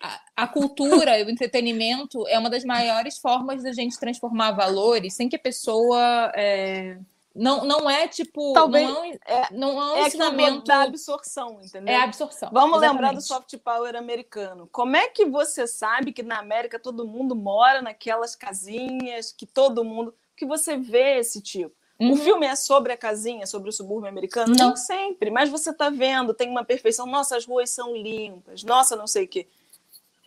[0.00, 5.14] a, a, cultura e o entretenimento é uma das maiores formas da gente transformar valores
[5.14, 6.32] sem que a pessoa.
[6.34, 6.98] É,
[7.34, 8.52] não, não é tipo.
[8.52, 8.88] Talvez.
[8.88, 10.64] Não é, é, não é um é ensinamento.
[10.64, 11.94] da absorção, entendeu?
[11.94, 12.50] É absorção.
[12.52, 12.92] Vamos exatamente.
[12.94, 14.68] lembrar do soft power americano.
[14.72, 19.84] Como é que você sabe que na América todo mundo mora naquelas casinhas, que todo
[19.84, 20.14] mundo.
[20.36, 21.74] que você vê esse tipo?
[22.00, 22.12] Uhum.
[22.12, 24.54] O filme é sobre a casinha, sobre o subúrbio americano?
[24.56, 27.06] Não, não sempre, mas você está vendo, tem uma perfeição.
[27.06, 29.48] Nossa, as ruas são limpas, nossa, não sei o quê.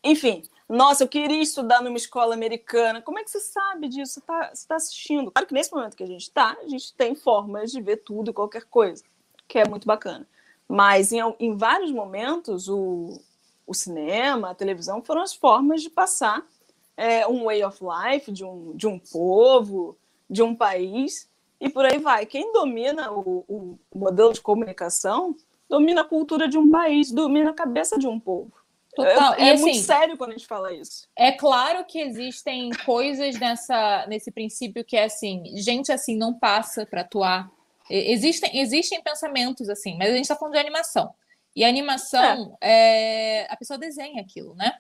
[0.04, 3.02] Enfim, nossa, eu queria estudar numa escola americana.
[3.02, 4.14] Como é que você sabe disso?
[4.14, 5.30] Você está tá assistindo.
[5.30, 8.32] Claro que nesse momento que a gente está, a gente tem formas de ver tudo
[8.32, 9.04] e qualquer coisa,
[9.50, 10.26] que é muito bacana.
[10.70, 13.20] Mas em, em vários momentos, o,
[13.68, 16.42] o cinema, a televisão foram as formas de passar
[16.96, 19.98] é, um way of life de um, de um povo,
[20.30, 21.30] de um país,
[21.60, 22.26] e por aí vai.
[22.26, 25.36] Quem domina o, o modelo de comunicação
[25.68, 28.61] domina a cultura de um país, domina a cabeça de um povo.
[28.96, 29.34] Total.
[29.36, 31.08] É, é assim, muito sério quando a gente fala isso.
[31.16, 36.86] É claro que existem coisas nessa, nesse princípio que é assim, gente assim não passa
[36.86, 37.50] para atuar.
[37.90, 41.14] Existem, existem pensamentos assim, mas a gente está falando de animação.
[41.56, 43.44] E a animação, é.
[43.44, 44.74] É, a pessoa desenha aquilo, né?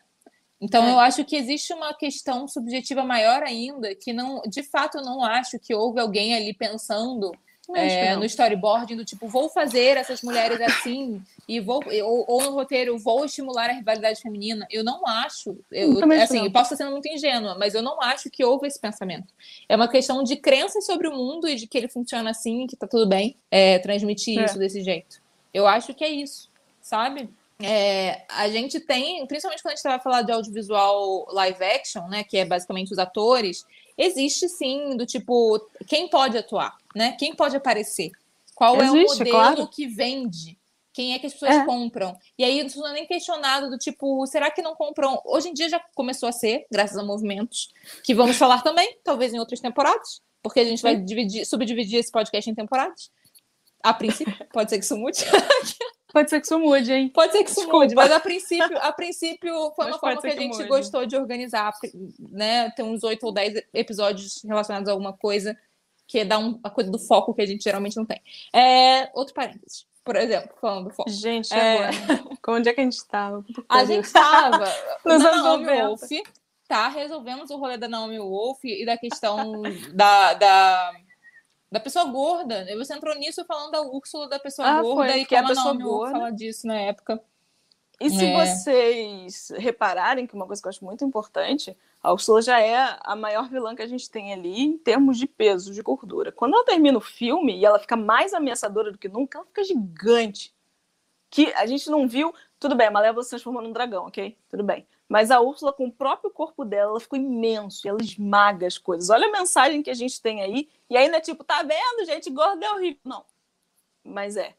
[0.59, 0.91] Então é.
[0.91, 5.23] eu acho que existe uma questão subjetiva maior ainda, que não, de fato, eu não
[5.23, 7.31] acho que houve alguém ali pensando
[7.75, 12.51] é, no storyboarding do tipo, vou fazer essas mulheres assim, e vou, ou, ou, no
[12.51, 14.67] roteiro, vou estimular a rivalidade feminina.
[14.69, 18.01] Eu não acho, eu, eu assim, eu posso estar sendo muito ingênua, mas eu não
[18.01, 19.27] acho que houve esse pensamento.
[19.67, 22.75] É uma questão de crença sobre o mundo e de que ele funciona assim, que
[22.75, 24.45] tá tudo bem é, transmitir é.
[24.45, 25.21] isso desse jeito.
[25.53, 26.49] Eu acho que é isso,
[26.81, 27.29] sabe?
[27.61, 32.23] É, a gente tem, principalmente quando a gente vai falar de audiovisual live action, né,
[32.23, 33.65] que é basicamente os atores,
[33.97, 37.13] existe sim do tipo quem pode atuar né?
[37.13, 38.11] Quem pode aparecer?
[38.55, 39.67] Qual Existe, é o modelo claro.
[39.67, 40.57] que vende?
[40.93, 41.65] Quem é que as pessoas É.
[41.65, 42.17] compram?
[42.37, 45.21] E aí isso não é nem questionado do tipo, será que não compram?
[45.25, 47.69] Hoje em dia já começou a ser, graças a movimentos,
[48.03, 52.11] que vamos falar também, talvez em outras temporadas, porque a gente vai dividir, subdividir esse
[52.11, 53.09] podcast em temporadas.
[53.81, 55.23] A princípio, pode ser que isso mude.
[56.11, 57.09] Pode ser que isso mude, hein?
[57.09, 57.85] Pode ser que isso Desculpa.
[57.85, 61.15] mude, mas a princípio, a princípio foi Mas uma forma que a gente gostou de
[61.15, 61.73] organizar,
[62.19, 62.69] né?
[62.71, 65.57] Tem uns oito ou dez episódios relacionados a alguma coisa
[66.11, 68.21] que dá um, a coisa do foco que a gente geralmente não tem.
[68.53, 71.09] É, outro parênteses, por exemplo, falando do foco.
[71.09, 71.85] Gente, É.
[71.87, 71.91] agora.
[72.49, 73.45] Onde é que a gente estava?
[73.69, 74.65] A gente estava
[75.05, 75.87] Nos anos Naomi 90.
[75.87, 76.01] Wolf,
[76.67, 76.87] tá?
[76.89, 79.61] Resolvemos o rolê da Naomi Wolf e da questão
[79.93, 80.91] da, da,
[81.71, 82.65] da pessoa gorda.
[82.77, 85.51] Você entrou nisso falando da Úrsula da pessoa Ah, gorda foi, e que a como
[85.53, 87.23] a Naomi Wolf gorda- fala disso na época.
[88.01, 88.45] E se É.
[88.45, 93.15] vocês repararem que uma coisa que eu acho muito importante, a Ursula já é a
[93.15, 96.31] maior vilã que a gente tem ali em termos de peso, de gordura.
[96.31, 99.63] Quando ela termina o filme e ela fica mais ameaçadora do que nunca, ela fica
[99.63, 100.53] gigante.
[101.29, 102.33] Que a gente não viu.
[102.59, 104.37] Tudo bem, a Malévola se transformou num dragão, ok?
[104.49, 104.85] Tudo bem.
[105.07, 108.77] Mas a Úrsula, com o próprio corpo dela, ela ficou imenso e ela esmaga as
[108.77, 109.09] coisas.
[109.09, 110.69] Olha a mensagem que a gente tem aí.
[110.89, 112.29] E não é tipo, tá vendo, gente?
[112.29, 112.99] Gorda é horrível.
[113.03, 113.25] Não.
[114.03, 114.55] Mas é.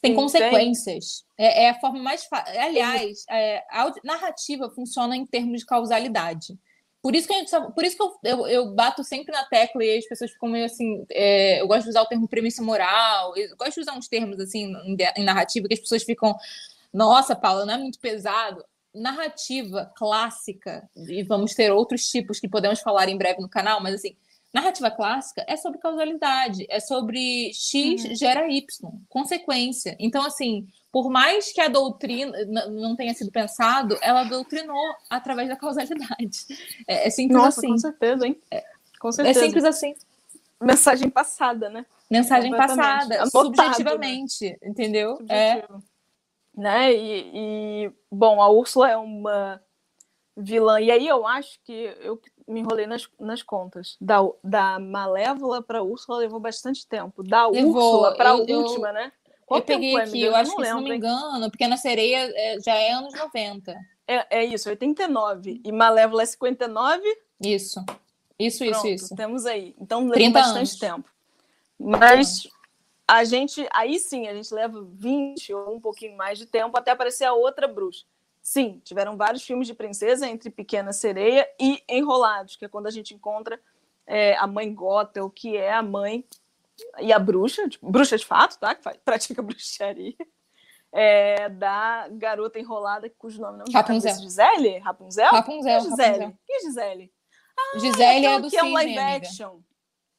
[0.00, 1.24] Tem consequências.
[1.36, 2.60] É, é a forma mais fácil.
[2.60, 6.58] Aliás, é, a narrativa funciona em termos de causalidade.
[7.02, 9.84] Por isso que, a gente, por isso que eu, eu, eu bato sempre na tecla
[9.84, 11.06] e as pessoas ficam meio assim.
[11.10, 14.40] é, eu gosto de usar o termo premissa moral, eu gosto de usar uns termos
[14.40, 16.36] assim em, em narrativa que as pessoas ficam.
[16.92, 18.64] Nossa, Paula, não é muito pesado.
[18.92, 23.94] Narrativa clássica, e vamos ter outros tipos que podemos falar em breve no canal, mas
[23.94, 24.16] assim,
[24.56, 28.64] narrativa clássica é sobre causalidade, é sobre X gera Y,
[29.08, 29.96] consequência.
[30.00, 32.32] Então, assim, por mais que a doutrina
[32.70, 36.46] não tenha sido pensado, ela doutrinou através da causalidade.
[36.88, 37.68] É, é simples Nossa, assim.
[37.68, 38.40] com certeza, hein?
[38.98, 39.40] Com É certeza.
[39.40, 39.94] simples assim.
[40.60, 41.84] Mensagem passada, né?
[42.10, 45.18] Mensagem passada, Anotado, subjetivamente, entendeu?
[45.28, 45.56] É.
[45.56, 45.84] Subjetivo.
[46.56, 46.94] Né?
[46.94, 49.60] E, e, bom, a Úrsula é uma
[50.34, 50.80] vilã.
[50.80, 53.96] E aí eu acho que eu me enrolei nas, nas contas.
[54.00, 57.22] Da, da Malévola para Úrsula levou bastante tempo.
[57.22, 57.74] Da Levou.
[57.74, 59.12] Úrsula para a Eu- eu- última, né?
[59.26, 60.34] Eu Quanto peguei tempo é, aqui, eu Deus?
[60.36, 60.98] acho que, se não me lembro, hein?
[60.98, 63.76] engano, Pequena Sereia é- já é anos 90.
[64.08, 65.60] É, é isso, 89.
[65.64, 67.02] E Malévola é 59.
[67.40, 67.80] Isso.
[68.38, 69.16] Isso, isso, Pronto, isso.
[69.16, 69.74] temos aí.
[69.80, 70.76] Então 30 bastante anos.
[70.78, 71.10] tempo.
[71.78, 72.48] Mas
[73.06, 76.90] a gente, aí sim, a gente leva 20 ou um pouquinho mais de tempo até
[76.90, 78.04] aparecer a outra bruxa.
[78.46, 82.92] Sim, tiveram vários filmes de princesa entre Pequena Sereia e Enrolados, que é quando a
[82.92, 83.60] gente encontra
[84.06, 86.24] é, a mãe Gothel, que é a mãe
[87.00, 88.72] e a bruxa, tipo, bruxa de fato, tá?
[88.72, 90.14] Que pratica bruxaria.
[90.92, 94.12] É, da garota enrolada, cujo nome não Rapunzel.
[94.12, 94.22] cabeça.
[94.22, 94.78] Gisele?
[94.78, 95.30] Rapunzel?
[95.32, 96.06] Rapunzel, é Gisele?
[96.06, 96.38] Rapunzel.
[96.46, 97.12] Quem é Gisele?
[97.78, 99.26] Gisele é do que é um live amiga.
[99.26, 99.58] action.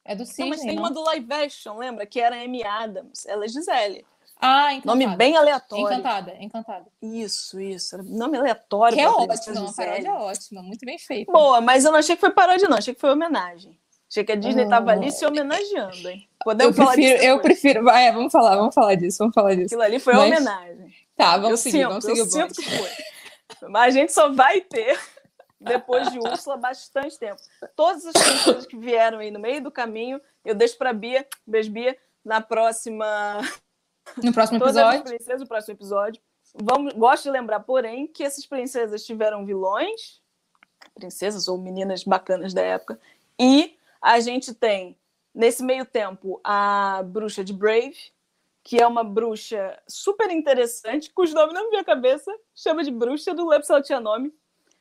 [0.04, 0.82] É do Não, Cisne, mas tem não?
[0.82, 2.04] uma do live action, lembra?
[2.04, 3.24] Que era Amy Adams.
[3.24, 4.04] Ela é Gisele.
[4.40, 4.98] Ah, Encantada.
[5.04, 5.84] Nome bem aleatório.
[5.86, 6.86] Encantada, Encantada.
[7.02, 7.98] Isso, isso.
[8.04, 8.96] Nome aleatório.
[8.96, 11.32] Que é ótima, uma paródia ótima, muito bem feita.
[11.32, 12.76] Boa, mas eu não achei que foi paródia, não.
[12.78, 13.78] Achei que foi homenagem.
[14.10, 14.68] Achei que a Disney Ah.
[14.70, 16.28] tava ali se homenageando, hein?
[16.30, 17.60] eu Podemos falar prefiro, disso eu depois.
[17.60, 17.84] prefiro.
[17.84, 19.66] Vai, é, vamos falar, vamos falar disso, vamos falar disso.
[19.66, 20.94] Aquilo ali foi Mas- homenagem.
[21.16, 23.68] Tá, vamos eu seguir, sinto, vamos seguir eu o sinto que foi.
[23.70, 24.98] Mas a gente só vai ter,
[25.60, 27.42] depois de Úrsula, bastante tempo.
[27.74, 31.70] Todas as coisas que vieram aí no meio do caminho, eu deixo pra Bia, beijo
[31.72, 33.40] Bia, na próxima
[34.22, 35.04] No próximo Todas as episódio.
[35.04, 36.22] princesas, o próximo episódio.
[36.54, 40.20] Vamos, gosto de lembrar, porém, que essas princesas tiveram vilões,
[40.94, 42.98] princesas ou meninas bacanas da época,
[43.38, 44.96] e a gente tem,
[45.34, 47.96] nesse meio tempo, a bruxa de Brave,
[48.64, 52.90] que é uma bruxa super interessante, cujo nome não me vem à cabeça, chama de
[52.90, 54.32] bruxa, se ela tinha nome,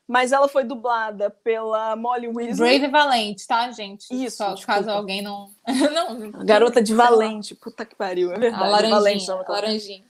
[0.07, 2.55] mas ela foi dublada pela Molly Weasley.
[2.55, 4.07] Brave e Valente, tá, gente?
[4.09, 5.51] Isso, Só, caso alguém não.
[5.67, 6.95] não A garota de.
[6.95, 8.63] Valente, puta que pariu, é verdade.
[8.63, 9.19] A Valente, laranjinha.
[9.19, 10.03] chama a aquela laranjinha.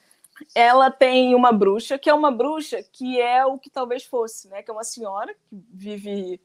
[0.54, 4.62] ela tem uma bruxa, que é uma bruxa que é o que talvez fosse, né?
[4.62, 6.40] Que é uma senhora que vive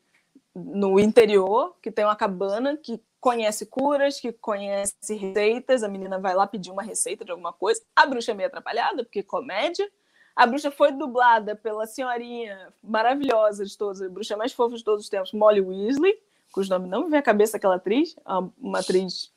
[0.55, 5.83] no interior, que tem uma cabana, que conhece curas, que conhece receitas.
[5.83, 7.83] A menina vai lá pedir uma receita de alguma coisa.
[7.95, 9.89] A bruxa é meio atrapalhada, porque é comédia.
[10.35, 15.05] A bruxa foi dublada pela senhorinha maravilhosa de todos, a bruxa mais fofa de todos
[15.05, 16.15] os tempos, Molly Weasley,
[16.53, 19.33] cujo nome não me vem à cabeça aquela atriz, uma- uma atriz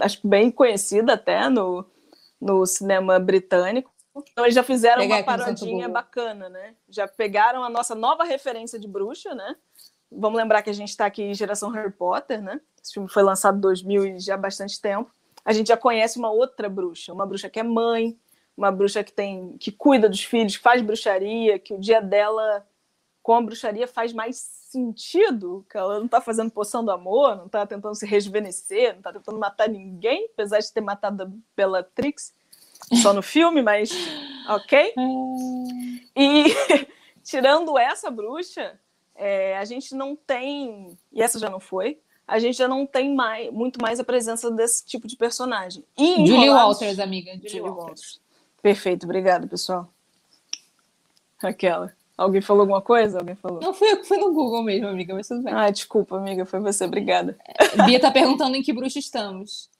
[0.00, 1.84] acho que bem conhecida até no,
[2.40, 3.92] no cinema britânico.
[4.32, 6.74] Então eles já fizeram uma parodinha bacana, né?
[6.88, 9.54] Já pegaram a nossa nova referência de bruxa, né?
[10.10, 12.58] Vamos lembrar que a gente está aqui em geração Harry Potter, né?
[12.82, 15.10] Esse filme foi lançado em 2000 e já há bastante tempo.
[15.44, 18.18] A gente já conhece uma outra bruxa, uma bruxa que é mãe,
[18.56, 22.66] uma bruxa que tem que cuida dos filhos, que faz bruxaria, que o dia dela
[23.22, 27.46] com a bruxaria faz mais sentido, que ela não está fazendo poção do amor, não
[27.46, 32.32] está tentando se rejuvenescer, não está tentando matar ninguém, apesar de ter matado a Bellatrix
[33.02, 33.90] só no filme, mas
[34.48, 34.94] ok.
[36.14, 36.44] E
[37.24, 38.78] tirando essa bruxa,
[39.14, 43.14] é, a gente não tem, e essa já não foi, a gente já não tem
[43.14, 45.84] mais, muito mais a presença desse tipo de personagem.
[45.96, 47.32] E Julie Walters, amiga.
[47.34, 47.86] Julie, Julie Walters.
[47.86, 48.25] Walters.
[48.62, 49.88] Perfeito, obrigada, pessoal.
[51.42, 51.92] Aquela.
[52.16, 53.18] Alguém falou alguma coisa?
[53.18, 53.60] Alguém falou?
[53.60, 55.52] Não, que fui no Google mesmo, amiga, mas tudo bem.
[55.52, 57.38] Ah, desculpa, amiga, foi você, obrigada.
[57.84, 59.70] Bia tá perguntando em que bruxa estamos.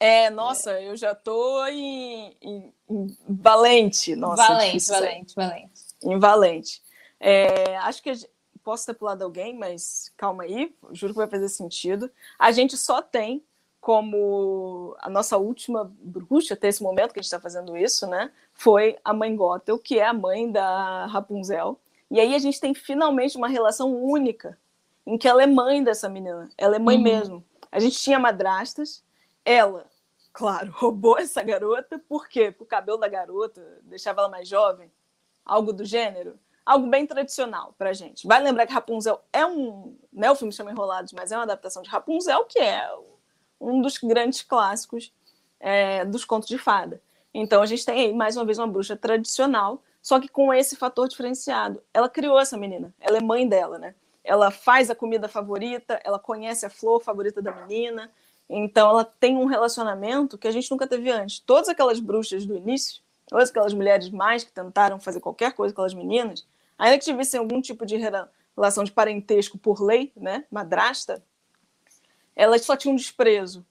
[0.00, 4.16] É, nossa, eu já tô em, em, em Valente.
[4.16, 5.70] Nossa, valente, Valente, Valente.
[6.02, 6.82] Em Valente.
[7.20, 8.12] É, acho que
[8.62, 12.10] posso ter pulado alguém, mas calma aí, juro que vai fazer sentido.
[12.38, 13.44] A gente só tem
[13.84, 18.32] como a nossa última bruxa até esse momento que a gente está fazendo isso, né?
[18.54, 21.78] Foi a mãe Gothel, que é a mãe da Rapunzel.
[22.10, 24.58] E aí a gente tem finalmente uma relação única,
[25.04, 26.48] em que ela é mãe dessa menina.
[26.56, 27.02] Ela é mãe uhum.
[27.02, 27.44] mesmo.
[27.70, 29.04] A gente tinha madrastas,
[29.44, 29.84] ela,
[30.32, 32.50] claro, roubou essa garota, por quê?
[32.50, 34.90] Porque o cabelo da garota deixava ela mais jovem,
[35.44, 38.26] algo do gênero algo bem tradicional pra gente.
[38.26, 39.98] Vai lembrar que Rapunzel é um.
[40.10, 42.88] Né, o filme chama Enrolados, mas é uma adaptação de Rapunzel, que é
[43.60, 45.12] um dos grandes clássicos
[45.60, 47.00] é, dos contos de fada.
[47.32, 50.76] Então a gente tem aí, mais uma vez, uma bruxa tradicional, só que com esse
[50.76, 51.82] fator diferenciado.
[51.92, 53.94] Ela criou essa menina, ela é mãe dela, né?
[54.22, 58.10] Ela faz a comida favorita, ela conhece a flor favorita da menina,
[58.48, 61.40] então ela tem um relacionamento que a gente nunca teve antes.
[61.40, 65.80] Todas aquelas bruxas do início, todas aquelas mulheres mais que tentaram fazer qualquer coisa com
[65.80, 66.46] aquelas meninas,
[66.78, 71.22] ainda que tivessem algum tipo de relação de parentesco por lei, né, madrasta,
[72.34, 73.64] elas só tinham um desprezo.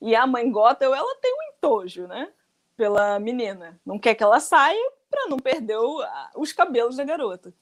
[0.00, 2.30] E a mãe Gothel, ela tem um entojo, né,
[2.76, 3.78] pela menina.
[3.84, 6.02] Não quer que ela saia para não perder o,
[6.36, 7.52] os cabelos da garota.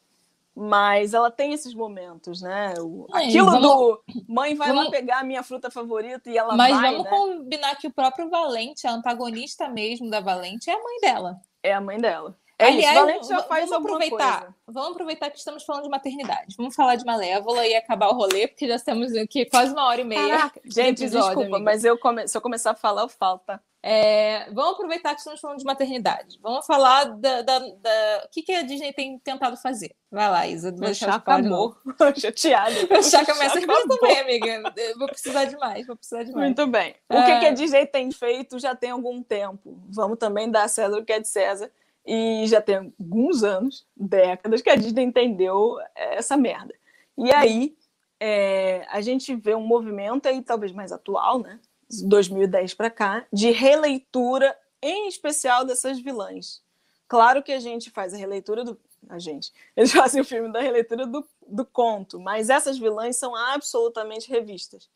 [0.60, 2.74] Mas ela tem esses momentos, né?
[2.80, 3.62] O, é, aquilo vamos...
[3.62, 4.86] do mãe vai vamos...
[4.86, 6.82] lá pegar a minha fruta favorita e ela Mas vai.
[6.82, 7.36] Mas vamos né?
[7.38, 11.40] combinar que o próprio Valente, a antagonista mesmo da Valente, é a mãe dela.
[11.62, 12.36] É a mãe dela.
[12.58, 14.54] É Aliás, isso, Valente já faz vamos aproveitar, coisa.
[14.66, 16.56] Vamos aproveitar que estamos falando de maternidade.
[16.56, 20.00] Vamos falar de Malévola e acabar o rolê, porque já estamos aqui quase uma hora
[20.00, 20.38] e meia.
[20.38, 21.70] Caraca, gente, episódio, desculpa, amiga.
[21.70, 22.26] mas eu come...
[22.26, 23.60] se eu começar a falar, eu falo, tá?
[23.80, 26.36] É, vamos aproveitar que estamos falando de maternidade.
[26.42, 28.22] Vamos falar da, da, da...
[28.24, 29.94] o que, que a Disney tem tentado fazer.
[30.10, 30.72] Vai lá, Isa.
[30.72, 31.76] Meu chá acabou.
[32.18, 32.74] Chateada.
[32.90, 34.72] Meu chá começa a também, amiga.
[34.76, 36.44] Eu vou precisar de mais, vou precisar de mais.
[36.44, 36.96] Muito bem.
[37.08, 37.24] O é...
[37.24, 39.78] que, que a Disney tem feito já tem algum tempo.
[39.88, 41.70] Vamos também dar a César o que é de César
[42.10, 46.74] e já tem alguns anos, décadas, que a Disney entendeu essa merda.
[47.18, 47.76] E aí
[48.18, 51.60] é, a gente vê um movimento aí, talvez mais atual, né?
[51.90, 56.62] 2010 para cá, de releitura, em especial dessas vilãs.
[57.06, 58.80] Claro que a gente faz a releitura do.
[59.10, 59.52] A gente.
[59.76, 64.88] Eles fazem o filme da releitura do, do conto, mas essas vilãs são absolutamente revistas.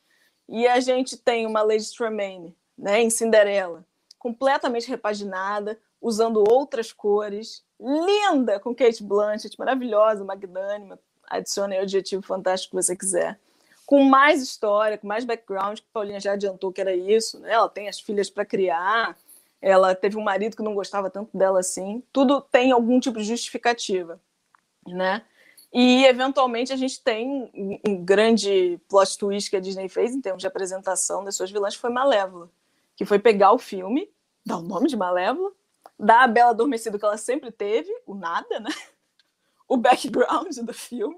[0.49, 3.85] E a gente tem uma Lady Tremaine, né, em Cinderela,
[4.19, 12.77] completamente repaginada, usando outras cores, linda com Kate Blanchett, maravilhosa, magnânima, adicione o adjetivo fantástico
[12.77, 13.39] que você quiser,
[13.87, 17.53] com mais história, com mais background, que Paulinha já adiantou que era isso, né?
[17.53, 19.16] Ela tem as filhas para criar,
[19.61, 23.24] ela teve um marido que não gostava tanto dela assim, tudo tem algum tipo de
[23.24, 24.20] justificativa,
[24.87, 25.23] né?
[25.73, 27.51] E, eventualmente, a gente tem
[27.87, 31.74] um grande plot twist que a Disney fez em termos de apresentação das suas vilãs,
[31.74, 32.51] que foi Malévola,
[32.95, 34.11] que foi pegar o filme,
[34.45, 35.51] dar o nome de Malévola,
[35.98, 38.70] da Bela Adormecida que ela sempre teve, o nada, né?
[39.69, 41.16] O background do filme,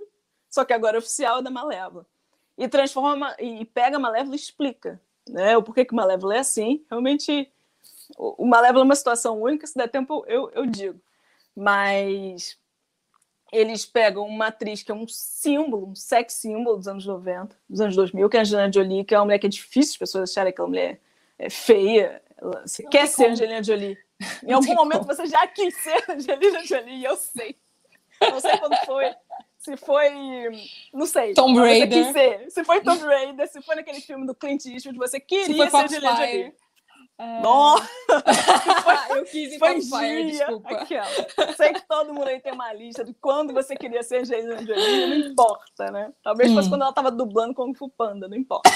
[0.48, 2.06] só que agora é oficial é da Malévola.
[2.56, 5.56] E transforma e pega a Malévola e explica, né?
[5.56, 6.84] O porquê que o Malévola é assim.
[6.88, 7.50] Realmente,
[8.16, 11.00] o Malévola é uma situação única, se der tempo eu, eu digo.
[11.56, 12.56] Mas
[13.54, 17.80] eles pegam uma atriz que é um símbolo, um sex símbolo dos anos 90, dos
[17.80, 19.98] anos 2000, que é a Angelina Jolie, que é uma mulher que é difícil as
[19.98, 21.00] pessoas acharem que aquela mulher
[21.38, 22.20] é feia.
[22.36, 23.32] Ela, você quer ser como.
[23.32, 23.98] Angelina Jolie.
[24.42, 27.56] Em algum momento você já quis ser Angelina Jolie, eu sei.
[28.20, 29.14] Não sei quando foi.
[29.58, 30.10] Se foi.
[30.92, 31.34] Não sei.
[31.34, 32.12] Tom Raider.
[32.12, 32.50] Ser.
[32.50, 36.16] Se foi Tom Raider, se foi naquele filme do Clint Eastwood, você queria ser Angelina
[36.16, 36.54] Jolie.
[37.16, 37.40] É...
[37.40, 37.88] Nossa!
[39.10, 40.68] eu quis ir foi Fire, desculpa.
[40.70, 41.06] Aquela.
[41.56, 45.06] Sei que todo mundo aí tem uma lista de quando você queria ser Angelina Jolie,
[45.06, 46.12] não importa, né?
[46.22, 46.56] Talvez hum.
[46.56, 48.68] fosse quando ela estava dublando Kung Fu Panda, não importa.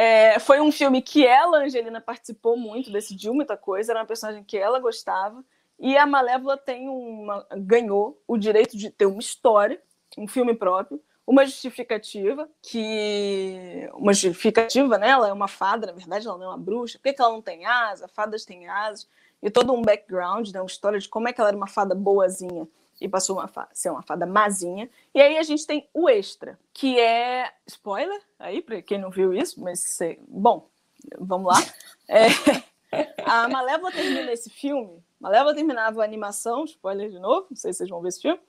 [0.00, 4.44] É, foi um filme que ela, Angelina, participou muito, decidiu muita coisa, era uma personagem
[4.44, 5.44] que ela gostava.
[5.76, 9.82] E a Malévola tem uma, ganhou o direito de ter uma história,
[10.16, 13.90] um filme próprio, uma justificativa, que.
[13.92, 15.08] Uma justificativa, né?
[15.08, 16.96] Ela é uma fada, na verdade, ela não é uma bruxa.
[16.96, 18.06] Por que, que ela não tem asa?
[18.06, 19.08] Fadas têm asas.
[19.42, 20.60] E todo um background, né?
[20.60, 22.68] uma história de como é que ela era uma fada boazinha
[23.00, 24.88] e passou a ser uma fada mazinha.
[25.14, 29.32] E aí a gente tem o extra, que é spoiler aí para quem não viu
[29.32, 30.68] isso, mas bom,
[31.18, 31.60] vamos lá.
[32.10, 32.28] É...
[33.26, 35.04] a Malévola termina esse filme.
[35.20, 38.40] Malévola terminava a animação, spoiler de novo, não sei se vocês vão ver esse filme,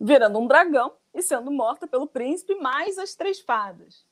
[0.00, 4.04] virando um dragão e sendo morta pelo príncipe mais as três fadas.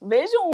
[0.00, 0.50] Vejam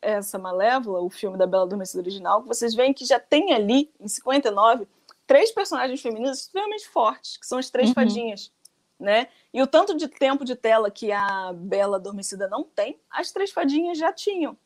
[0.00, 3.90] essa Malévola, o filme da Bela Adormecida original, que vocês veem que já tem ali,
[3.98, 4.86] em 59,
[5.28, 7.94] três personagens femininas extremamente fortes, que são as três uhum.
[7.94, 8.50] fadinhas.
[8.98, 9.28] Né?
[9.54, 13.52] E o tanto de tempo de tela que a Bela Adormecida não tem, as três
[13.52, 14.56] fadinhas já tinham.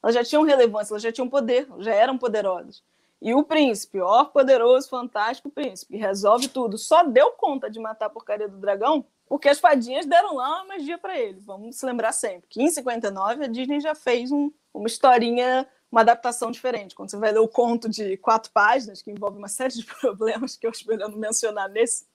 [0.00, 2.84] Elas já tinham relevância, elas já tinham poder, já eram poderosas.
[3.20, 8.10] E o príncipe, ó poderoso, fantástico príncipe, resolve tudo, só deu conta de matar a
[8.10, 11.38] porcaria do dragão porque as fadinhas deram lá uma magia para ele.
[11.46, 16.02] Vamos se lembrar sempre que em 59 a Disney já fez um, uma historinha, uma
[16.02, 16.94] adaptação diferente.
[16.94, 20.56] Quando você vai ler o conto de quatro páginas, que envolve uma série de problemas
[20.56, 22.06] que eu estou não mencionar nesse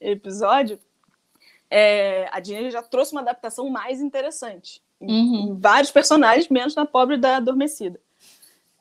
[0.00, 0.78] episódio,
[1.70, 4.82] é, a Disney já trouxe uma adaptação mais interessante.
[5.00, 5.50] Uhum.
[5.50, 8.00] Em vários personagens, menos na pobre da Adormecida.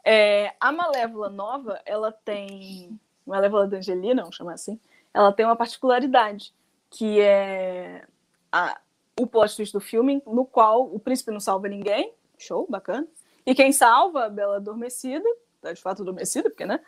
[0.05, 2.99] É, a Malévola nova, ela tem.
[3.25, 4.77] Malévola da Angelina, vamos chamar assim,
[5.13, 6.53] ela tem uma particularidade
[6.89, 8.05] que é
[8.51, 8.79] a,
[9.19, 13.07] o plot twist do filme, no qual o príncipe não salva ninguém, show, bacana,
[13.45, 15.27] e quem salva a Bela adormecida,
[15.61, 16.79] tá de fato adormecida, porque, né,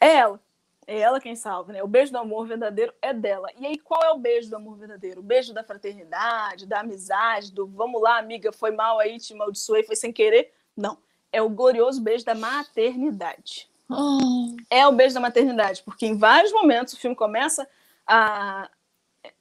[0.00, 0.40] é ela.
[0.86, 1.82] É ela quem salva, né?
[1.82, 3.48] O beijo do amor verdadeiro é dela.
[3.56, 5.20] E aí, qual é o beijo do amor verdadeiro?
[5.20, 9.84] O beijo da fraternidade, da amizade, do vamos lá, amiga, foi mal aí, te maldiçoei,
[9.84, 10.52] foi sem querer?
[10.76, 10.98] Não.
[11.30, 13.70] É o glorioso beijo da maternidade.
[13.88, 14.56] Oh.
[14.68, 17.68] É o beijo da maternidade, porque em vários momentos o filme começa
[18.06, 18.68] a,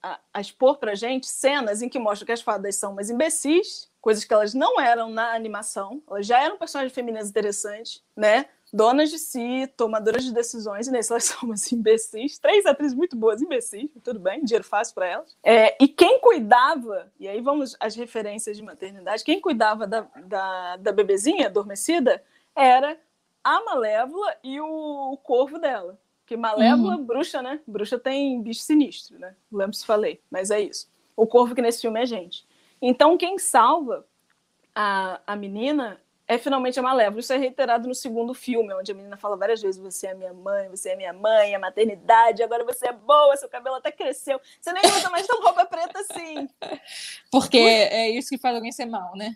[0.02, 3.90] a, a expor para gente cenas em que mostra que as fadas são umas imbecis,
[4.02, 8.48] coisas que elas não eram na animação, elas já eram personagens femininas interessantes, né?
[8.74, 13.16] Donas de si, tomadoras de decisões, e nesse elas são umas imbecis, três atrizes muito
[13.16, 15.38] boas, imbecis, tudo bem, dinheiro fácil para elas.
[15.44, 20.78] É, e quem cuidava, e aí vamos às referências de maternidade, quem cuidava da, da,
[20.78, 22.24] da bebezinha adormecida
[22.56, 22.98] era
[23.44, 26.00] a Malévola e o, o corvo dela.
[26.22, 27.04] Porque Malévola, uhum.
[27.04, 27.60] bruxa, né?
[27.68, 29.36] Bruxa tem bicho sinistro, né?
[29.52, 30.90] Lembro se falei, mas é isso.
[31.16, 32.48] O corvo que nesse filme é gente.
[32.82, 34.06] Então, quem salva
[34.74, 37.20] a, a menina é finalmente a Malévola.
[37.20, 40.34] Isso é reiterado no segundo filme, onde a menina fala várias vezes: Você é minha
[40.34, 44.40] mãe, você é minha mãe, a maternidade, agora você é boa, seu cabelo até cresceu.
[44.60, 46.48] Você nem usa mais tão roupa preta assim.
[47.30, 49.36] Porque é isso que faz alguém ser mal, né?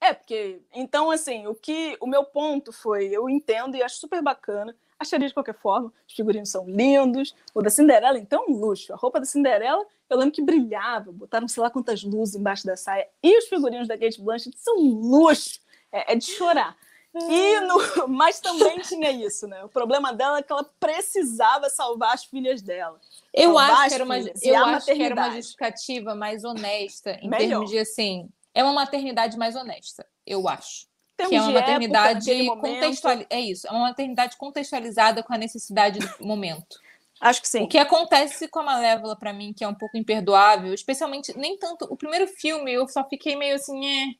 [0.00, 0.60] É, porque.
[0.74, 1.96] Então, assim, o que.
[2.00, 5.92] O meu ponto foi: eu entendo e acho super bacana Acharia de qualquer forma.
[6.08, 7.34] Os figurinos são lindos.
[7.52, 8.92] O da Cinderela, então, um luxo.
[8.92, 11.12] A roupa da Cinderela, eu lembro que brilhava.
[11.12, 13.06] Botaram sei lá quantas luzes embaixo da saia.
[13.22, 15.60] E os figurinos da Kate Blanchett são um luxo.
[15.90, 16.76] É, é de chorar.
[17.14, 18.08] E no...
[18.08, 19.62] Mas também tinha isso, né?
[19.64, 22.98] O problema dela é que ela precisava salvar as filhas dela.
[23.32, 27.48] Eu acho que era uma, eu acho que era uma justificativa mais honesta, em Melhor.
[27.48, 28.28] termos de assim.
[28.54, 30.86] É uma maternidade mais honesta, eu acho
[31.28, 33.26] que é uma maternidade contextualizada.
[33.30, 36.80] É isso, é uma maternidade contextualizada com a necessidade do momento.
[37.22, 37.62] Acho que sim.
[37.62, 41.56] O que acontece com a Malévola, para mim, que é um pouco imperdoável, especialmente, nem
[41.56, 41.84] tanto.
[41.84, 44.14] O primeiro filme eu só fiquei meio assim, é.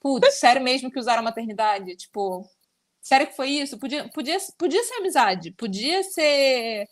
[0.00, 1.94] Putz, sério mesmo que usaram a maternidade?
[1.96, 2.48] Tipo,
[3.02, 3.78] sério que foi isso?
[3.78, 6.88] Podia, podia, podia ser amizade, podia ser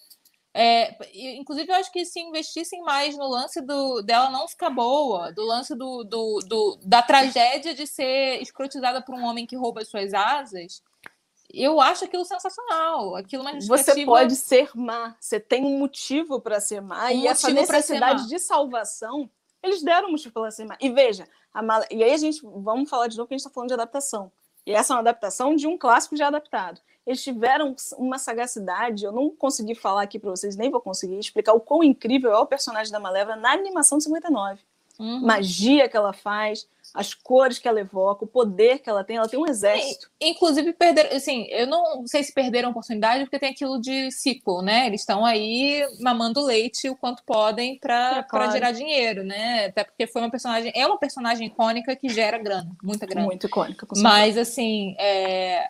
[0.59, 0.97] é,
[1.39, 5.45] inclusive, eu acho que se investissem mais no lance do, dela não ficar boa, do
[5.45, 9.89] lance do, do, do da tragédia de ser escrotizada por um homem que rouba as
[9.91, 10.83] suas asas,
[11.53, 13.17] eu acho aquilo sensacional.
[13.17, 17.27] Aquilo uma Você pode ser má, você tem um motivo para ser má, um e
[17.27, 19.31] essa necessidade de salvação,
[19.63, 20.77] eles deram um motivo para ser má.
[20.81, 21.83] E veja, mal...
[21.91, 24.31] e aí a gente, vamos falar de novo que a gente está falando de adaptação.
[24.65, 29.13] E essa é uma adaptação de um clássico já adaptado eles tiveram uma sagacidade, eu
[29.13, 32.47] não consegui falar aqui para vocês, nem vou conseguir explicar o quão incrível é o
[32.47, 34.61] personagem da Malévola na animação de 59.
[34.99, 35.21] Uhum.
[35.21, 36.67] Magia que ela faz,
[36.97, 40.11] as cores que ela evoca, o poder que ela tem, ela tem um exército.
[40.21, 44.63] inclusive, perder, assim, eu não sei se perderam a oportunidade, porque tem aquilo de ciclo,
[44.63, 44.87] né?
[44.87, 48.51] Eles estão aí mamando leite o quanto podem para é, claro.
[48.51, 49.67] gerar dinheiro, né?
[49.67, 53.27] Até porque foi uma personagem, é uma personagem icônica que gera grana, muita grana.
[53.27, 55.69] Muito icônica, Mas, assim, é,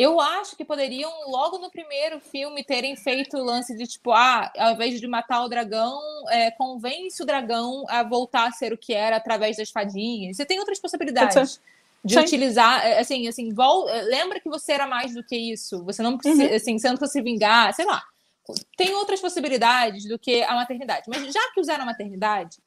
[0.00, 4.48] eu acho que poderiam, logo no primeiro filme, terem feito o lance de tipo, ah,
[4.56, 8.78] ao invés de matar o dragão, é, convence o dragão a voltar a ser o
[8.78, 10.36] que era através das fadinhas.
[10.36, 11.60] Você tem outras possibilidades
[12.04, 12.20] de Sim.
[12.20, 13.88] utilizar, é, assim, assim, vol...
[13.88, 15.84] É, lembra que você era mais do que isso.
[15.84, 16.54] Você não precisa, uhum.
[16.54, 18.00] assim, você não precisa se vingar, sei lá.
[18.76, 21.06] Tem outras possibilidades do que a maternidade.
[21.08, 22.58] Mas já que usaram a maternidade,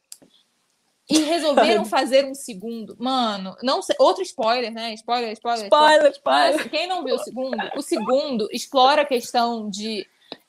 [1.12, 2.96] e resolveram fazer um segundo.
[3.00, 3.96] Mano, não sei.
[4.00, 4.94] Outro spoiler, né?
[4.94, 5.66] Spoiler, spoiler.
[5.66, 6.58] Spoiler, spoiler.
[6.58, 10.06] Mas, quem não viu o segundo, o segundo explora a questão de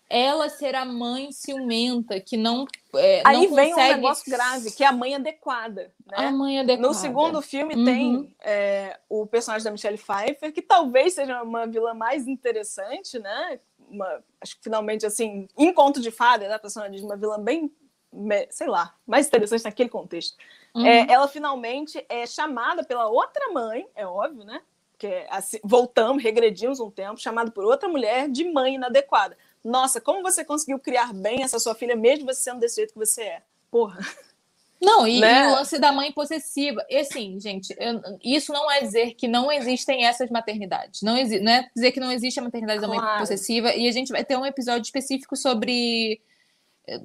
[0.09, 2.67] ela ser a mãe ciumenta, que não.
[2.95, 3.93] É, Aí não vem consegue...
[3.93, 5.91] um negócio grave, que é a mãe adequada.
[6.05, 6.17] Né?
[6.19, 6.87] A mãe adequada.
[6.87, 7.85] No segundo filme Uhum.
[7.85, 13.59] tem é, o personagem da Michelle Pfeiffer, que talvez seja uma vilã mais interessante, né?
[13.89, 16.55] Uma, acho que finalmente, assim, em conto de fada, né?
[16.55, 17.73] A personagem de uma vilã bem,
[18.51, 20.37] sei lá, mais interessante naquele contexto.
[20.75, 20.87] Uhum.
[20.87, 24.61] É, ela finalmente é chamada pela outra mãe, é óbvio, né?
[24.93, 29.37] Porque assim, voltamos, regredimos um tempo, chamada por outra mulher de mãe inadequada.
[29.65, 32.99] Nossa, como você conseguiu criar bem essa sua filha, mesmo você sendo desse jeito que
[32.99, 33.43] você é?
[33.71, 33.99] Porra.
[34.81, 35.45] Não, e, Né?
[35.45, 36.85] e o lance da mãe possessiva.
[36.89, 41.03] E assim, gente, eu- isso não é dizer que não existem essas maternidades.
[41.03, 43.19] Não, exi não é dizer que não existe a maternidade da mãe Claro.
[43.21, 43.75] possessiva.
[43.75, 46.21] E a gente vai ter um episódio específico sobre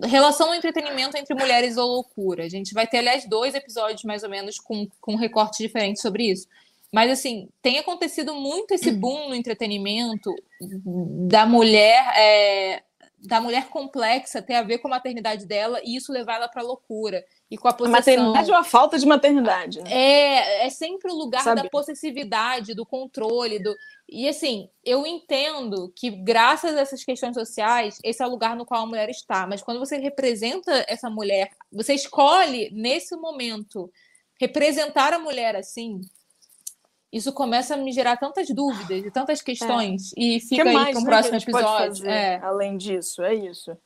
[0.03, 2.43] relação ao entretenimento entre mulheres ou loucura.
[2.43, 6.31] A gente vai ter, aliás, dois episódios mais ou menos com, com recortes diferentes sobre
[6.31, 6.47] isso.
[6.91, 10.33] Mas, assim, tem acontecido muito esse boom no entretenimento
[11.27, 12.13] da mulher.
[12.15, 12.83] é,
[13.27, 16.61] da mulher complexa ter a ver com a maternidade dela e isso levar ela para
[16.61, 17.91] loucura e com a A possessão.
[17.99, 19.91] maternidade ou a falta de maternidade, né?
[19.91, 21.61] É, é sempre o lugar Sabe?
[21.61, 23.75] da possessividade, do controle, do.
[24.07, 28.65] E assim, eu entendo que, graças a essas questões sociais, esse é o lugar no
[28.65, 29.45] qual a mulher está.
[29.45, 33.91] Mas quando você representa essa mulher, você escolhe, nesse momento,
[34.39, 35.99] representar a mulher assim,
[37.11, 40.11] isso começa a me gerar tantas dúvidas e tantas questões.
[40.15, 42.09] E O fica que aí mais para um né, próximo que episódio.
[42.09, 42.39] É.
[42.43, 43.23] além disso?
[43.23, 43.77] É isso.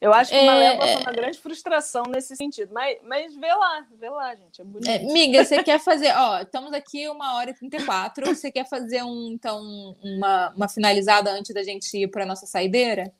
[0.00, 0.92] Eu acho que É, Malévola é.
[0.92, 2.72] foi uma grande frustração nesse sentido.
[2.72, 4.60] Mas, mas vê lá, vê lá, gente.
[4.60, 4.88] É bonito.
[4.88, 9.02] É, miga, você quer fazer, ó, estamos aqui uma hora e 34, você quer fazer
[9.02, 13.12] um, então, uma, uma finalizada antes da gente ir para nossa saideira?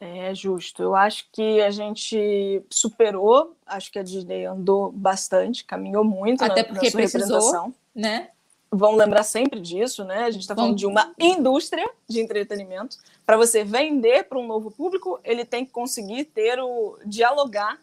[0.00, 0.82] É justo.
[0.82, 6.62] Eu acho que a gente superou, acho que a Disney andou bastante, caminhou muito Até
[6.62, 7.74] na, porque na precisou.
[7.94, 8.30] Né?
[8.76, 10.24] Vamos lembrar sempre disso, né?
[10.24, 12.96] A gente está falando de uma indústria de entretenimento.
[13.24, 17.78] Para você vender para um novo público, ele tem que conseguir ter o dialogar.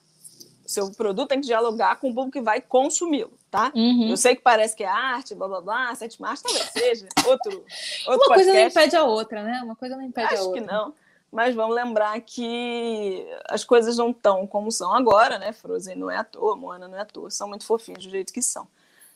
[0.66, 3.72] Seu produto tem que dialogar com o público que vai consumi-lo, tá?
[3.74, 4.10] Uhum.
[4.10, 7.52] Eu sei que parece que é arte, blá blá blá, sétima arte talvez seja outro,
[8.08, 8.80] outro Uma coisa não podcast.
[8.80, 9.62] impede a outra, né?
[9.64, 10.62] Uma coisa não impede a Acho outra.
[10.62, 10.94] que não.
[11.32, 15.54] Mas vamos lembrar que as coisas não estão como são agora, né?
[15.54, 18.34] Frozen não é à toa, Moana não é à toa, são muito fofinhos do jeito
[18.34, 18.68] que são.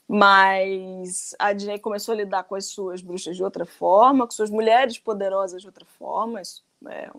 [0.08, 4.50] Mas a Disney começou a lidar com as suas bruxas de outra forma, com suas
[4.50, 7.10] mulheres poderosas de outra forma, isso é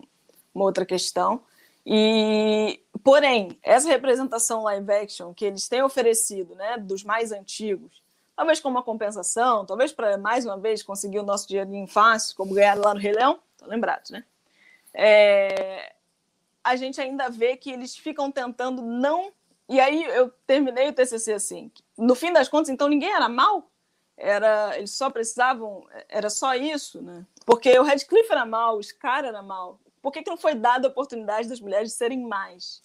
[0.55, 1.41] uma outra questão.
[1.85, 8.03] E, porém, essa representação live action que eles têm oferecido, né, dos mais antigos,
[8.37, 12.55] talvez como uma compensação, talvez para mais uma vez conseguir o nosso dinheirinho fácil, como
[12.55, 14.25] ganharam lá no Rei Leão, estão lembrados, né?
[14.93, 15.93] É,
[16.65, 19.33] a gente ainda vê que eles ficam tentando não.
[19.69, 21.71] E aí eu terminei o TCC assim.
[21.99, 23.71] No fim das contas, então ninguém era mal.
[24.17, 27.27] Era, eles só precisavam, era só isso, né?
[27.45, 29.79] Porque o Radcliffe era mal, o Scar era mal.
[30.01, 32.81] Por que, que não foi dada a oportunidade das mulheres de serem mais?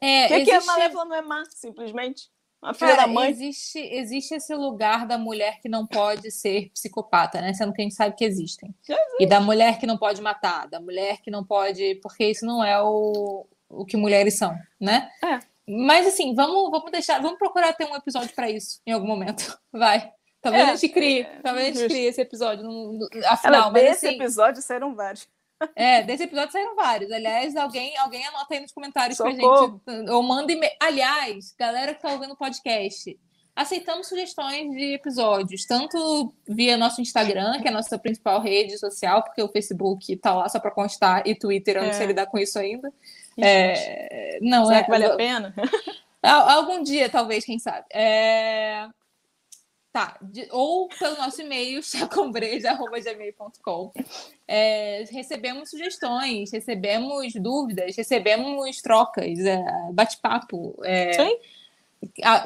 [0.00, 2.30] É, Por que, que a existe- Malévola não é má, simplesmente?
[2.62, 3.30] Uma filha Cara, da mãe.
[3.30, 7.52] existe, existe esse lugar da mulher que não pode ser psicopata, né?
[7.54, 8.74] Sendo que a gente sabe que existem.
[9.18, 11.96] E da mulher que não pode matar, da mulher que não pode.
[11.96, 15.10] Porque isso não é o, o que mulheres são, né?
[15.22, 15.38] É.
[15.70, 19.58] Mas assim, vamos, vamos deixar, vamos procurar ter um episódio para isso em algum momento.
[19.72, 20.10] Vai.
[20.42, 21.88] Talvez É, a gente crie, é, talvez a gente justo.
[21.90, 25.28] crie esse episódio no, no, Ela, afinal, mas desse assim, episódio saíram vários.
[25.76, 27.12] é, desse episódio saíram vários.
[27.12, 29.80] Aliás, alguém, alguém anota aí nos comentários Socorro.
[29.84, 30.10] pra gente.
[30.10, 30.72] Ou manda e-mail.
[30.80, 33.18] Aliás, galera que tá ouvindo o podcast,
[33.54, 39.22] aceitamos sugestões de episódios, tanto via nosso Instagram, que é a nossa principal rede social,
[39.22, 41.92] porque o Facebook tá lá só pra constar, e Twitter, eu não É.
[41.92, 42.90] sei lidar com isso ainda.
[43.38, 45.54] É, não, Será é, que vale a pena?
[46.22, 47.86] Al- Algum dia, talvez, quem sabe.
[47.92, 48.86] É,
[49.92, 51.82] Tá, de- ou pelo nosso e-mail,
[52.78, 53.92] chacombreja.gmail.com.
[54.46, 60.80] É, recebemos sugestões, recebemos dúvidas, recebemos trocas, é, bate-papo.
[60.84, 61.10] é,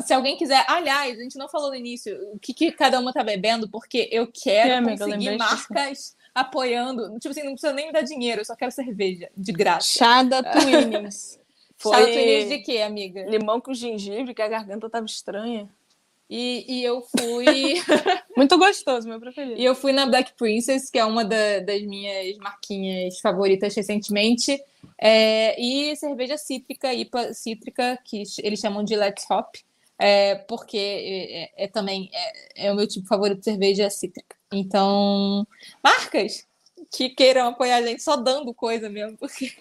[0.02, 3.12] se alguém quiser, aliás, a gente não falou no início o que, que cada uma
[3.12, 7.18] tá bebendo, porque eu quero É, conseguir marcas apoiando.
[7.18, 9.86] Tipo assim, não precisa nem me dar dinheiro, eu só quero cerveja, de graça.
[9.98, 11.38] Chá da Twinings.
[11.80, 13.24] Chá do Tunis de quê, amiga?
[13.26, 15.68] limão com gengibre, que a garganta tava estranha.
[16.30, 17.74] E, e eu fui.
[18.36, 19.60] Muito gostoso, meu preferido.
[19.60, 24.58] E eu fui na Black Princess, que é uma da- das minhas marquinhas favoritas recentemente.
[24.98, 29.54] É, e cerveja cítrica, IPA cítrica, que eles chamam de Let's Hop,
[29.98, 34.33] é, porque é, é- é também é, é o meu tipo favorito de cerveja cítrica.
[34.56, 35.46] Então,
[35.82, 36.46] marcas
[36.92, 39.52] que queiram apoiar a gente só dando coisa mesmo, porque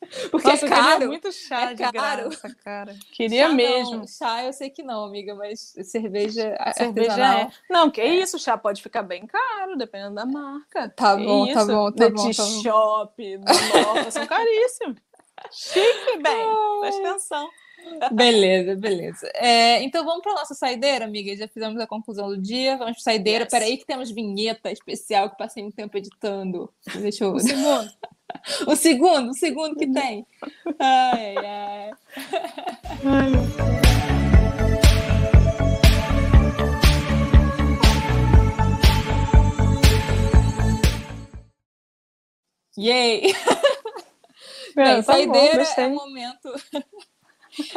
[0.30, 1.06] Porque Nossa, é queria caro.
[1.08, 2.28] muito chá é de caro.
[2.28, 2.94] graça, cara.
[3.12, 3.96] Queria Chá mesmo.
[3.96, 7.38] Não, chá eu sei que não, amiga, mas cerveja, Cerveja artesanal.
[7.40, 7.50] é.
[7.68, 10.88] Não, que isso, chá pode ficar bem caro, dependendo da marca.
[10.90, 12.62] Tá Que bom, tá isso, bom, tá The bom, tá bom.
[12.62, 13.44] Shop, do
[13.82, 14.98] Nova, são caríssimos.
[15.50, 16.46] Chique, bem.
[16.80, 17.50] Presta atenção.
[18.12, 19.30] Beleza, beleza.
[19.34, 21.36] É, então vamos para nossa saideira, amiga.
[21.36, 22.76] Já fizemos a conclusão do dia.
[22.76, 23.44] Vamos para saideira.
[23.44, 23.50] Yes.
[23.50, 26.72] Peraí, que temos vinheta especial que passei um tempo editando.
[27.00, 27.32] Deixa eu.
[27.34, 27.90] O segundo.
[28.66, 30.26] O segundo, o segundo que tem.
[30.78, 31.90] Ai, ai.
[42.78, 43.32] Yay!
[44.74, 45.86] Bem, É, tá bom, saideira é gostei.
[45.86, 46.52] o momento.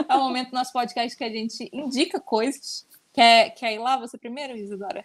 [0.08, 2.88] É o momento do nosso podcast que a gente indica coisas.
[3.14, 5.04] Quer, quer ir lá você primeiro, Isadora?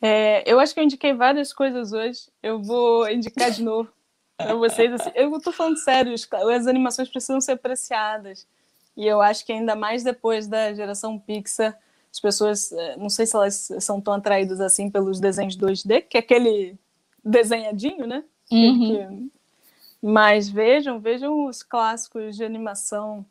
[0.00, 2.28] É, eu acho que eu indiquei várias coisas hoje.
[2.42, 3.90] Eu vou indicar de novo
[4.36, 4.92] para vocês.
[4.92, 8.46] Assim, eu tô falando sério, as animações precisam ser apreciadas.
[8.96, 11.78] E eu acho que ainda mais depois da geração Pixar,
[12.10, 16.16] as pessoas, eh, não sei se elas são tão atraídas assim pelos desenhos 2D, que
[16.16, 16.76] é aquele
[17.24, 18.24] desenhadinho, né?
[18.50, 19.30] Uhum.
[20.02, 23.24] Mas vejam, vejam os clássicos de animação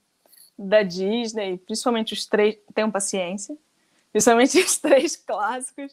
[0.57, 3.55] da Disney, principalmente os três, tenham paciência,
[4.11, 5.91] principalmente os três clássicos.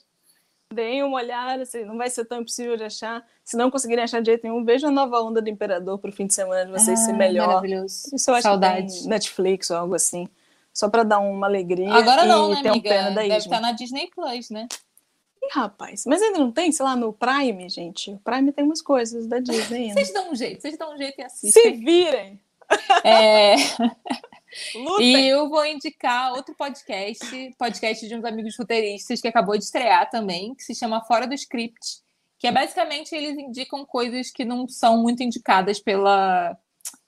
[0.72, 3.24] Deem uma olhada, assim, não vai ser tão impossível de achar.
[3.44, 6.12] Se não conseguirem achar de jeito nenhum, vejam a nova onda do Imperador para o
[6.12, 7.46] fim de semana de vocês ser Ah, melhor.
[7.46, 8.08] Maravilhoso.
[8.12, 9.02] Isso eu acho Saudade.
[9.02, 10.26] que Netflix ou algo assim.
[10.72, 12.88] Só para dar uma alegria Agora não, né, ter um amiga?
[12.88, 14.66] pena da Deve estar na Disney Plus, né?
[15.40, 18.10] Ih, rapaz, mas ainda não tem, sei lá, no Prime, gente.
[18.10, 19.94] O Prime tem umas coisas da Disney ainda.
[19.94, 21.78] Vocês dão um jeito, vocês dão um jeito e Se assistem.
[21.84, 22.40] virem!
[23.04, 23.54] É,
[24.74, 25.16] Lutem!
[25.16, 30.08] e eu vou indicar outro podcast, podcast de uns amigos roteiristas que acabou de estrear
[30.10, 32.02] também, que se chama Fora do Script,
[32.38, 36.56] que é basicamente eles indicam coisas que não são muito indicadas pela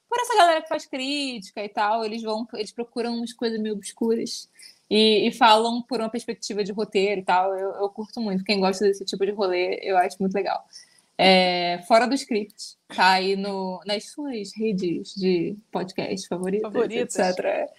[0.09, 2.05] por essa galera que faz crítica e tal.
[2.05, 4.48] Eles vão, eles procuram umas coisas meio obscuras
[4.89, 7.55] e, e falam por uma perspectiva de roteiro e tal.
[7.55, 8.44] Eu, eu curto muito.
[8.44, 10.64] Quem gosta desse tipo de rolê, eu acho muito legal.
[11.18, 17.16] É, Fora do Script, tá aí no, nas suas redes de podcast favoritas, Favoritas.
[17.16, 17.70] etc.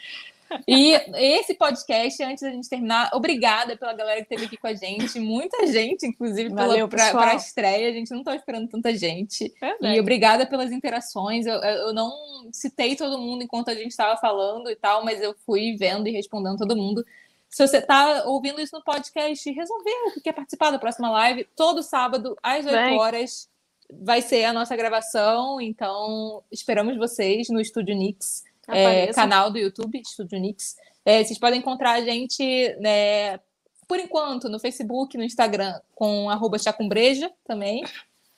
[0.68, 4.74] E esse podcast, antes da gente terminar, obrigada pela galera que esteve aqui com a
[4.74, 5.20] gente.
[5.20, 7.90] Muita gente, inclusive, Valeu, para a estreia.
[7.90, 9.54] A gente não estava esperando tanta gente.
[9.60, 9.96] Verdade.
[9.96, 11.46] E obrigada pelas interações.
[11.46, 12.12] Eu, eu não
[12.52, 16.12] citei todo mundo enquanto a gente estava falando e tal, mas eu fui vendo e
[16.12, 17.06] respondendo todo mundo.
[17.50, 21.48] Se você está ouvindo isso no podcast e resolveu que quer participar da próxima live,
[21.56, 22.98] todo sábado, às 8 Vem.
[23.00, 23.50] horas,
[23.92, 25.60] vai ser a nossa gravação.
[25.62, 30.76] Então, esperamos vocês no Estúdio Nix é, canal do YouTube, Estúdio Nix.
[31.06, 33.40] É, vocês podem encontrar a gente, né,
[33.88, 37.84] por enquanto, no Facebook, no Instagram, com arroba chacumbreja também.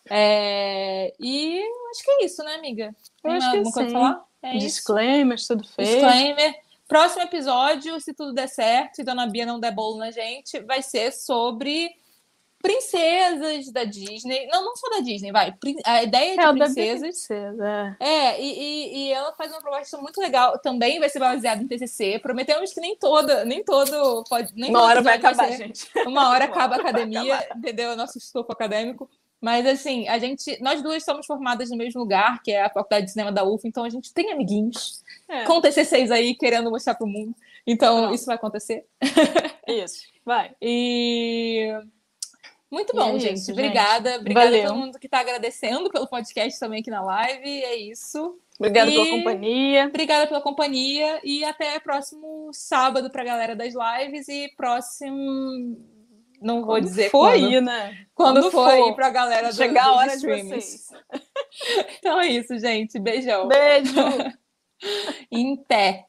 [0.10, 1.60] É, e
[1.91, 2.95] acho que é isso, né, amiga?
[3.23, 4.26] Tem acho que alguma coisa pra falar?
[4.41, 4.65] É isso.
[4.68, 5.90] Disclaimers, tudo feito.
[5.90, 6.56] Disclaimer.
[6.90, 10.82] Próximo episódio, se tudo der certo e Dona Bia não der bolo na gente, vai
[10.82, 11.91] ser sobre
[12.61, 14.48] princesas da Disney.
[14.48, 15.53] Não, não só da Disney, vai.
[15.86, 16.99] A ideia de É, o da princesas.
[17.02, 17.98] princesa.
[17.99, 20.57] É, e, e- e ela faz uma proposta muito legal.
[20.60, 22.20] Também vai ser baseada em TCC.
[22.20, 25.88] Prometemos que nem toda, nem todo pode, nem Uma todo hora vai acabar, ser- gente.
[26.06, 27.95] Uma hora acaba a hora vai academia, entendeu?
[27.95, 29.10] Nosso estofo acadêmico.
[29.41, 33.06] Mas assim, a gente, nós duas somos formadas no mesmo lugar, que é a Faculdade
[33.06, 36.95] de Cinema da UF, então a gente tem amiguinhos É, com TCCs aí querendo mostrar
[36.95, 37.35] pro mundo.
[37.68, 38.15] Então Pronto.
[38.15, 38.85] isso vai acontecer.
[39.68, 40.51] Isso, vai.
[40.61, 41.72] E
[42.72, 43.34] muito bom, é gente.
[43.35, 43.51] isso, gente.
[43.60, 44.15] Obrigada.
[44.18, 44.68] Obrigada a Valeu.
[44.68, 47.64] todo mundo que está agradecendo pelo podcast também aqui na live.
[47.64, 48.39] É isso.
[48.60, 49.85] Obrigada E- pela companhia.
[49.88, 55.77] Obrigada pela companhia e até próximo sábado para a galera das lives e próximo.
[56.41, 57.34] Não vou Quando dizer for quando.
[57.45, 58.06] aí, né?
[58.15, 60.88] Quando, Quando aí para a galera do, Chegar a dos hora de vocês.
[61.97, 62.99] Então é isso, gente.
[62.99, 63.47] Beijão.
[63.47, 63.93] Beijo!
[65.31, 66.09] Em pé.